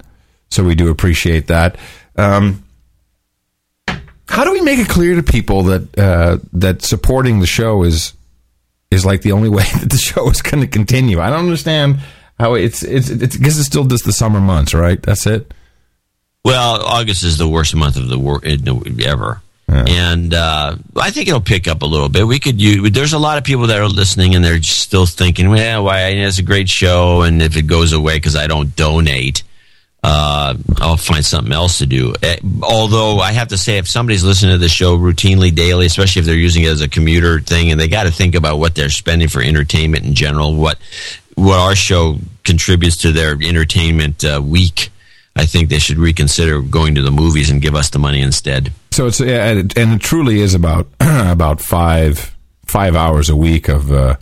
[0.50, 1.76] So we do appreciate that.
[2.16, 2.64] Um,
[4.28, 8.12] how do we make it clear to people that uh, that supporting the show is
[8.90, 11.20] is like the only way that the show is going to continue?
[11.20, 12.00] I don't understand
[12.38, 15.00] how it's it's it's because it's still just the summer months, right?
[15.00, 15.52] That's it.
[16.44, 21.40] Well, August is the worst month of the war ever, and uh, I think it'll
[21.40, 22.24] pick up a little bit.
[22.24, 22.88] We could use.
[22.92, 26.06] There's a lot of people that are listening, and they're still thinking, "Well, why?
[26.10, 29.42] It's a great show, and if it goes away because I don't donate,
[30.06, 34.22] uh, I'll find something else to do." Eh, Although I have to say, if somebody's
[34.24, 37.70] listening to the show routinely, daily, especially if they're using it as a commuter thing,
[37.70, 40.78] and they got to think about what they're spending for entertainment in general, what
[41.34, 44.90] what our show contributes to their entertainment uh, week.
[45.34, 48.72] I think they should reconsider going to the movies and give us the money instead.
[48.92, 52.34] So it's and it, truly is about about five
[52.64, 54.16] five hours a week of uh,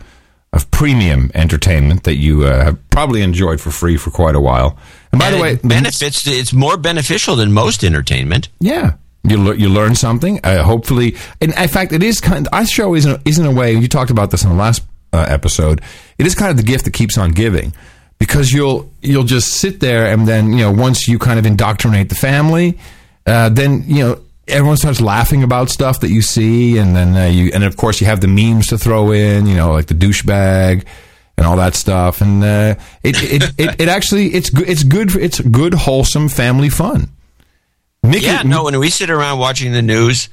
[0.52, 4.76] of premium entertainment that you uh, have probably enjoyed for free for quite a while.
[5.14, 6.26] And by the way, it benefits.
[6.26, 8.48] It's more beneficial than most entertainment.
[8.60, 8.94] Yeah.
[9.22, 10.40] You, le- you learn something.
[10.44, 12.46] Uh, hopefully, and in fact, it is kind.
[12.46, 13.72] of, Our show is in, is in a way.
[13.72, 14.82] You talked about this in the last
[15.12, 15.80] uh, episode.
[16.18, 17.72] It is kind of the gift that keeps on giving,
[18.18, 22.10] because you'll you'll just sit there and then you know once you kind of indoctrinate
[22.10, 22.78] the family,
[23.26, 27.24] uh, then you know everyone starts laughing about stuff that you see, and then uh,
[27.24, 29.46] you and of course you have the memes to throw in.
[29.46, 30.84] You know, like the douchebag
[31.36, 34.68] and all that stuff, and uh, it, it, it it actually it's good.
[34.68, 35.16] It's good.
[35.16, 37.10] It's good wholesome family fun.
[38.02, 38.64] Mickey, yeah, no.
[38.64, 40.28] When we sit around watching the news,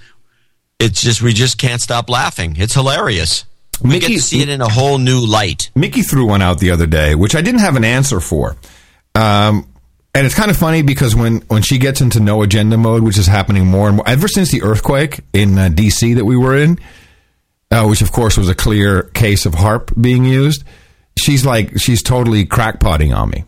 [0.80, 2.56] it's just we just can't stop laughing.
[2.58, 3.46] It's hilarious.
[3.84, 5.72] We get to see it in a whole new light.
[5.74, 8.56] Mickey threw one out the other day, which I didn't have an answer for.
[9.16, 9.68] Um,
[10.14, 13.18] and it's kind of funny because when, when she gets into no agenda mode, which
[13.18, 16.16] is happening more and more, ever since the earthquake in uh, D.C.
[16.16, 16.78] that we were in,
[17.72, 20.64] uh, which of course was a clear case of HAARP being used,
[21.22, 23.46] she's like, she's totally crackpotting on me.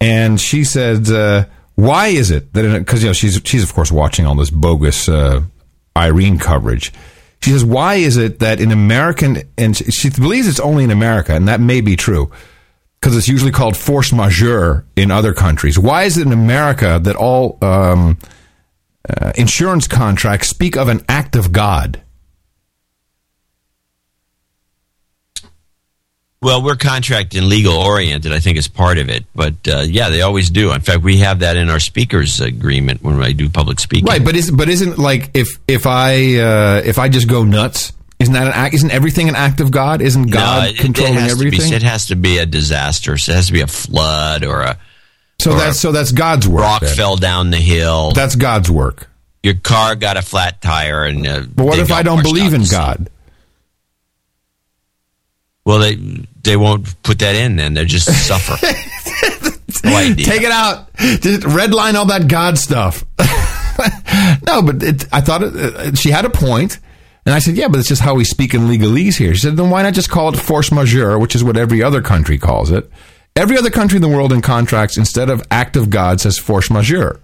[0.00, 3.90] And she said, uh, why is it that, because, you know, she's, she's of course
[3.90, 5.42] watching all this bogus uh,
[5.96, 6.92] Irene coverage.
[7.42, 10.90] She says, why is it that in American, and she, she believes it's only in
[10.90, 12.30] America, and that may be true,
[13.00, 15.78] because it's usually called force majeure in other countries.
[15.78, 18.18] Why is it in America that all um,
[19.08, 22.02] uh, insurance contracts speak of an act of God?
[26.42, 28.32] Well, we're contract and legal oriented.
[28.32, 30.72] I think is part of it, but uh, yeah, they always do.
[30.72, 34.04] In fact, we have that in our speakers agreement when I do public speaking.
[34.04, 37.92] Right, but is but isn't like if if I uh, if I just go nuts,
[38.18, 38.74] isn't that an act?
[38.74, 40.02] Isn't everything an act of God?
[40.02, 41.70] Isn't God no, controlling it everything?
[41.70, 43.16] Be, it has to be a disaster.
[43.16, 44.78] So it has to be a flood or a.
[45.40, 46.62] So or that's so that's God's work.
[46.62, 46.96] Rock then.
[46.96, 48.12] fell down the hill.
[48.12, 49.08] That's God's work.
[49.42, 52.64] Your car got a flat tire, and uh, But what if I don't believe in.
[52.70, 53.08] God?
[55.66, 55.96] Well, they
[56.44, 57.56] they won't put that in.
[57.56, 58.52] Then they just suffer.
[59.84, 60.14] no.
[60.14, 60.94] Take it out.
[60.96, 63.04] Just redline all that God stuff.
[64.46, 66.78] no, but it, I thought it, uh, she had a point,
[67.26, 69.56] and I said, "Yeah, but it's just how we speak in legalese here." She said,
[69.56, 72.70] "Then why not just call it force majeure, which is what every other country calls
[72.70, 72.88] it?
[73.34, 76.70] Every other country in the world in contracts, instead of act of God, says force
[76.70, 77.20] majeure.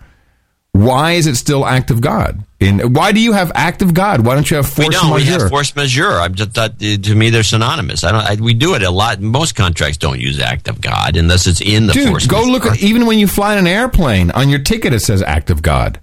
[0.72, 2.42] Why is it still act of God?
[2.58, 4.24] In why do you have act of God?
[4.24, 5.10] Why don't you have force we don't.
[5.12, 5.40] We majeure?
[5.40, 6.12] have force majeure.
[6.12, 8.04] I'm just thought to me they're synonymous.
[8.04, 8.40] I don't.
[8.40, 9.20] I, we do it a lot.
[9.20, 12.26] Most contracts don't use act of God unless it's in the Dude, force.
[12.26, 12.52] go majeure.
[12.52, 15.50] look at even when you fly in an airplane on your ticket it says act
[15.50, 16.00] of God.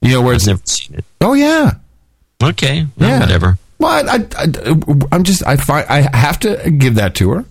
[0.00, 1.04] You know where it's never seen it.
[1.20, 1.72] Oh yeah.
[2.42, 2.86] Okay.
[2.96, 3.20] Yeah.
[3.20, 3.58] Whatever.
[3.78, 7.44] Well, I, I, am just I find I have to give that to her.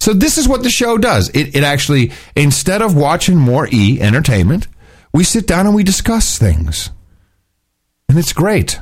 [0.00, 1.28] So this is what the show does.
[1.30, 4.68] It it actually instead of watching more E entertainment,
[5.12, 6.90] we sit down and we discuss things,
[8.08, 8.80] and it's great.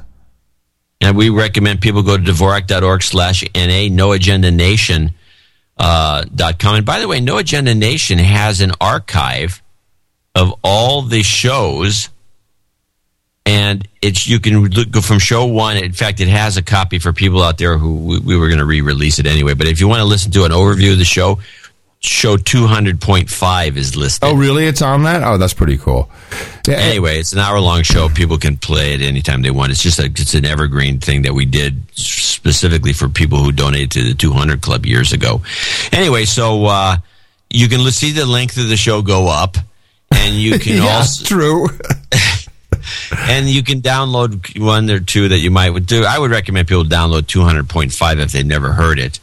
[1.01, 4.17] And we recommend people go to Dvorak.org slash NA, No.
[5.79, 6.75] Uh, dot com.
[6.77, 9.63] And by the way, No Agenda Nation has an archive
[10.35, 12.09] of all the shows.
[13.47, 15.77] And it's you can look, go from show one.
[15.77, 18.59] In fact, it has a copy for people out there who we, we were going
[18.59, 19.55] to re-release it anyway.
[19.55, 21.39] But if you want to listen to an overview of the show,
[22.01, 24.29] show two hundred point five is listed.
[24.29, 24.67] Oh, really?
[24.67, 25.23] It's on that?
[25.23, 26.11] Oh, that's pretty cool.
[26.69, 28.09] Anyway, it's an hour long show.
[28.09, 29.71] People can play it anytime they want.
[29.71, 33.93] It's just a, it's an evergreen thing that we did specifically for people who donated
[33.93, 35.43] to the 200 Club years ago.
[35.93, 36.97] Anyway, so uh,
[37.49, 39.57] you can see the length of the show go up,
[40.11, 41.69] and you can Yeah, also true.
[43.13, 46.05] and you can download one or two that you might would do.
[46.05, 49.21] I would recommend people download 200.5 if they've never heard it,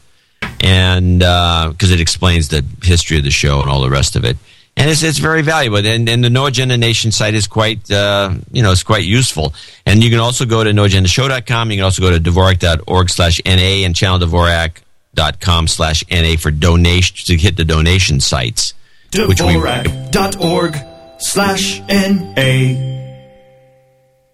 [0.62, 4.38] and because it explains the history of the show and all the rest of it.
[4.76, 5.78] And it's, it's very valuable.
[5.78, 9.54] And, and the No Agenda Nation site is quite, uh, you know, it's quite useful.
[9.86, 11.72] And you can also go to noagendashow.com.
[11.72, 17.18] You can also go to dvorak.org slash NA and channel channeldvorak.com slash NA for donation,
[17.28, 18.74] to hit the donation sites.
[19.12, 20.76] Dvorak.org
[21.20, 23.03] slash N-A.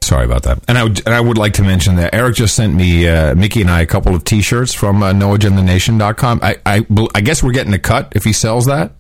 [0.02, 0.60] Sorry about that.
[0.68, 3.36] And I would, and I would like to mention that Eric just sent me, uh,
[3.36, 6.40] Mickey and I, a couple of T-shirts from uh, NoAgendaNation.com.
[6.42, 8.92] I, I, I guess we're getting a cut if he sells that.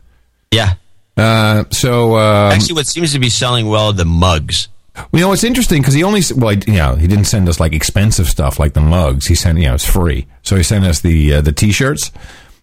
[0.51, 0.75] Yeah.
[1.17, 4.67] Uh, so um, Actually, what seems to be selling well are the mugs.
[5.13, 7.73] you know, it's interesting because he only, well, you know, he didn't send us like
[7.73, 9.25] expensive stuff like the mugs.
[9.27, 10.27] He sent, you know, it's free.
[10.43, 12.11] So he sent us the uh, the T-shirts.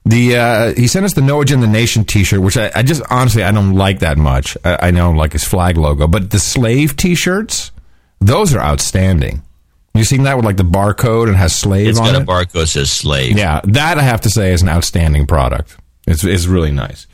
[0.04, 3.42] The uh, he sent us the No Agenda Nation T-shirt, which I, I just honestly
[3.42, 4.56] I don't like that much.
[4.64, 7.72] I, I know like his flag logo, but the slave T-shirts,
[8.20, 9.42] those are outstanding.
[9.94, 12.26] You seen that with like the barcode and has slave It's on got a it?
[12.26, 13.36] barcode says slave.
[13.38, 15.76] Yeah, that I have to say is an outstanding product.
[16.06, 17.06] It's it's really nice.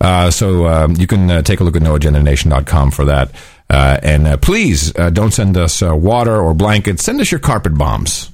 [0.00, 3.32] Uh, so um, you can uh, take a look at noagendanation.com for that.
[3.68, 7.02] Uh, and uh, please uh, don't send us uh, water or blankets.
[7.02, 8.30] Send us your carpet bombs.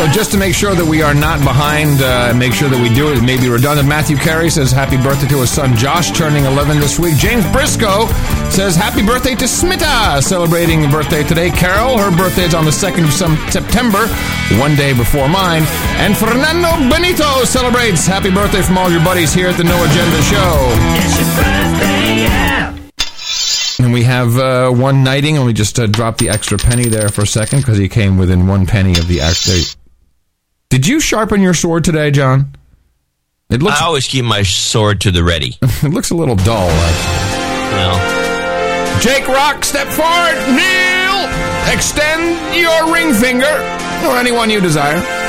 [0.00, 2.88] So just to make sure that we are not behind, uh, make sure that we
[2.88, 3.86] do it, it may be redundant.
[3.86, 7.20] Matthew Carey says happy birthday to his son Josh, turning 11 this week.
[7.20, 8.08] James Briscoe
[8.48, 11.50] says happy birthday to Smita, celebrating birthday today.
[11.50, 14.08] Carol, her birthday is on the 2nd of some September,
[14.56, 15.68] one day before mine.
[16.00, 20.22] And Fernando Benito celebrates happy birthday from all your buddies here at the No Agenda
[20.24, 20.48] Show.
[20.96, 22.72] It's your birthday, yeah.
[23.84, 27.10] And we have uh, one knighting, and we just uh, dropped the extra penny there
[27.10, 29.60] for a second because he came within one penny of the actual.
[30.70, 32.54] Did you sharpen your sword today, John?
[33.50, 33.80] It looks.
[33.80, 35.58] I always keep my sword to the ready.
[35.62, 36.70] it looks a little dull.
[36.70, 37.74] Actually.
[37.74, 40.36] Well, Jake Rock, step forward.
[40.54, 41.74] Kneel.
[41.74, 43.50] Extend your ring finger,
[44.06, 45.19] or anyone you desire.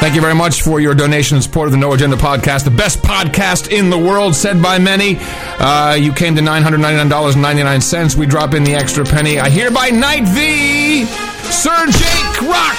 [0.00, 2.70] Thank you very much for your donation and support of the No Agenda podcast, the
[2.70, 5.18] best podcast in the world, said by many.
[5.20, 8.16] Uh, you came to $999.99.
[8.16, 9.38] We drop in the extra penny.
[9.38, 11.04] I hereby knight thee,
[11.52, 12.78] Sir Jake Rock,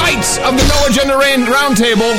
[0.00, 1.14] Knights of the No Agenda
[1.52, 2.14] Roundtable.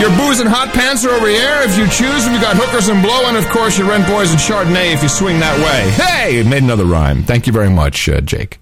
[0.00, 2.26] Your booze and hot pants are over here if you choose.
[2.26, 5.10] We've got hookers and blow, and of course your rent boys and Chardonnay if you
[5.10, 5.90] swing that way.
[6.02, 7.22] Hey, made another rhyme.
[7.22, 8.58] Thank you very much, uh, Jake.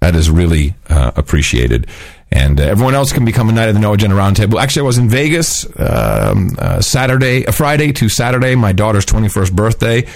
[0.00, 1.86] That is really uh, appreciated.
[2.30, 4.60] And uh, everyone else can become a Knight of the No Agenda Roundtable.
[4.60, 9.54] Actually, I was in Vegas um, uh, Saturday, uh, Friday to Saturday, my daughter's 21st
[9.54, 10.06] birthday.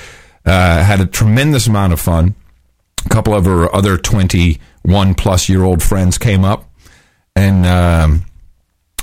[0.45, 2.35] Uh, had a tremendous amount of fun.
[3.07, 6.71] A couple of her other 21 plus year old friends came up.
[7.35, 8.25] And um,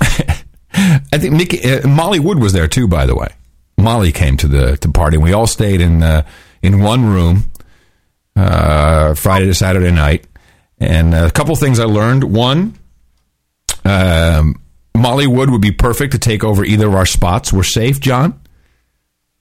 [0.00, 3.28] I think Mickey, uh, Molly Wood was there too, by the way.
[3.76, 6.26] Molly came to the to party, and we all stayed in uh,
[6.62, 7.50] in one room
[8.36, 10.26] Friday to Saturday night.
[10.78, 12.24] And a couple things I learned.
[12.24, 12.78] One,
[13.84, 14.60] um,
[14.96, 17.52] Molly Wood would be perfect to take over either of our spots.
[17.52, 18.40] We're safe, John.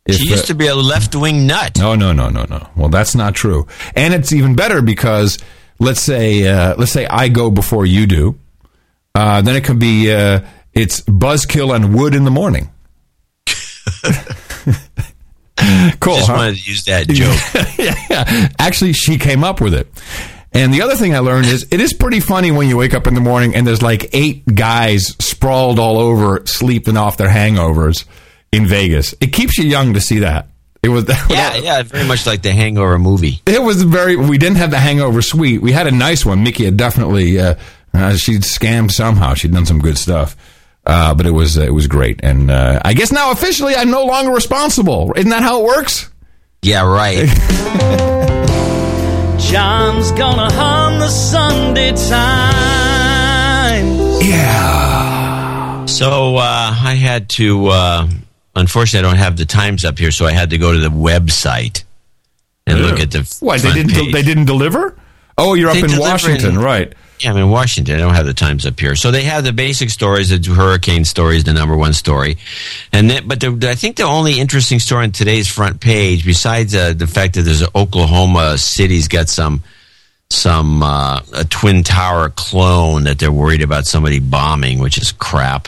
[0.09, 1.77] she used to be a left wing nut.
[1.77, 2.69] No, no, no, no, no.
[2.75, 3.67] Well, that's not true.
[3.95, 5.37] And it's even better because
[5.79, 8.39] let's say uh, let's say I go before you do.
[9.15, 10.41] Uh, then it can be uh,
[10.73, 12.69] it's buzzkill and wood in the morning.
[15.99, 16.15] cool.
[16.15, 16.33] Just huh?
[16.33, 17.37] wanted to use that joke.
[17.77, 18.49] yeah, yeah.
[18.59, 19.87] Actually, she came up with it.
[20.51, 23.05] And the other thing I learned is it is pretty funny when you wake up
[23.05, 28.05] in the morning and there's like eight guys sprawled all over, sleeping off their hangovers
[28.51, 29.13] in Vegas.
[29.21, 30.47] It keeps you young to see that.
[30.81, 33.41] It was Yeah, yeah, very much like the Hangover movie.
[33.45, 34.15] It was very.
[34.15, 35.61] We didn't have the Hangover suite.
[35.61, 36.43] We had a nice one.
[36.43, 37.39] Mickey had definitely.
[37.39, 37.55] Uh,
[37.93, 39.33] uh, she'd scammed somehow.
[39.33, 40.35] She'd done some good stuff.
[40.85, 42.21] Uh, but it was uh, it was great.
[42.23, 45.13] And uh, I guess now officially I'm no longer responsible.
[45.15, 46.09] Isn't that how it works?
[46.61, 47.27] Yeah, right.
[49.39, 52.09] John's gonna hum the Sunday Times.
[54.27, 55.85] Yeah.
[55.85, 56.41] So uh,
[56.81, 57.67] I had to.
[57.67, 58.07] Uh,
[58.55, 60.89] unfortunately, I don't have the times up here, so I had to go to the
[60.89, 61.83] website
[62.67, 63.37] and look at the.
[63.39, 64.13] Why they didn't page.
[64.13, 64.95] they didn't deliver?
[65.37, 66.93] Oh, you're They up in Washington, in- right?
[67.19, 67.95] Yeah, I'm in Washington.
[67.95, 68.95] I don't have the times up here.
[68.95, 70.29] So they have the basic stories.
[70.29, 72.37] The hurricane story is the number one story,
[72.93, 76.73] and then, but the, I think the only interesting story on today's front page, besides
[76.73, 79.63] uh, the fact that there's Oklahoma City's got some
[80.31, 85.67] some uh, a twin tower clone that they're worried about somebody bombing, which is crap.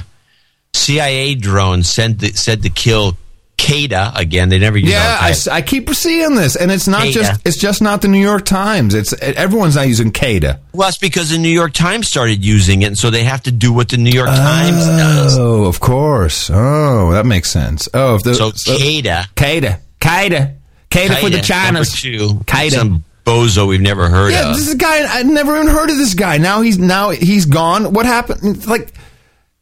[0.73, 3.17] CIA drone sent the, said to kill
[3.61, 4.49] Qaeda again.
[4.49, 7.13] They never use Yeah, I, I keep seeing this, and it's not Qaeda.
[7.13, 8.93] just it's just not the New York Times.
[8.95, 10.59] It's everyone's not using CADA.
[10.73, 13.51] Well, it's because the New York Times started using it, and so they have to
[13.51, 15.37] do what the New York Times does.
[15.37, 16.49] Oh, of course.
[16.51, 17.87] Oh, that makes sense.
[17.93, 20.55] Oh, if the, So Qaeda, CADA, CADA,
[20.89, 21.71] CADA for the Chinas.
[21.73, 24.55] number two, some bozo we've never heard Yeah, of.
[24.55, 25.97] this is a guy I never even heard of.
[25.97, 27.93] This guy now he's now he's gone.
[27.93, 28.65] What happened?
[28.65, 28.91] Like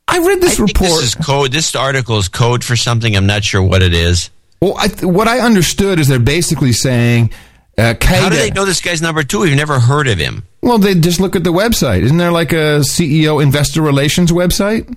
[0.09, 0.89] I read this I report.
[0.89, 1.51] This is code.
[1.51, 3.15] This article is code for something.
[3.15, 4.29] I'm not sure what it is.
[4.61, 7.31] well, I, what I understood is they're basically saying
[7.77, 9.41] uh, How do they know this guy's number two?
[9.41, 10.43] We've never heard of him.
[10.61, 12.01] Well, they just look at the website.
[12.01, 14.93] Isn't there like a CEO investor relations website?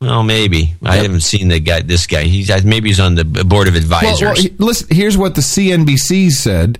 [0.00, 1.82] Well, maybe I haven't seen the guy.
[1.82, 2.24] This guy.
[2.24, 4.20] He's maybe he's on the board of advisors.
[4.20, 6.78] Well, well, listen, here's what the CNBC said.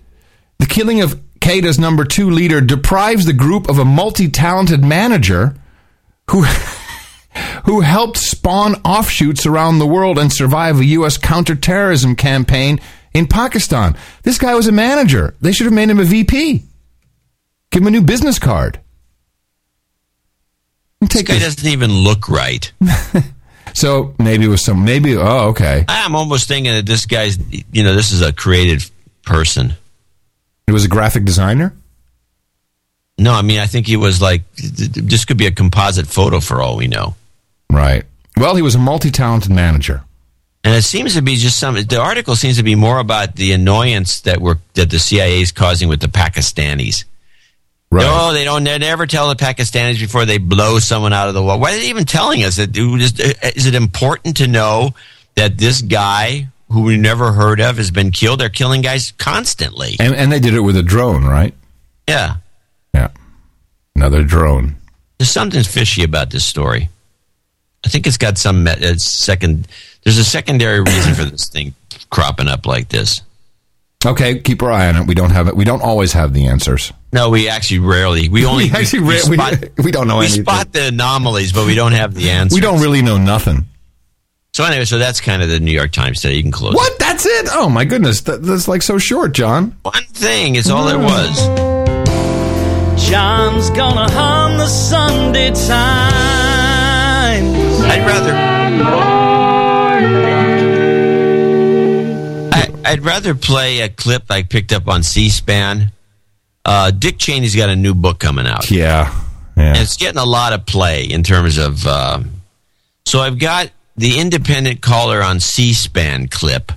[0.59, 5.55] The killing of Qaeda's number two leader deprives the group of a multi-talented manager
[6.31, 6.45] who
[7.65, 11.17] who helped spawn offshoots around the world and survive a U.S.
[11.17, 12.81] counterterrorism campaign
[13.15, 13.97] in Pakistan.
[14.23, 15.35] This guy was a manager.
[15.41, 16.63] They should have made him a VP.
[17.71, 18.81] Give him a new business card.
[21.01, 22.73] this guy doesn't even look right.
[23.79, 24.85] So maybe it was some.
[24.85, 25.85] Maybe oh okay.
[25.89, 27.39] I'm almost thinking that this guy's.
[27.73, 28.91] You know, this is a creative
[29.25, 29.75] person.
[30.67, 31.73] It was a graphic designer.
[33.19, 34.43] No, I mean, I think he was like.
[34.55, 37.15] This could be a composite photo for all we know.
[37.71, 38.05] Right.
[38.37, 40.03] Well, he was a multi-talented manager.
[40.65, 41.75] And it seems to be just some.
[41.75, 45.53] The article seems to be more about the annoyance that we're that the CIA is
[45.53, 47.05] causing with the Pakistanis.
[47.91, 48.03] Right.
[48.03, 48.65] No, they don't.
[48.65, 51.59] They never tell the Pakistanis before they blow someone out of the wall.
[51.59, 52.77] Why are they even telling us that?
[52.77, 53.19] Is,
[53.57, 54.95] is it important to know
[55.37, 58.41] that this guy who we never heard of has been killed?
[58.41, 59.97] They're killing guys constantly.
[60.01, 61.55] And and they did it with a drone, right?
[62.09, 62.37] Yeah,
[62.93, 63.09] Yeah.
[63.95, 64.77] Another drone.
[65.19, 66.89] there's something fishy about this story.
[67.85, 69.69] I think it's got some me- uh, second.
[70.05, 71.75] There's a secondary reason for this thing
[72.11, 73.23] cropping up like this.
[74.07, 75.07] Okay, keep our eye on it.
[75.07, 75.57] We don't have it.
[75.57, 76.93] We don't always have the answers.
[77.13, 78.29] No, we actually rarely.
[78.29, 80.45] We only We actually we, ra- we- spot, we don't know We anything.
[80.45, 82.55] spot the anomalies, but we don't have the answers.
[82.57, 83.67] We don't really know nothing.
[84.55, 86.35] So anyway, so that's kind of the New York Times today.
[86.35, 86.75] You can close.
[86.75, 86.99] What?
[86.99, 87.49] That's it?
[87.53, 89.77] Oh my goodness, that, that's like so short, John.
[89.83, 90.55] One thing.
[90.57, 91.39] is all there was.
[93.09, 96.38] John's gonna hum the Sunday Times.
[97.91, 98.33] I'd rather.
[102.53, 105.93] I, I'd rather play a clip I picked up on C-SPAN.
[106.65, 108.71] Uh, Dick Cheney's got a new book coming out.
[108.71, 109.15] Yeah,
[109.57, 109.69] yeah.
[109.69, 111.87] And it's getting a lot of play in terms of.
[111.87, 112.21] Uh,
[113.07, 116.73] so I've got the independent caller on C-SPAN clip,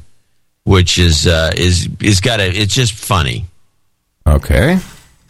[0.64, 2.48] which is uh, is is got a.
[2.48, 3.46] It's just funny.
[4.26, 4.78] Okay.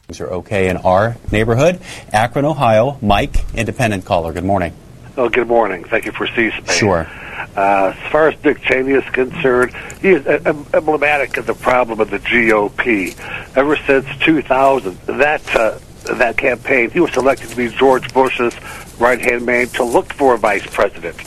[0.08, 1.80] Things are okay in our neighborhood.
[2.12, 2.98] Akron, Ohio.
[3.02, 4.34] Mike, independent caller.
[4.34, 4.74] Good morning.
[5.18, 5.84] Oh, good morning.
[5.84, 6.76] Thank you for C-SPAN.
[6.76, 7.08] Sure.
[7.56, 12.00] Uh, as far as Dick Cheney is concerned, he is em- emblematic of the problem
[12.00, 13.18] of the GOP.
[13.58, 15.78] Ever since 2000, that uh,
[16.16, 18.54] that campaign, he was selected to be George Bush's
[19.02, 21.18] right-hand man to look for a vice president.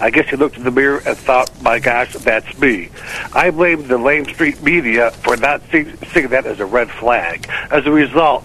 [0.00, 2.90] I guess he looked in the mirror and thought, "My gosh, that's me."
[3.32, 7.46] I blame the lame street media for not see- seeing that as a red flag.
[7.70, 8.44] As a result,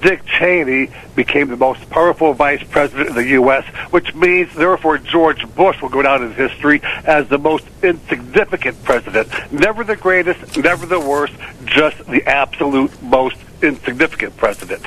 [0.00, 5.46] Dick Cheney became the most powerful vice president in the U.S., which means, therefore, George
[5.54, 9.28] Bush will go down in history as the most insignificant president.
[9.52, 11.32] Never the greatest, never the worst,
[11.64, 14.82] just the absolute most insignificant president.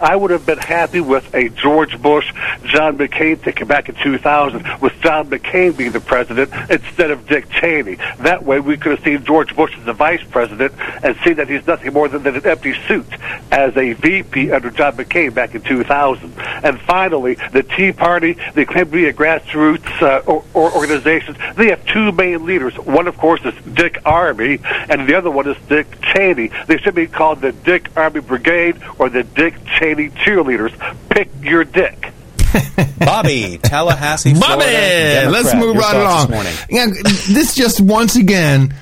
[0.00, 2.32] I would have been happy with a George Bush,
[2.64, 7.48] John McCain ticket back in 2000, with John McCain being the president instead of Dick
[7.50, 7.96] Cheney.
[8.20, 10.72] That way, we could have seen George Bush as the vice president
[11.02, 13.06] and seen that he's nothing more than, than an empty suit
[13.50, 16.32] as a VP under John McCain back in 2000.
[16.38, 21.36] And finally, the Tea Party, they claim to be a grassroots uh, or, or organization.
[21.56, 22.74] They have two main leaders.
[22.76, 26.50] One, of course, is Dick Armey, and the other one is Dick Cheney.
[26.66, 30.72] They should be called the Dick Army Brigade or the Dick Cheney cheerleaders.
[31.08, 32.12] Pick your dick.
[32.98, 36.28] Bobby, Tallahassee, Bobby, Florida, let's move Your right along.
[36.28, 36.54] This morning.
[36.70, 36.86] Yeah,
[37.34, 38.74] this just once again,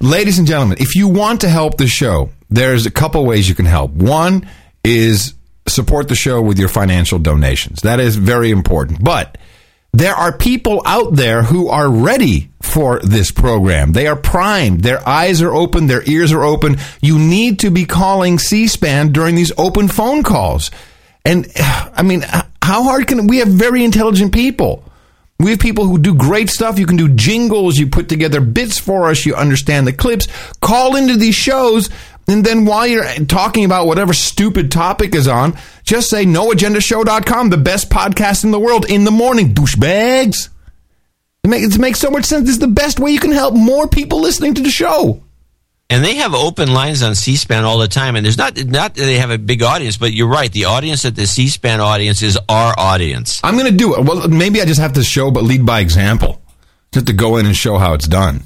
[0.00, 3.54] ladies and gentlemen, if you want to help the show, there's a couple ways you
[3.54, 3.92] can help.
[3.92, 4.48] One
[4.82, 5.34] is
[5.66, 7.82] support the show with your financial donations.
[7.82, 9.02] That is very important.
[9.02, 9.38] But
[9.94, 13.92] there are people out there who are ready for this program.
[13.92, 14.80] They are primed.
[14.80, 15.86] Their eyes are open.
[15.86, 16.78] Their ears are open.
[17.00, 20.72] You need to be calling C-SPAN during these open phone calls.
[21.24, 22.22] And I mean,
[22.60, 24.82] how hard can we have very intelligent people?
[25.38, 26.78] We have people who do great stuff.
[26.78, 27.76] You can do jingles.
[27.76, 29.24] You put together bits for us.
[29.24, 30.26] You understand the clips.
[30.60, 31.88] Call into these shows.
[32.26, 37.56] And then while you're talking about whatever stupid topic is on, just say noagendashow.com, the
[37.56, 40.48] best podcast in the world in the morning, douchebags.
[41.42, 42.46] It makes, it makes so much sense.
[42.46, 45.22] This is the best way you can help more people listening to the show.
[45.90, 48.16] And they have open lines on C-SPAN all the time.
[48.16, 50.50] And there's not not that they have a big audience, but you're right.
[50.50, 53.40] The audience at the C-SPAN audience is our audience.
[53.44, 54.04] I'm going to do it.
[54.04, 56.40] Well, maybe I just have to show, but lead by example.
[56.92, 58.44] Just to go in and show how it's done.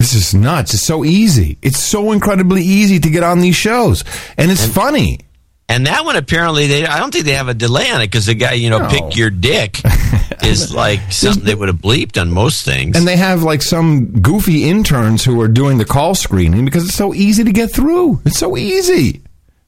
[0.00, 0.72] This is nuts.
[0.72, 1.58] It's so easy.
[1.60, 4.02] It's so incredibly easy to get on these shows,
[4.38, 5.20] and it's funny.
[5.68, 8.24] And that one apparently they I don't think they have a delay on it because
[8.26, 8.88] the guy you know No.
[8.88, 9.78] pick your dick
[10.42, 12.96] is like something they would have bleeped on most things.
[12.96, 16.94] And they have like some goofy interns who are doing the call screening because it's
[16.94, 18.20] so easy to get through.
[18.24, 19.20] It's so easy.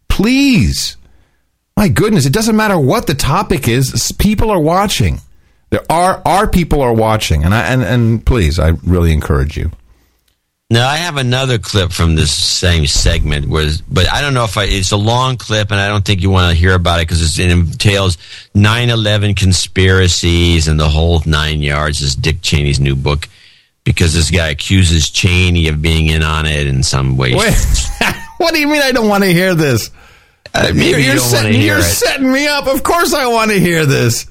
[0.09, 0.97] Please.
[1.77, 4.13] My goodness, it doesn't matter what the topic is.
[4.19, 5.21] People are watching.
[5.71, 9.71] There are our people are watching, and I and, and please, I really encourage you.
[10.73, 14.57] Now I have another clip from this same segment, where, but I don't know if
[14.57, 17.09] I, it's a long clip, and I don't think you want to hear about it
[17.09, 18.17] because it entails
[18.55, 22.01] 9/11 conspiracies and the whole nine yards.
[22.01, 23.29] Is Dick Cheney's new book,
[23.85, 27.35] because this guy accuses Cheney of being in on it in some way.
[28.39, 28.83] What do you mean?
[28.83, 29.93] I don't want to hear this?
[30.53, 32.67] Uh, maybe you're you don't want to setting, you're setting me up.
[32.67, 34.27] Of course, I want to hear this.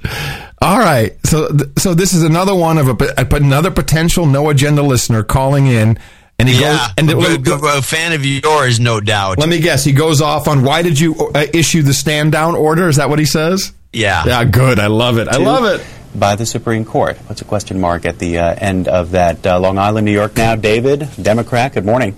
[0.62, 4.82] All right, so so this is another one of a, a another potential no agenda
[4.82, 5.98] listener calling in,
[6.42, 9.38] and he yeah, goes and a, it- a- a fan of yours, no doubt.
[9.38, 12.56] let me guess, he goes off on why did you uh, issue the stand down
[12.56, 12.90] order?
[12.90, 13.72] Is that what he says?
[13.94, 14.24] Yeah.
[14.26, 14.80] Yeah, good.
[14.80, 15.28] I love it.
[15.28, 15.86] I Two love it.
[16.18, 17.16] By the Supreme Court.
[17.28, 19.46] What's a question mark at the uh, end of that?
[19.48, 20.56] Uh, Long Island, New York now.
[20.58, 22.16] David, Democrat, good morning.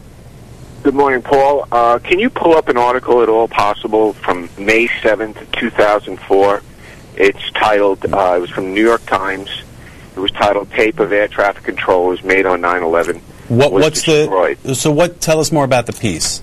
[0.81, 1.67] Good morning, Paul.
[1.71, 6.61] Uh, can you pull up an article at all possible from May 7th, 2004?
[7.15, 9.49] It's titled, uh, it was from the New York Times.
[10.15, 13.21] It was titled Tape of Air Traffic Controllers Made on 9 11.
[13.55, 14.57] What, what's destroyed.
[14.63, 14.91] the so?
[14.91, 15.21] What?
[15.21, 16.41] Tell us more about the piece.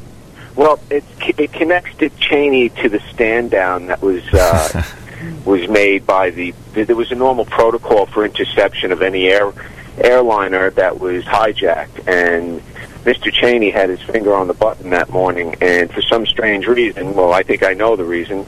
[0.54, 1.04] Well, it,
[1.38, 4.84] it connects Dick Cheney to the stand down that was uh,
[5.44, 6.54] was made by the.
[6.72, 9.52] There was a normal protocol for interception of any air
[9.98, 12.62] airliner that was hijacked, and
[13.04, 13.32] Mr.
[13.32, 17.32] Cheney had his finger on the button that morning, and for some strange reason, well,
[17.32, 18.46] I think I know the reason,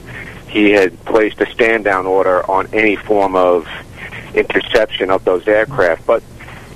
[0.48, 3.66] he had placed a stand down order on any form of
[4.34, 6.22] interception of those aircraft, but.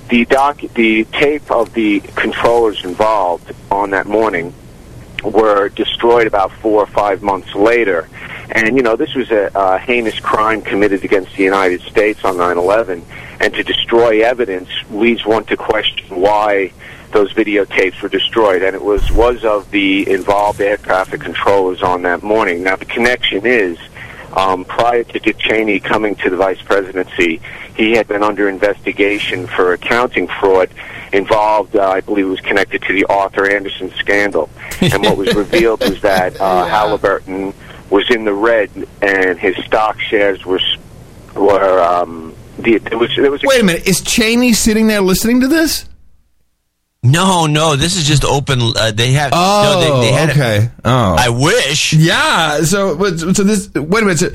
[0.09, 4.53] The doc, the tape of the controllers involved on that morning
[5.23, 8.07] were destroyed about four or five months later.
[8.51, 12.37] And, you know, this was a, a heinous crime committed against the United States on
[12.37, 13.05] 9 11.
[13.39, 16.71] And to destroy evidence leads one to question why
[17.11, 18.63] those videotapes were destroyed.
[18.63, 22.63] And it was, was of the involved air traffic controllers on that morning.
[22.63, 23.77] Now, the connection is
[24.33, 27.41] um, prior to Dick Cheney coming to the vice presidency,
[27.77, 30.69] he had been under investigation for accounting fraud
[31.13, 34.49] involved, uh, I believe was connected to the Arthur Andersen scandal.
[34.81, 37.53] And what was revealed was that uh, Halliburton
[37.89, 38.69] was in the red
[39.01, 40.77] and his stock shares were, s-
[41.35, 43.87] were um, the, there was, there was a Wait a minute.
[43.87, 45.87] Is Cheney sitting there listening to this?
[47.03, 48.59] No, no, this is just open.
[48.61, 49.31] Uh, they have.
[49.33, 50.69] Oh, no, they, they had okay.
[50.83, 51.93] oh, I wish.
[51.93, 52.61] Yeah.
[52.63, 53.69] So, but- so this.
[53.73, 54.17] Wait a minute.
[54.19, 54.31] So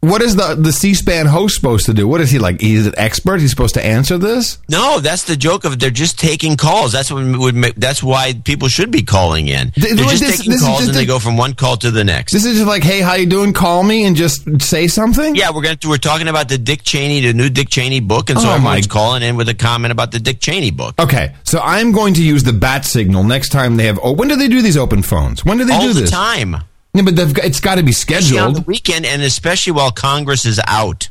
[0.00, 2.06] what is the the C-SPAN host supposed to do?
[2.06, 2.60] What is he like?
[2.60, 3.40] He's an expert.
[3.40, 4.58] He's supposed to answer this.
[4.68, 5.78] No, that's the joke of.
[5.80, 6.92] They're just taking calls.
[6.92, 9.72] That's what would make, that's why people should be calling in.
[9.76, 12.04] They're just this- taking this calls just and they go from one call to the
[12.04, 12.32] next.
[12.32, 13.52] This is just like, hey, how you doing?
[13.52, 15.34] Call me and just say something.
[15.34, 18.30] yeah, we're going to we're talking about the Dick Cheney, the new Dick Cheney book,
[18.30, 20.94] and so Oh, everyone's my- calling in with a comment about the Dick Cheney book.
[21.00, 23.98] Okay, so I'm going to use the bat signal next time they have.
[24.02, 25.44] Oh, when do they do these open phones?
[25.44, 26.10] When do they All do the this?
[26.10, 26.56] time.
[26.98, 28.66] Yeah, but they've got, it's got to be Especially on the scheduled.
[28.66, 31.10] weekend, and especially while Congress is out.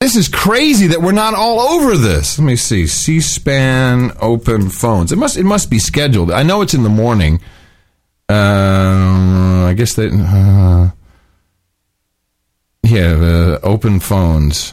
[0.00, 2.38] This is crazy that we're not all over this.
[2.38, 2.86] Let me see.
[2.86, 5.12] C-SPAN open phones.
[5.12, 6.32] It must it must be scheduled.
[6.32, 7.40] I know it's in the morning.
[8.30, 10.08] Um, I guess they.
[10.10, 10.90] Uh,
[12.84, 14.72] yeah, uh, open phones.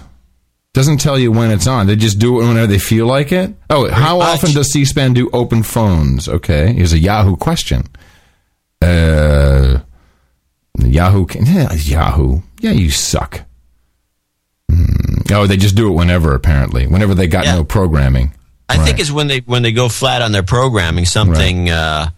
[0.74, 1.88] Doesn't tell you when it's on.
[1.88, 3.54] They just do it whenever they feel like it.
[3.70, 6.30] Oh, how often does C-SPAN do open phones?
[6.30, 7.84] Okay, here's a Yahoo question.
[8.82, 9.80] Uh,
[10.88, 11.26] Yahoo.
[11.26, 12.42] Can, yeah, Yahoo.
[12.60, 13.42] Yeah, you suck.
[14.72, 14.86] Hmm.
[15.32, 16.34] Oh, they just do it whenever.
[16.36, 18.34] Apparently, whenever they got no programming.
[18.68, 21.06] I think it's when they when they go flat on their programming.
[21.06, 22.10] Something, uh,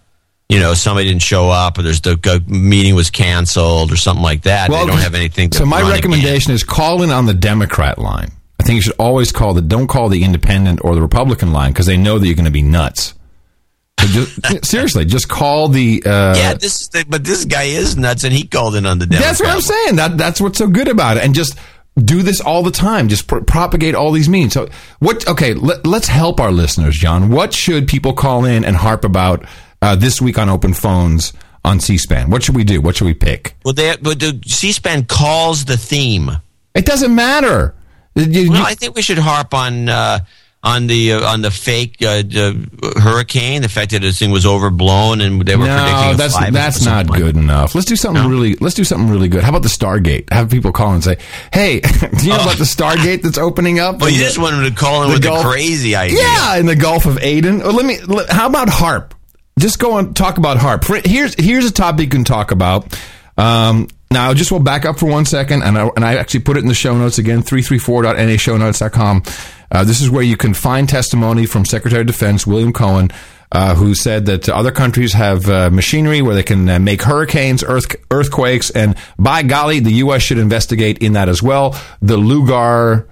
[0.49, 4.43] you know, somebody didn't show up, or there's the meeting was canceled, or something like
[4.43, 4.69] that.
[4.69, 5.49] Well, they don't have anything.
[5.51, 8.31] To So my recommendation is call in on the Democrat line.
[8.59, 11.71] I think you should always call the don't call the Independent or the Republican line
[11.71, 13.13] because they know that you're going to be nuts.
[14.07, 16.03] Just, seriously, just call the.
[16.05, 18.99] Uh, yeah, this is the, but this guy is nuts, and he called in on
[18.99, 19.37] the Democrat.
[19.37, 19.95] That's what I'm saying.
[19.97, 21.57] That that's what's so good about it, and just
[21.97, 23.07] do this all the time.
[23.09, 24.53] Just pr- propagate all these memes.
[24.53, 24.69] So
[24.99, 25.27] what?
[25.27, 27.29] Okay, let, let's help our listeners, John.
[27.29, 29.45] What should people call in and harp about
[29.81, 31.33] uh, this week on Open Phones
[31.63, 32.29] on C-SPAN?
[32.29, 32.81] What should we do?
[32.81, 33.55] What should we pick?
[33.63, 36.31] Well, they but the C-SPAN calls the theme.
[36.73, 37.75] It doesn't matter.
[38.15, 40.19] well, I think we should harp on uh,
[40.63, 44.45] on the uh, on the fake uh, the hurricane, the fact that this thing was
[44.45, 47.19] overblown and they were predicting No, a that's that's not something.
[47.19, 47.73] good enough.
[47.73, 48.53] Let's do something really.
[48.55, 49.41] Let's do something really good.
[49.43, 50.31] How about the Stargate?
[50.31, 51.17] Have people call and say,
[51.51, 51.79] "Hey,
[52.19, 53.97] do you know about the Stargate that's opening up?" Oh.
[54.01, 56.19] Well, you the- just wanted to call in the with Gulf- the crazy idea.
[56.19, 57.63] Yeah, in the Gulf of Aden.
[57.63, 57.99] Or let me.
[58.01, 59.13] Let, how about HAARP?
[59.59, 61.05] Just go and talk about HAARP.
[61.07, 62.97] Here's here's a topic you can talk about.
[63.37, 66.57] Um, now, just we'll back up for one second, and I, and I actually put
[66.57, 69.23] it in the show notes again, 334.nashownotes.com.
[69.71, 73.09] Uh, this is where you can find testimony from Secretary of Defense William Cohen,
[73.53, 77.63] uh, who said that other countries have uh, machinery where they can uh, make hurricanes,
[77.63, 80.21] earth, earthquakes, and by golly, the U.S.
[80.21, 81.79] should investigate in that as well.
[82.01, 83.07] The Lugar,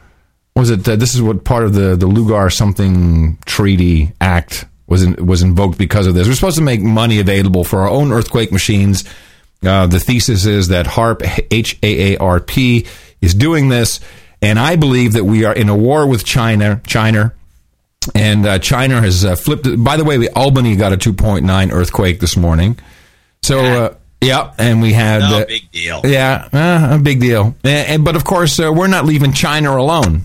[0.55, 0.87] was it?
[0.87, 5.41] Uh, this is what part of the the Lugar something treaty act was in, was
[5.41, 6.27] invoked because of this.
[6.27, 9.05] We're supposed to make money available for our own earthquake machines.
[9.61, 12.85] Uh, the thesis is that HAARP H A A R P
[13.21, 13.99] is doing this,
[14.41, 16.81] and I believe that we are in a war with China.
[16.85, 17.33] China.
[18.15, 19.67] And uh, China has uh, flipped.
[19.67, 19.83] it.
[19.83, 22.79] By the way, we, Albany got a 2.9 earthquake this morning.
[23.43, 25.19] So, uh, yeah, and we had.
[25.19, 26.01] No big deal.
[26.05, 27.55] Yeah, uh, a big deal.
[27.63, 30.23] And, and- but of course, uh, we're not leaving China alone.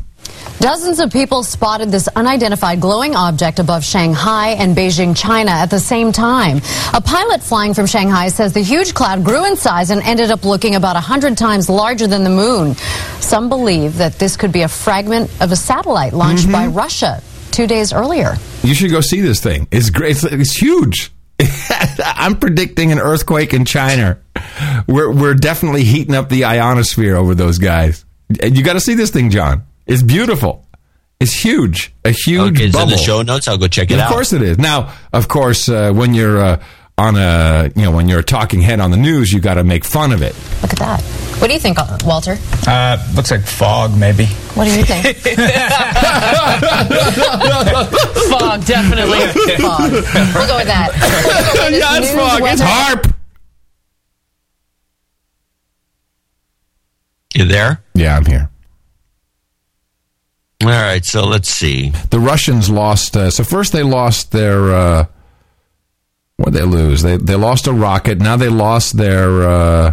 [0.60, 5.78] Dozens of people spotted this unidentified glowing object above Shanghai and Beijing, China at the
[5.78, 6.58] same time.
[6.94, 10.44] A pilot flying from Shanghai says the huge cloud grew in size and ended up
[10.44, 12.74] looking about 100 times larger than the moon.
[13.20, 16.76] Some believe that this could be a fragment of a satellite launched by mm-hmm.
[16.76, 18.34] Russia two days earlier.
[18.62, 19.68] You should go see this thing.
[19.70, 20.12] It's great.
[20.12, 21.12] It's, it's huge.
[22.04, 24.18] I'm predicting an earthquake in China.
[24.86, 28.04] We're we're definitely heating up the ionosphere over those guys.
[28.40, 29.64] And you got to see this thing, John.
[29.86, 30.66] It's beautiful.
[31.20, 31.92] It's huge.
[32.04, 33.48] A huge Okay, it's in the show notes.
[33.48, 34.06] I'll go check it of out.
[34.08, 34.58] Of course it is.
[34.58, 36.62] Now, of course, uh, when you're uh,
[36.98, 39.64] on a you know when you're a talking head on the news, you got to
[39.64, 40.34] make fun of it.
[40.62, 41.00] Look at that.
[41.40, 42.36] What do you think, uh, Walter?
[42.66, 44.26] Uh, looks like fog, maybe.
[44.54, 45.04] What do you think?
[48.28, 49.18] fog, definitely
[49.58, 49.90] fog.
[49.90, 50.90] We'll go with that.
[50.94, 52.40] We'll go with yeah, it's news fog.
[52.44, 53.14] It's HAARP.
[57.34, 57.82] You there?
[57.94, 58.48] Yeah, I'm here.
[60.62, 61.90] All right, so let's see.
[62.10, 63.16] The Russians lost.
[63.16, 64.72] Uh, so first they lost their.
[64.72, 65.06] Uh,
[66.36, 67.02] what they lose?
[67.02, 68.18] They they lost a rocket.
[68.18, 69.92] Now they lost their uh,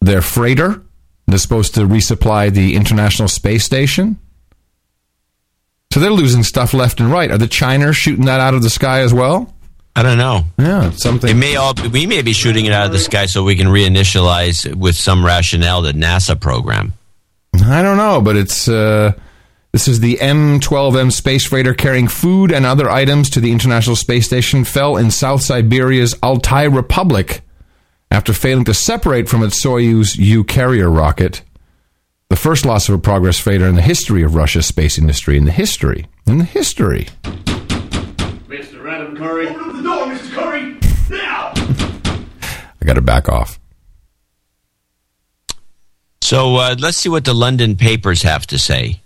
[0.00, 0.82] their freighter.
[1.26, 4.18] They're supposed to resupply the International Space Station.
[5.92, 7.30] So they're losing stuff left and right.
[7.30, 9.54] Are the Chiners shooting that out of the sky as well?
[9.96, 10.44] I don't know.
[10.58, 11.30] Yeah, something.
[11.30, 13.68] It may all we may be shooting it out of the sky so we can
[13.68, 16.92] reinitialize with some rationale the NASA program.
[17.64, 19.14] I don't know, but it's uh,
[19.72, 24.26] this is the M12M space freighter carrying food and other items to the International Space
[24.26, 27.42] Station fell in South Siberia's Altai Republic
[28.10, 31.42] after failing to separate from its Soyuz U carrier rocket.
[32.28, 35.36] The first loss of a Progress freighter in the history of Russia's space industry.
[35.36, 36.06] In the history.
[36.26, 37.08] In the history.
[37.22, 38.90] Mr.
[38.90, 39.48] Adam Curry.
[39.48, 40.32] Open the door, Mr.
[40.32, 40.78] Curry!
[41.10, 41.52] Now!
[42.80, 43.60] I got to back off.
[46.20, 49.00] So uh, let's see what the London papers have to say.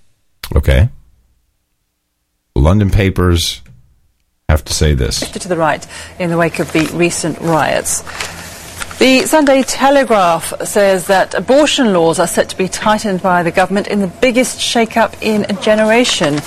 [0.55, 0.89] Okay.
[2.55, 3.63] London papers
[4.49, 5.21] have to say this.
[5.31, 5.87] to the right
[6.19, 8.03] in the wake of the recent riots.
[8.99, 13.87] The Sunday Telegraph says that abortion laws are set to be tightened by the government
[13.87, 16.41] in the biggest shake-up in a generation.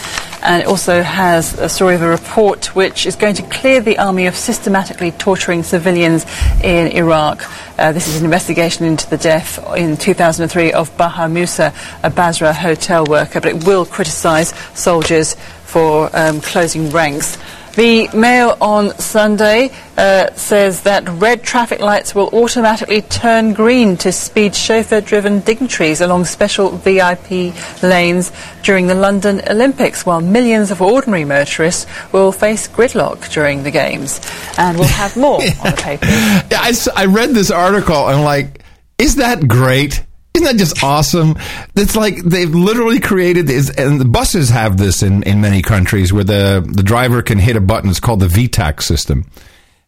[0.44, 3.98] And it also has a story of a report which is going to clear the
[3.98, 6.26] army of systematically torturing civilians
[6.62, 7.46] in Iraq.
[7.80, 12.52] Uh, this is an investigation into the death in 2003 of Baha Mousa, a Basra
[12.52, 17.38] hotel worker, but it will criticise soldiers for um, closing ranks.
[17.76, 24.12] The Mail on Sunday uh, says that red traffic lights will automatically turn green to
[24.12, 27.52] speed chauffeur-driven dignitaries along special VIP
[27.82, 28.32] lanes
[28.62, 34.22] during the London Olympics, while millions of ordinary motorists will face gridlock during the games.
[34.60, 36.06] And we'll have more on the paper.
[36.06, 38.62] Yeah, I, I read this article and I'm like,
[39.00, 40.06] is that great?
[40.36, 41.38] Isn't that just awesome?
[41.76, 46.12] It's like they've literally created this, and the buses have this in, in many countries
[46.12, 47.90] where the, the driver can hit a button.
[47.90, 49.30] It's called the VTAC system.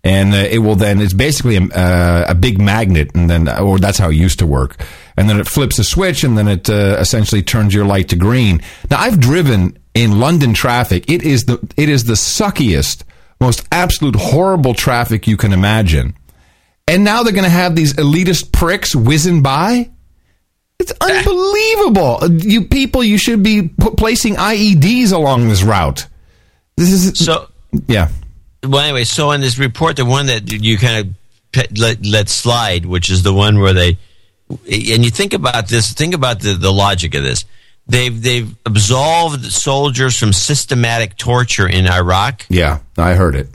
[0.04, 3.80] And uh, it will then, it's basically a, uh, a big magnet, and then, or
[3.80, 4.80] that's how it used to work.
[5.18, 8.16] And then it flips a switch, and then it uh, essentially turns your light to
[8.16, 8.62] green.
[8.92, 11.10] Now, I've driven in London traffic.
[11.10, 13.04] It is the, it is the suckiest,
[13.42, 16.14] most absolute horrible traffic you can imagine.
[16.88, 19.90] And now they're going to have these elitist pricks whizzing by.
[20.80, 22.20] It's unbelievable.
[22.48, 26.08] You people, you should be p- placing IEDs along this route.
[26.78, 27.48] This is so.
[27.88, 28.10] Yeah.
[28.64, 31.16] Well, anyway, so in this report, the one that you kind
[31.56, 33.98] of let, let slide, which is the one where they,
[34.50, 37.46] and you think about this, think about the, the logic of this.
[37.88, 43.48] They've they've absolved soldiers from systematic torture in Iraq, Yeah, I heard it.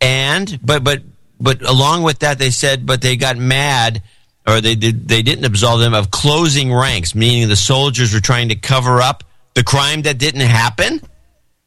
[0.00, 1.02] and but but
[1.40, 4.02] but along with that, they said, but they got mad,
[4.46, 8.48] or they did they didn't absolve them of closing ranks, meaning the soldiers were trying
[8.50, 9.24] to cover up
[9.54, 11.00] the crime that didn't happen.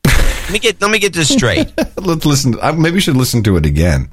[0.05, 1.71] let me get let me get this straight.
[1.97, 2.59] Let's listen.
[2.61, 4.09] I maybe we should listen to it again.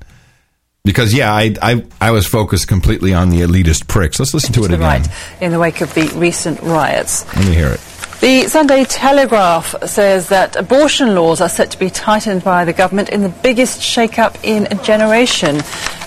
[0.85, 4.19] Because yeah, I, I I was focused completely on the elitist pricks.
[4.21, 4.81] Let's listen to it again.
[4.81, 5.09] right
[5.41, 7.27] in the wake of the recent riots.
[7.37, 7.81] Let me hear it.
[8.20, 13.11] The Sunday Telegraph says that abortion laws are set to be tightened by the government
[13.11, 15.61] in the biggest shake-up in a generation.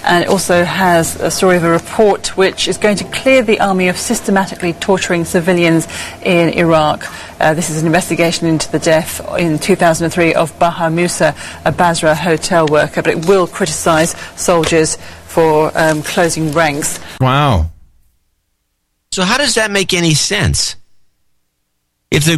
[0.04, 3.60] And it also has a story of a report which is going to clear the
[3.60, 5.88] army of systematically torturing civilians
[6.24, 7.06] in Iraq.
[7.40, 12.16] Uh, this is an investigation into the death in 2003 of Baha Mousa, a Basra
[12.16, 14.98] hotel worker, but it will criticise soldiers
[15.28, 17.00] for um, closing ranks.
[17.22, 17.70] Wow.
[19.12, 20.76] So how does that make any sense?
[22.12, 22.38] If the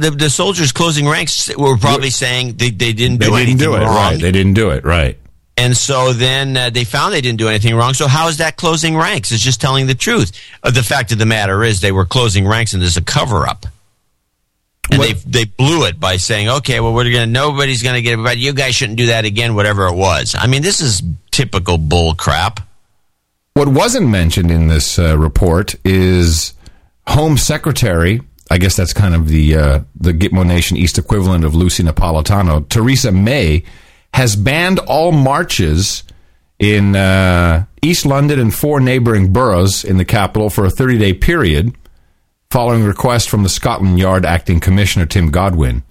[0.00, 3.56] the, the soldiers closing ranks were probably saying they, they didn't do They didn't anything
[3.58, 4.20] do it wrong, right.
[4.20, 5.18] They didn't do it right.
[5.56, 7.92] and so then uh, they found they didn't do anything wrong.
[7.94, 9.30] So how is that closing ranks?
[9.30, 10.32] It's just telling the truth.
[10.62, 13.46] Uh, the fact of the matter is they were closing ranks, and there's a cover
[13.46, 13.66] up.
[14.90, 18.22] And they they blew it by saying, okay, well we're gonna nobody's gonna get it,
[18.22, 20.34] but you guys shouldn't do that again, whatever it was.
[20.38, 22.60] I mean, this is typical bull crap.
[23.54, 26.52] What wasn't mentioned in this uh, report is
[27.06, 28.20] Home Secretary.
[28.50, 32.68] I guess that's kind of the uh, the Gitmo Nation East equivalent of Lucy Napolitano.
[32.68, 33.64] Theresa May
[34.12, 36.04] has banned all marches
[36.58, 41.12] in uh, East London and four neighbouring boroughs in the capital for a 30 day
[41.14, 41.74] period,
[42.50, 45.82] following request from the Scotland Yard acting commissioner Tim Godwin.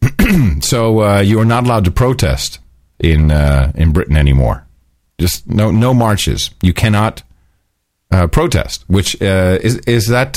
[0.60, 2.58] so uh, you are not allowed to protest
[2.98, 4.66] in uh, in Britain anymore.
[5.18, 6.50] Just no no marches.
[6.60, 7.22] You cannot
[8.10, 8.84] uh, protest.
[8.86, 10.36] Which uh, is is that?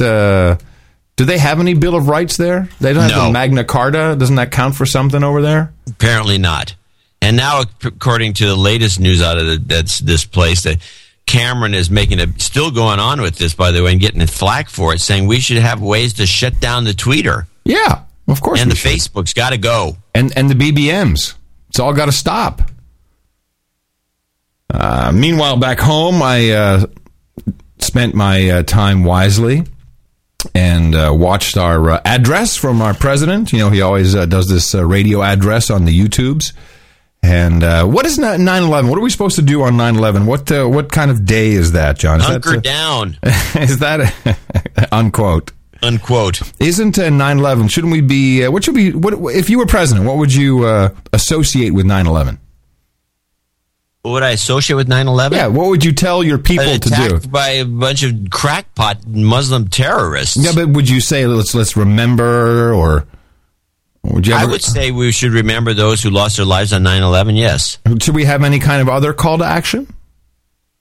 [1.20, 2.70] Do they have any Bill of Rights there?
[2.80, 3.26] They don't have No.
[3.26, 4.16] the Magna Carta.
[4.18, 5.74] Doesn't that count for something over there?
[5.86, 6.76] Apparently not.
[7.22, 10.78] And now, according to the latest news out of the, that's this place, that
[11.26, 14.70] Cameron is making a still going on with this, by the way, and getting flack
[14.70, 17.48] for it, saying we should have ways to shut down the Twitter.
[17.66, 18.62] Yeah, of course.
[18.62, 18.92] And the should.
[18.94, 19.98] Facebook's got to go.
[20.16, 21.34] and and the BBMs.
[21.68, 22.62] It's all got to stop.
[24.74, 26.86] Uh, meanwhile, back home, I uh,
[27.80, 29.66] spent my uh, time wisely
[30.56, 33.52] and uh, watched our uh, address from our president.
[33.52, 36.54] You know, he always uh, does this uh, radio address on the YouTubes.
[37.22, 38.90] And uh, what is 9 11?
[38.90, 40.26] What are we supposed to do on 9 11?
[40.26, 42.22] What, uh, what kind of day is that, John?
[42.22, 43.18] Is Hunker that, down.
[43.56, 44.38] is that
[44.92, 45.52] unquote?
[45.82, 46.42] Unquote.
[46.60, 47.70] Isn't uh, 9/11?
[47.70, 48.44] Shouldn't we be?
[48.44, 48.92] Uh, what should we?
[48.92, 50.06] What if you were president?
[50.06, 52.28] What would you uh, associate with 9/11?
[52.28, 52.38] What
[54.04, 55.38] would I associate with 9 11?
[55.38, 57.28] Yeah, what would you tell your people An to do?
[57.28, 60.38] by a bunch of crackpot Muslim terrorists.
[60.38, 63.06] Yeah, but would you say let's let's remember or
[64.04, 67.04] would you I would say we should remember those who lost their lives on 9
[67.04, 67.78] 11, yes.
[68.02, 69.94] should we have any kind of other call to action?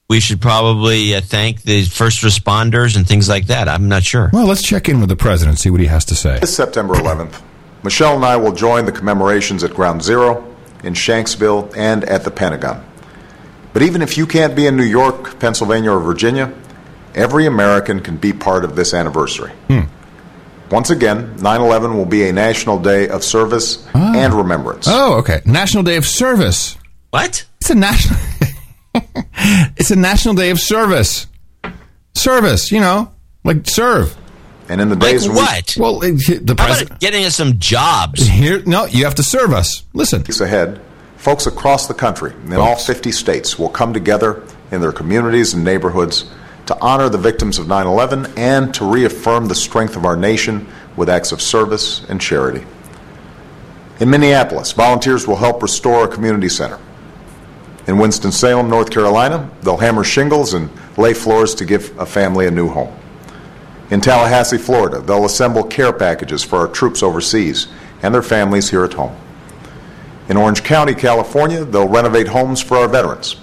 [0.09, 3.69] We should probably uh, thank the first responders and things like that.
[3.69, 4.31] I'm not sure.
[4.33, 6.39] Well, let's check in with the president, see what he has to say.
[6.39, 7.43] This September 11th,
[7.83, 12.31] Michelle and I will join the commemorations at Ground Zero, in Shanksville, and at the
[12.31, 12.88] Pentagon.
[13.73, 16.53] But even if you can't be in New York, Pennsylvania, or Virginia,
[17.15, 19.53] every American can be part of this anniversary.
[19.69, 19.83] Hmm.
[20.71, 24.13] Once again, 9 11 will be a national day of service ah.
[24.15, 24.87] and remembrance.
[24.89, 25.41] Oh, okay.
[25.47, 26.77] National Day of Service.
[27.11, 27.47] What?
[27.61, 28.19] It's a national.
[29.77, 31.27] it's a national day of service.
[32.15, 33.11] Service, you know,
[33.45, 34.15] like serve.
[34.69, 35.77] And in the Like days we- what?
[35.79, 37.01] Well, it- the president.
[37.01, 38.27] getting us some jobs?
[38.27, 39.85] Here, no, you have to serve us.
[39.95, 40.21] Listen.
[40.21, 40.81] weeks ahead,
[41.19, 45.65] folks across the country in all 50 states will come together in their communities and
[45.65, 46.31] neighborhoods
[46.67, 50.67] to honor the victims of 9 11 and to reaffirm the strength of our nation
[50.97, 52.65] with acts of service and charity.
[54.01, 56.79] In Minneapolis, volunteers will help restore a community center.
[57.89, 62.51] In Winston-Salem, North Carolina, they'll hammer shingles and lay floors to give a family a
[62.51, 62.95] new home.
[63.91, 67.67] In Tallahassee, Florida, they'll assemble care packages for our troops overseas
[68.03, 69.17] and their families here at home.
[70.29, 73.37] In Orange County, California, they'll renovate homes for our veterans.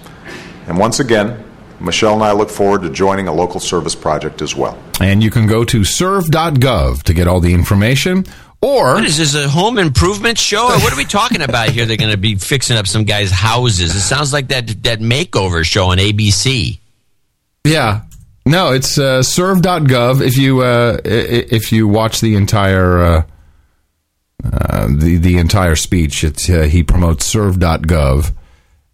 [0.68, 1.42] And once again,
[1.80, 4.78] Michelle and I look forward to joining a local service project as well.
[5.00, 8.24] And you can go to serve.gov to get all the information.
[8.62, 10.64] Or What is this, a home improvement show?
[10.66, 11.84] Or what are we talking about here?
[11.84, 13.94] They're going to be fixing up some guys' houses.
[13.94, 16.78] It sounds like that, that makeover show on ABC.
[17.64, 18.02] Yeah.
[18.46, 20.22] No, it's uh, serve.gov.
[20.24, 23.22] If you uh, i- i- if you watch the entire uh,
[24.52, 28.32] uh, the the entire speech, it's uh, he promotes serve.gov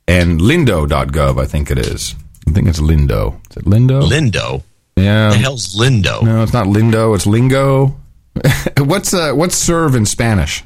[0.09, 1.41] and lindo.gov.
[1.41, 2.15] I think it is.
[2.49, 3.41] I think it's Lindo.
[3.51, 4.03] Is it Lindo?
[4.03, 4.63] Lindo?
[4.97, 5.31] Yeah.
[5.31, 6.23] The hell's Lindo?
[6.23, 7.15] No, it's not Lindo.
[7.15, 7.97] It's Lingo.
[8.79, 10.65] what's uh, what's serve in Spanish?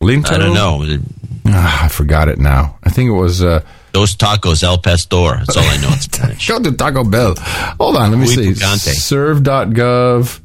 [0.00, 0.34] Linto.
[0.34, 0.98] I don't know.
[1.46, 2.78] Ah, I forgot it now.
[2.84, 3.42] I think it was.
[3.42, 3.60] Uh,
[3.92, 5.36] Those tacos El Pastor.
[5.38, 6.48] That's all I know in Spanish.
[6.48, 7.34] Go to Taco Bell.
[7.38, 8.50] Hold on, let me Muy see.
[8.52, 8.92] picante.
[8.92, 10.40] Serve.gov.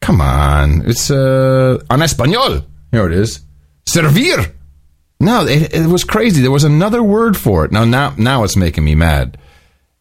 [0.00, 0.82] Come on.
[0.86, 2.64] It's uh, en español.
[2.90, 3.40] Here it is.
[3.86, 4.54] Servir.
[5.20, 6.40] No, it, it was crazy.
[6.40, 7.72] There was another word for it.
[7.72, 9.36] Now, now, now it's making me mad.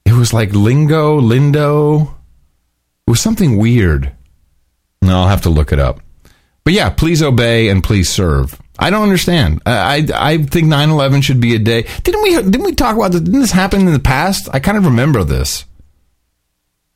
[0.05, 2.15] It was like lingo, lindo.
[3.05, 4.15] It was something weird.
[5.01, 5.99] No, I'll have to look it up.
[6.63, 8.59] But yeah, please obey and please serve.
[8.77, 9.61] I don't understand.
[9.65, 11.85] I I, I think 9/11 should be a day.
[12.03, 13.21] Didn't we didn't we talk about this?
[13.21, 14.47] Didn't this happen in the past?
[14.53, 15.65] I kind of remember this.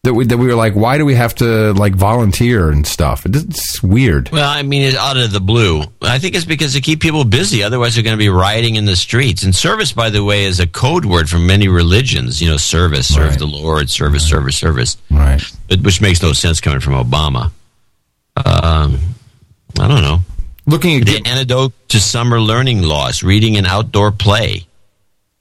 [0.03, 3.25] That we that we were like, why do we have to like volunteer and stuff?
[3.25, 4.29] It's weird.
[4.31, 5.81] Well, I mean, it's out of the blue.
[6.01, 7.63] I think it's because they keep people busy.
[7.63, 9.43] Otherwise, they're going to be rioting in the streets.
[9.43, 12.41] And service, by the way, is a code word for many religions.
[12.41, 13.39] You know, service, serve Right.
[13.39, 14.97] the Lord, service, service, service.
[15.09, 15.41] Right.
[15.69, 17.51] But, which makes no sense coming from Obama.
[18.35, 18.99] Um,
[19.79, 20.19] I don't know.
[20.65, 24.65] Looking at the antidote to summer learning loss: reading and outdoor play.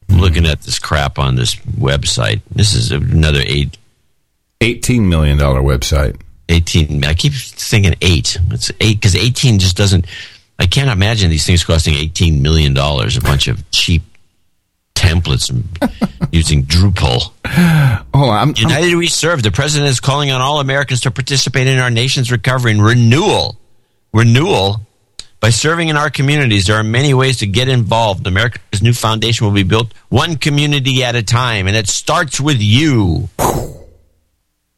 [0.09, 2.43] I'm looking at this crap on this website.
[2.55, 3.76] This is another eight.
[4.62, 6.20] Eighteen million dollar website.
[6.48, 7.05] Eighteen.
[7.05, 8.39] I keep thinking eight.
[8.51, 10.06] It's eight because eighteen just doesn't.
[10.59, 13.16] I can't imagine these things costing eighteen million dollars.
[13.16, 14.02] A bunch of cheap
[14.94, 15.51] templates
[16.32, 17.32] using Drupal.
[18.14, 19.43] Oh, I'm, United We Serve.
[19.43, 23.59] The president is calling on all Americans to participate in our nation's recovery and renewal.
[24.12, 24.82] Renewal.
[25.40, 28.24] By serving in our communities, there are many ways to get involved.
[28.28, 32.59] America's new foundation will be built one community at a time, and it starts with
[32.60, 33.28] you.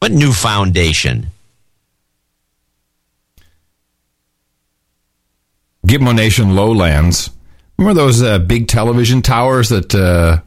[0.05, 1.31] What new foundation?
[5.87, 7.31] Gitmo Nation Lowlands.
[7.79, 10.41] Remember those uh, big television towers that uh,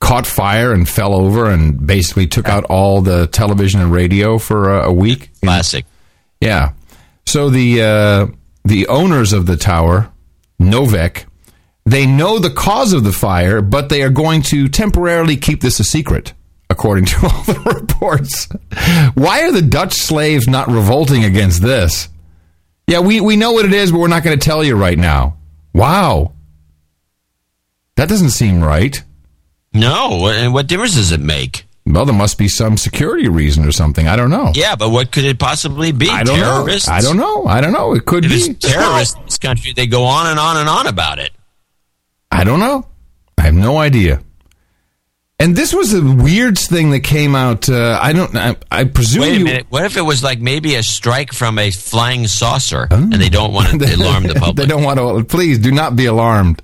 [0.00, 4.68] caught fire and fell over and basically took out all the television and radio for
[4.68, 5.30] uh, a week?
[5.42, 5.84] Classic.
[6.40, 6.72] Yeah.
[7.24, 8.26] So the uh,
[8.64, 10.10] the owners of the tower,
[10.60, 11.26] Novec,
[11.86, 15.78] they know the cause of the fire, but they are going to temporarily keep this
[15.78, 16.32] a secret,
[16.70, 18.48] according to all the reports.
[19.14, 22.08] Why are the Dutch slaves not revolting against this?
[22.86, 24.98] Yeah, we, we know what it is, but we're not going to tell you right
[24.98, 25.36] now.
[25.74, 26.32] Wow.
[27.96, 29.02] That doesn't seem right.
[29.74, 31.66] No, and what difference does it make?
[31.84, 34.06] Well, there must be some security reason or something.
[34.08, 34.52] I don't know.
[34.54, 36.08] Yeah, but what could it possibly be?
[36.08, 36.88] I don't Terrorists?
[36.88, 36.94] know.
[36.94, 37.46] I don't know.
[37.46, 37.94] I don't know.
[37.94, 40.86] It could If be terrorists in this country, they go on and on and on
[40.86, 41.30] about it.
[42.30, 42.86] I don't know.
[43.38, 44.22] I have no idea.
[45.40, 47.68] And this was a weird thing that came out.
[47.68, 48.34] Uh, I don't.
[48.34, 49.44] I, I presume Wait a you.
[49.44, 49.66] minute.
[49.68, 53.52] What if it was like maybe a strike from a flying saucer, and they don't
[53.52, 54.56] want to alarm the public?
[54.56, 55.22] they don't want to.
[55.24, 56.60] Please do not be alarmed.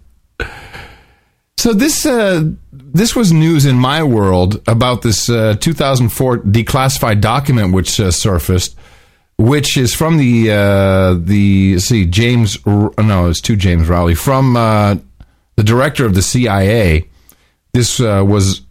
[1.57, 7.73] So this uh, this was news in my world about this uh, 2004 declassified document
[7.73, 8.77] which uh, surfaced,
[9.39, 14.57] which is from the uh, the let's see James no it's two James Rowley from
[14.57, 14.97] uh,
[15.55, 17.09] the director of the CIA.
[17.75, 18.63] This uh, was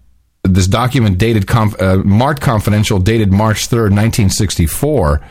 [0.44, 5.22] this document dated conf- uh, marked confidential, dated March third, nineteen sixty four.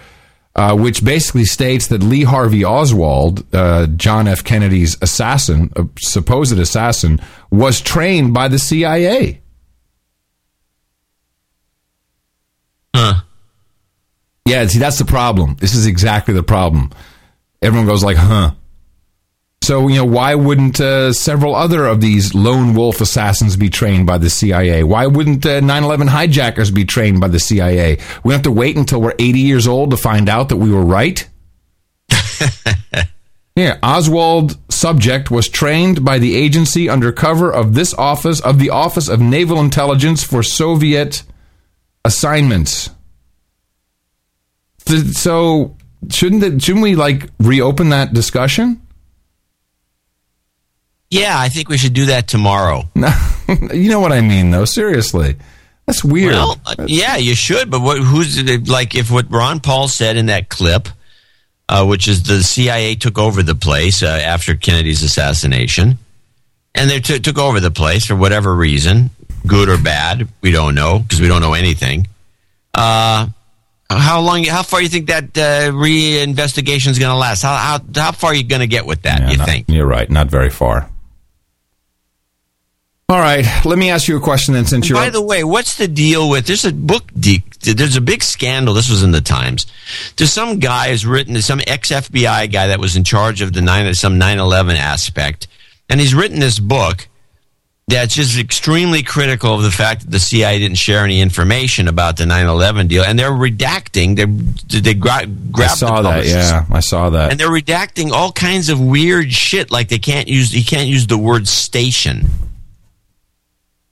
[0.54, 4.44] Uh, which basically states that Lee Harvey Oswald, uh, John F.
[4.44, 7.20] Kennedy's assassin, a supposed assassin,
[7.50, 9.40] was trained by the CIA.
[12.94, 13.22] Huh.
[14.44, 15.56] Yeah, see, that's the problem.
[15.58, 16.90] This is exactly the problem.
[17.62, 18.50] Everyone goes like, huh.
[19.62, 24.08] So, you know, why wouldn't uh, several other of these lone wolf assassins be trained
[24.08, 24.82] by the CIA?
[24.82, 27.98] Why wouldn't uh, 9-11 hijackers be trained by the CIA?
[28.24, 30.84] We have to wait until we're 80 years old to find out that we were
[30.84, 31.28] right?
[33.54, 38.70] yeah, Oswald Subject was trained by the agency under cover of this office, of the
[38.70, 41.22] Office of Naval Intelligence for Soviet
[42.04, 42.90] assignments.
[45.12, 45.76] So,
[46.10, 48.82] shouldn't, it, shouldn't we, like, reopen that discussion?
[51.12, 52.84] Yeah, I think we should do that tomorrow.
[53.70, 54.64] you know what I mean, though.
[54.64, 55.36] Seriously,
[55.84, 56.32] that's weird.
[56.32, 57.70] Well, uh, yeah, you should.
[57.70, 60.88] But what, who's like if what Ron Paul said in that clip,
[61.68, 65.98] uh, which is the CIA took over the place uh, after Kennedy's assassination,
[66.74, 69.10] and they t- took over the place for whatever reason,
[69.46, 72.06] good or bad, we don't know because we don't know anything.
[72.72, 73.26] Uh,
[73.90, 74.44] how long?
[74.44, 77.42] How far you think that uh, reinvestigation is going to last?
[77.42, 79.20] How, how how far are you going to get with that?
[79.20, 79.66] Yeah, you not- think?
[79.68, 80.08] You're right.
[80.08, 80.88] Not very far.
[83.08, 83.44] All right.
[83.66, 84.98] Let me ask you a question then, since And you're.
[84.98, 86.46] by the way, what's the deal with?
[86.46, 87.04] There's a book.
[87.18, 88.72] De- there's a big scandal.
[88.74, 89.66] This was in the Times.
[90.16, 91.40] There's some guy who's written.
[91.42, 95.46] Some ex FBI guy that was in charge of the nine some 9/11 aspect,
[95.90, 97.06] and he's written this book
[97.88, 102.16] that's just extremely critical of the fact that the CIA didn't share any information about
[102.16, 104.16] the 9/11 deal, and they're redacting.
[104.16, 105.26] They they gra-
[105.56, 106.24] I saw that.
[106.26, 107.30] Yeah, I saw that.
[107.30, 109.70] and they're redacting all kinds of weird shit.
[109.70, 112.30] Like they can't use you can't use the word station.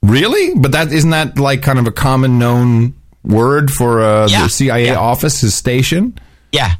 [0.03, 0.55] Really?
[0.55, 4.49] But that isn't that like kind of a common known word for uh, Yeah, the
[4.49, 4.95] CIA yeah.
[4.95, 6.17] office is station?
[6.51, 6.73] Yeah.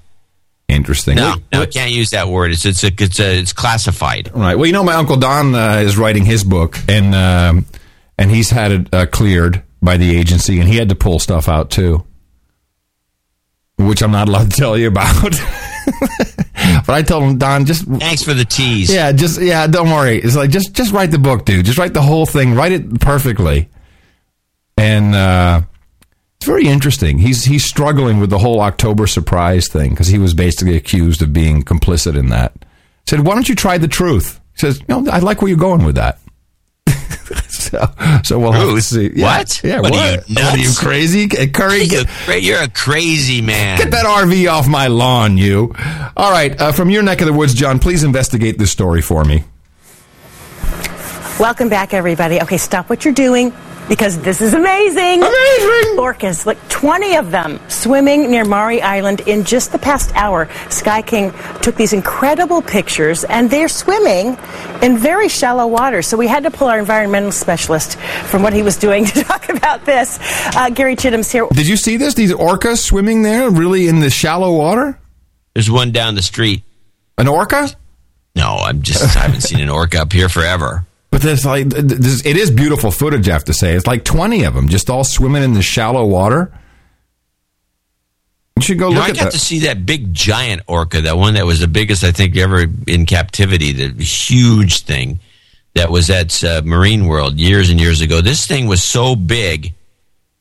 [0.67, 1.15] Interesting.
[1.17, 2.51] No, Wait, no, can't use that word.
[2.51, 4.31] It's it's a, it's a, it's classified.
[4.33, 4.55] Right.
[4.55, 7.65] Well, you know, my uncle Don uh, is writing his book, and um,
[8.17, 11.49] and he's had it uh, cleared by the agency, and he had to pull stuff
[11.49, 12.05] out too,
[13.77, 15.35] which I'm not allowed to tell you about.
[16.85, 18.93] but I told him, Don, just Thanks for the tease.
[18.93, 20.17] yeah, just yeah, don't worry.
[20.17, 21.65] It's like just just write the book, dude.
[21.65, 22.55] Just write the whole thing.
[22.55, 23.69] Write it perfectly.
[24.77, 25.61] And uh,
[26.37, 27.19] it's very interesting.
[27.19, 31.33] He's he's struggling with the whole October surprise thing because he was basically accused of
[31.33, 32.53] being complicit in that.
[33.07, 35.85] Said, "Why don't you try the truth?" He says, no, I like where you're going
[35.85, 36.19] with that."
[37.71, 39.11] so, so we'll have to see.
[39.15, 39.61] Yeah, What?
[39.63, 40.01] Yeah, What what?
[40.01, 41.27] are you, What are you crazy?
[41.47, 43.77] Curry, You're, get, you're a crazy man.
[43.77, 45.73] Get that RV off my lawn, you.
[46.17, 49.23] All right, uh, from your neck of the woods, John, please investigate this story for
[49.23, 49.43] me.
[51.39, 52.41] Welcome back, everybody.
[52.41, 53.51] Okay, stop what you're doing
[53.91, 55.21] because this is amazing.
[55.21, 55.97] Amazing!
[55.97, 60.47] Orcas, like 20 of them swimming near Maury Island in just the past hour.
[60.69, 64.37] Sky King took these incredible pictures, and they're swimming
[64.81, 66.01] in very shallow water.
[66.01, 69.49] So we had to pull our environmental specialist from what he was doing to talk
[69.49, 70.19] about this.
[70.55, 71.45] Uh, Gary Chittim's here.
[71.51, 72.13] Did you see this?
[72.13, 74.97] These orcas swimming there, really in the shallow water?
[75.53, 76.63] There's one down the street.
[77.17, 77.67] An orca?
[78.37, 80.85] No, I'm just I haven't seen an orca up here forever.
[81.11, 83.75] But there's like, this, it is beautiful footage, I have to say.
[83.75, 86.51] It's like 20 of them just all swimming in the shallow water.
[88.55, 89.31] You should go You know, I got that.
[89.33, 92.65] to see that big giant orca, that one that was the biggest I think ever
[92.87, 95.19] in captivity, the huge thing
[95.73, 98.21] that was at uh, Marine World years and years ago.
[98.21, 99.73] This thing was so big.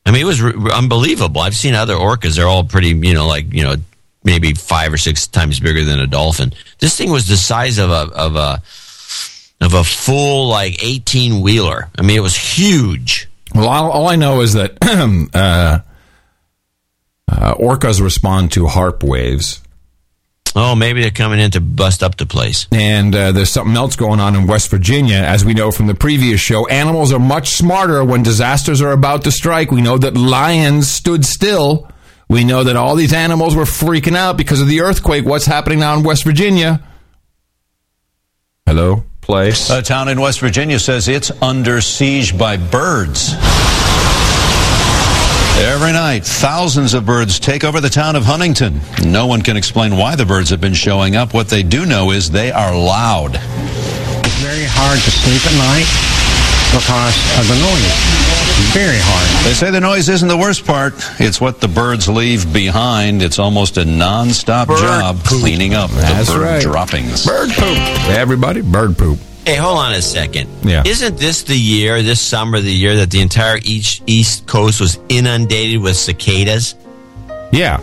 [0.05, 1.41] I mean, it was r- unbelievable.
[1.41, 3.75] I've seen other orcas; they're all pretty, you know, like you know,
[4.23, 6.53] maybe five or six times bigger than a dolphin.
[6.79, 8.61] This thing was the size of a of a
[9.61, 11.89] of a full like eighteen wheeler.
[11.97, 13.29] I mean, it was huge.
[13.53, 14.77] Well, all, all I know is that
[15.33, 15.79] uh,
[17.31, 19.61] uh, orcas respond to HAARP waves.
[20.53, 22.67] Oh, maybe they're coming in to bust up the place.
[22.73, 25.15] And uh, there's something else going on in West Virginia.
[25.15, 29.23] As we know from the previous show, animals are much smarter when disasters are about
[29.23, 29.71] to strike.
[29.71, 31.89] We know that lions stood still.
[32.27, 35.25] We know that all these animals were freaking out because of the earthquake.
[35.25, 36.81] What's happening now in West Virginia?
[38.65, 39.05] Hello?
[39.21, 39.53] Play.
[39.69, 43.33] A town in West Virginia says it's under siege by birds.
[45.59, 48.81] Every night, thousands of birds take over the town of Huntington.
[49.05, 51.35] No one can explain why the birds have been showing up.
[51.35, 53.35] What they do know is they are loud.
[53.35, 56.20] It's very hard to sleep at night
[56.71, 58.31] because of the noise.
[58.73, 59.45] Very hard.
[59.45, 60.93] They say the noise isn't the worst part.
[61.19, 63.21] It's what the birds leave behind.
[63.21, 66.61] It's almost a non-stop job cleaning up That's the bird right.
[66.61, 67.25] droppings.
[67.25, 67.77] Bird poop.
[68.09, 69.19] Everybody, bird poop.
[69.45, 70.49] Hey, hold on a second.
[70.63, 70.83] Yeah.
[70.85, 74.99] Isn't this the year, this summer, the year that the entire east, east Coast was
[75.09, 76.75] inundated with cicadas?
[77.51, 77.81] Yeah.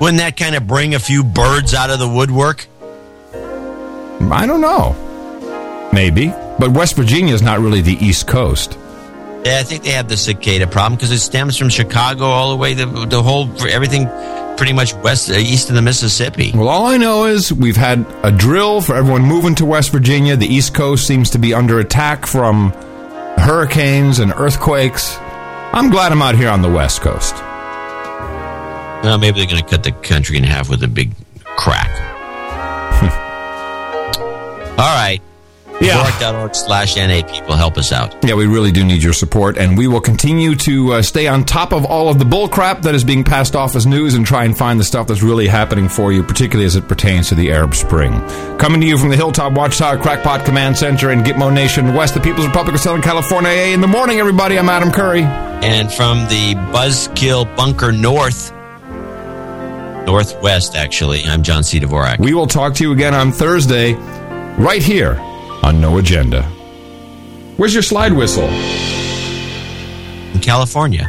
[0.00, 2.66] Wouldn't that kind of bring a few birds out of the woodwork?
[3.32, 4.94] I don't know.
[5.92, 6.32] Maybe.
[6.58, 8.78] But West Virginia is not really the East Coast.
[9.44, 12.56] Yeah, I think they have the cicada problem because it stems from Chicago all the
[12.56, 14.08] way the the whole everything
[14.56, 16.50] pretty much west, uh, east of the Mississippi.
[16.54, 20.36] Well, all I know is we've had a drill for everyone moving to West Virginia.
[20.36, 22.70] The East Coast seems to be under attack from
[23.36, 25.16] hurricanes and earthquakes.
[25.72, 27.34] I'm glad I'm out here on the West Coast.
[29.04, 31.12] Well, maybe they're going to cut the country in half with a big
[31.44, 31.90] crack.
[34.78, 35.20] All right.
[35.80, 36.02] Yeah.
[36.02, 38.16] Dvorak.org slash NA people help us out.
[38.24, 41.44] Yeah, we really do need your support, and we will continue to uh, stay on
[41.44, 44.44] top of all of the bullcrap that is being passed off as news and try
[44.44, 47.52] and find the stuff that's really happening for you, particularly as it pertains to the
[47.52, 48.12] Arab Spring.
[48.58, 52.20] Coming to you from the Hilltop Watchtower Crackpot Command Center in Gitmo Nation, West, the
[52.20, 53.50] People's Republic of Southern California.
[53.50, 55.22] Hey, in the morning, everybody, I'm Adam Curry.
[55.22, 58.52] And from the Buzzkill Bunker North,
[60.06, 61.80] Northwest, actually, I'm John C.
[61.80, 62.18] Dvorak.
[62.18, 63.94] We will talk to you again on Thursday,
[64.56, 65.20] right here
[65.62, 66.42] on No Agenda.
[67.56, 68.48] Where's your slide whistle?
[70.34, 71.08] In California.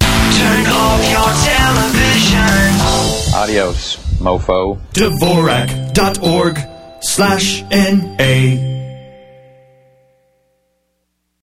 [0.00, 3.34] Turn off your television.
[3.34, 4.78] Adios, mofo.
[4.92, 6.58] Dvorak.org
[7.02, 8.79] slash N-A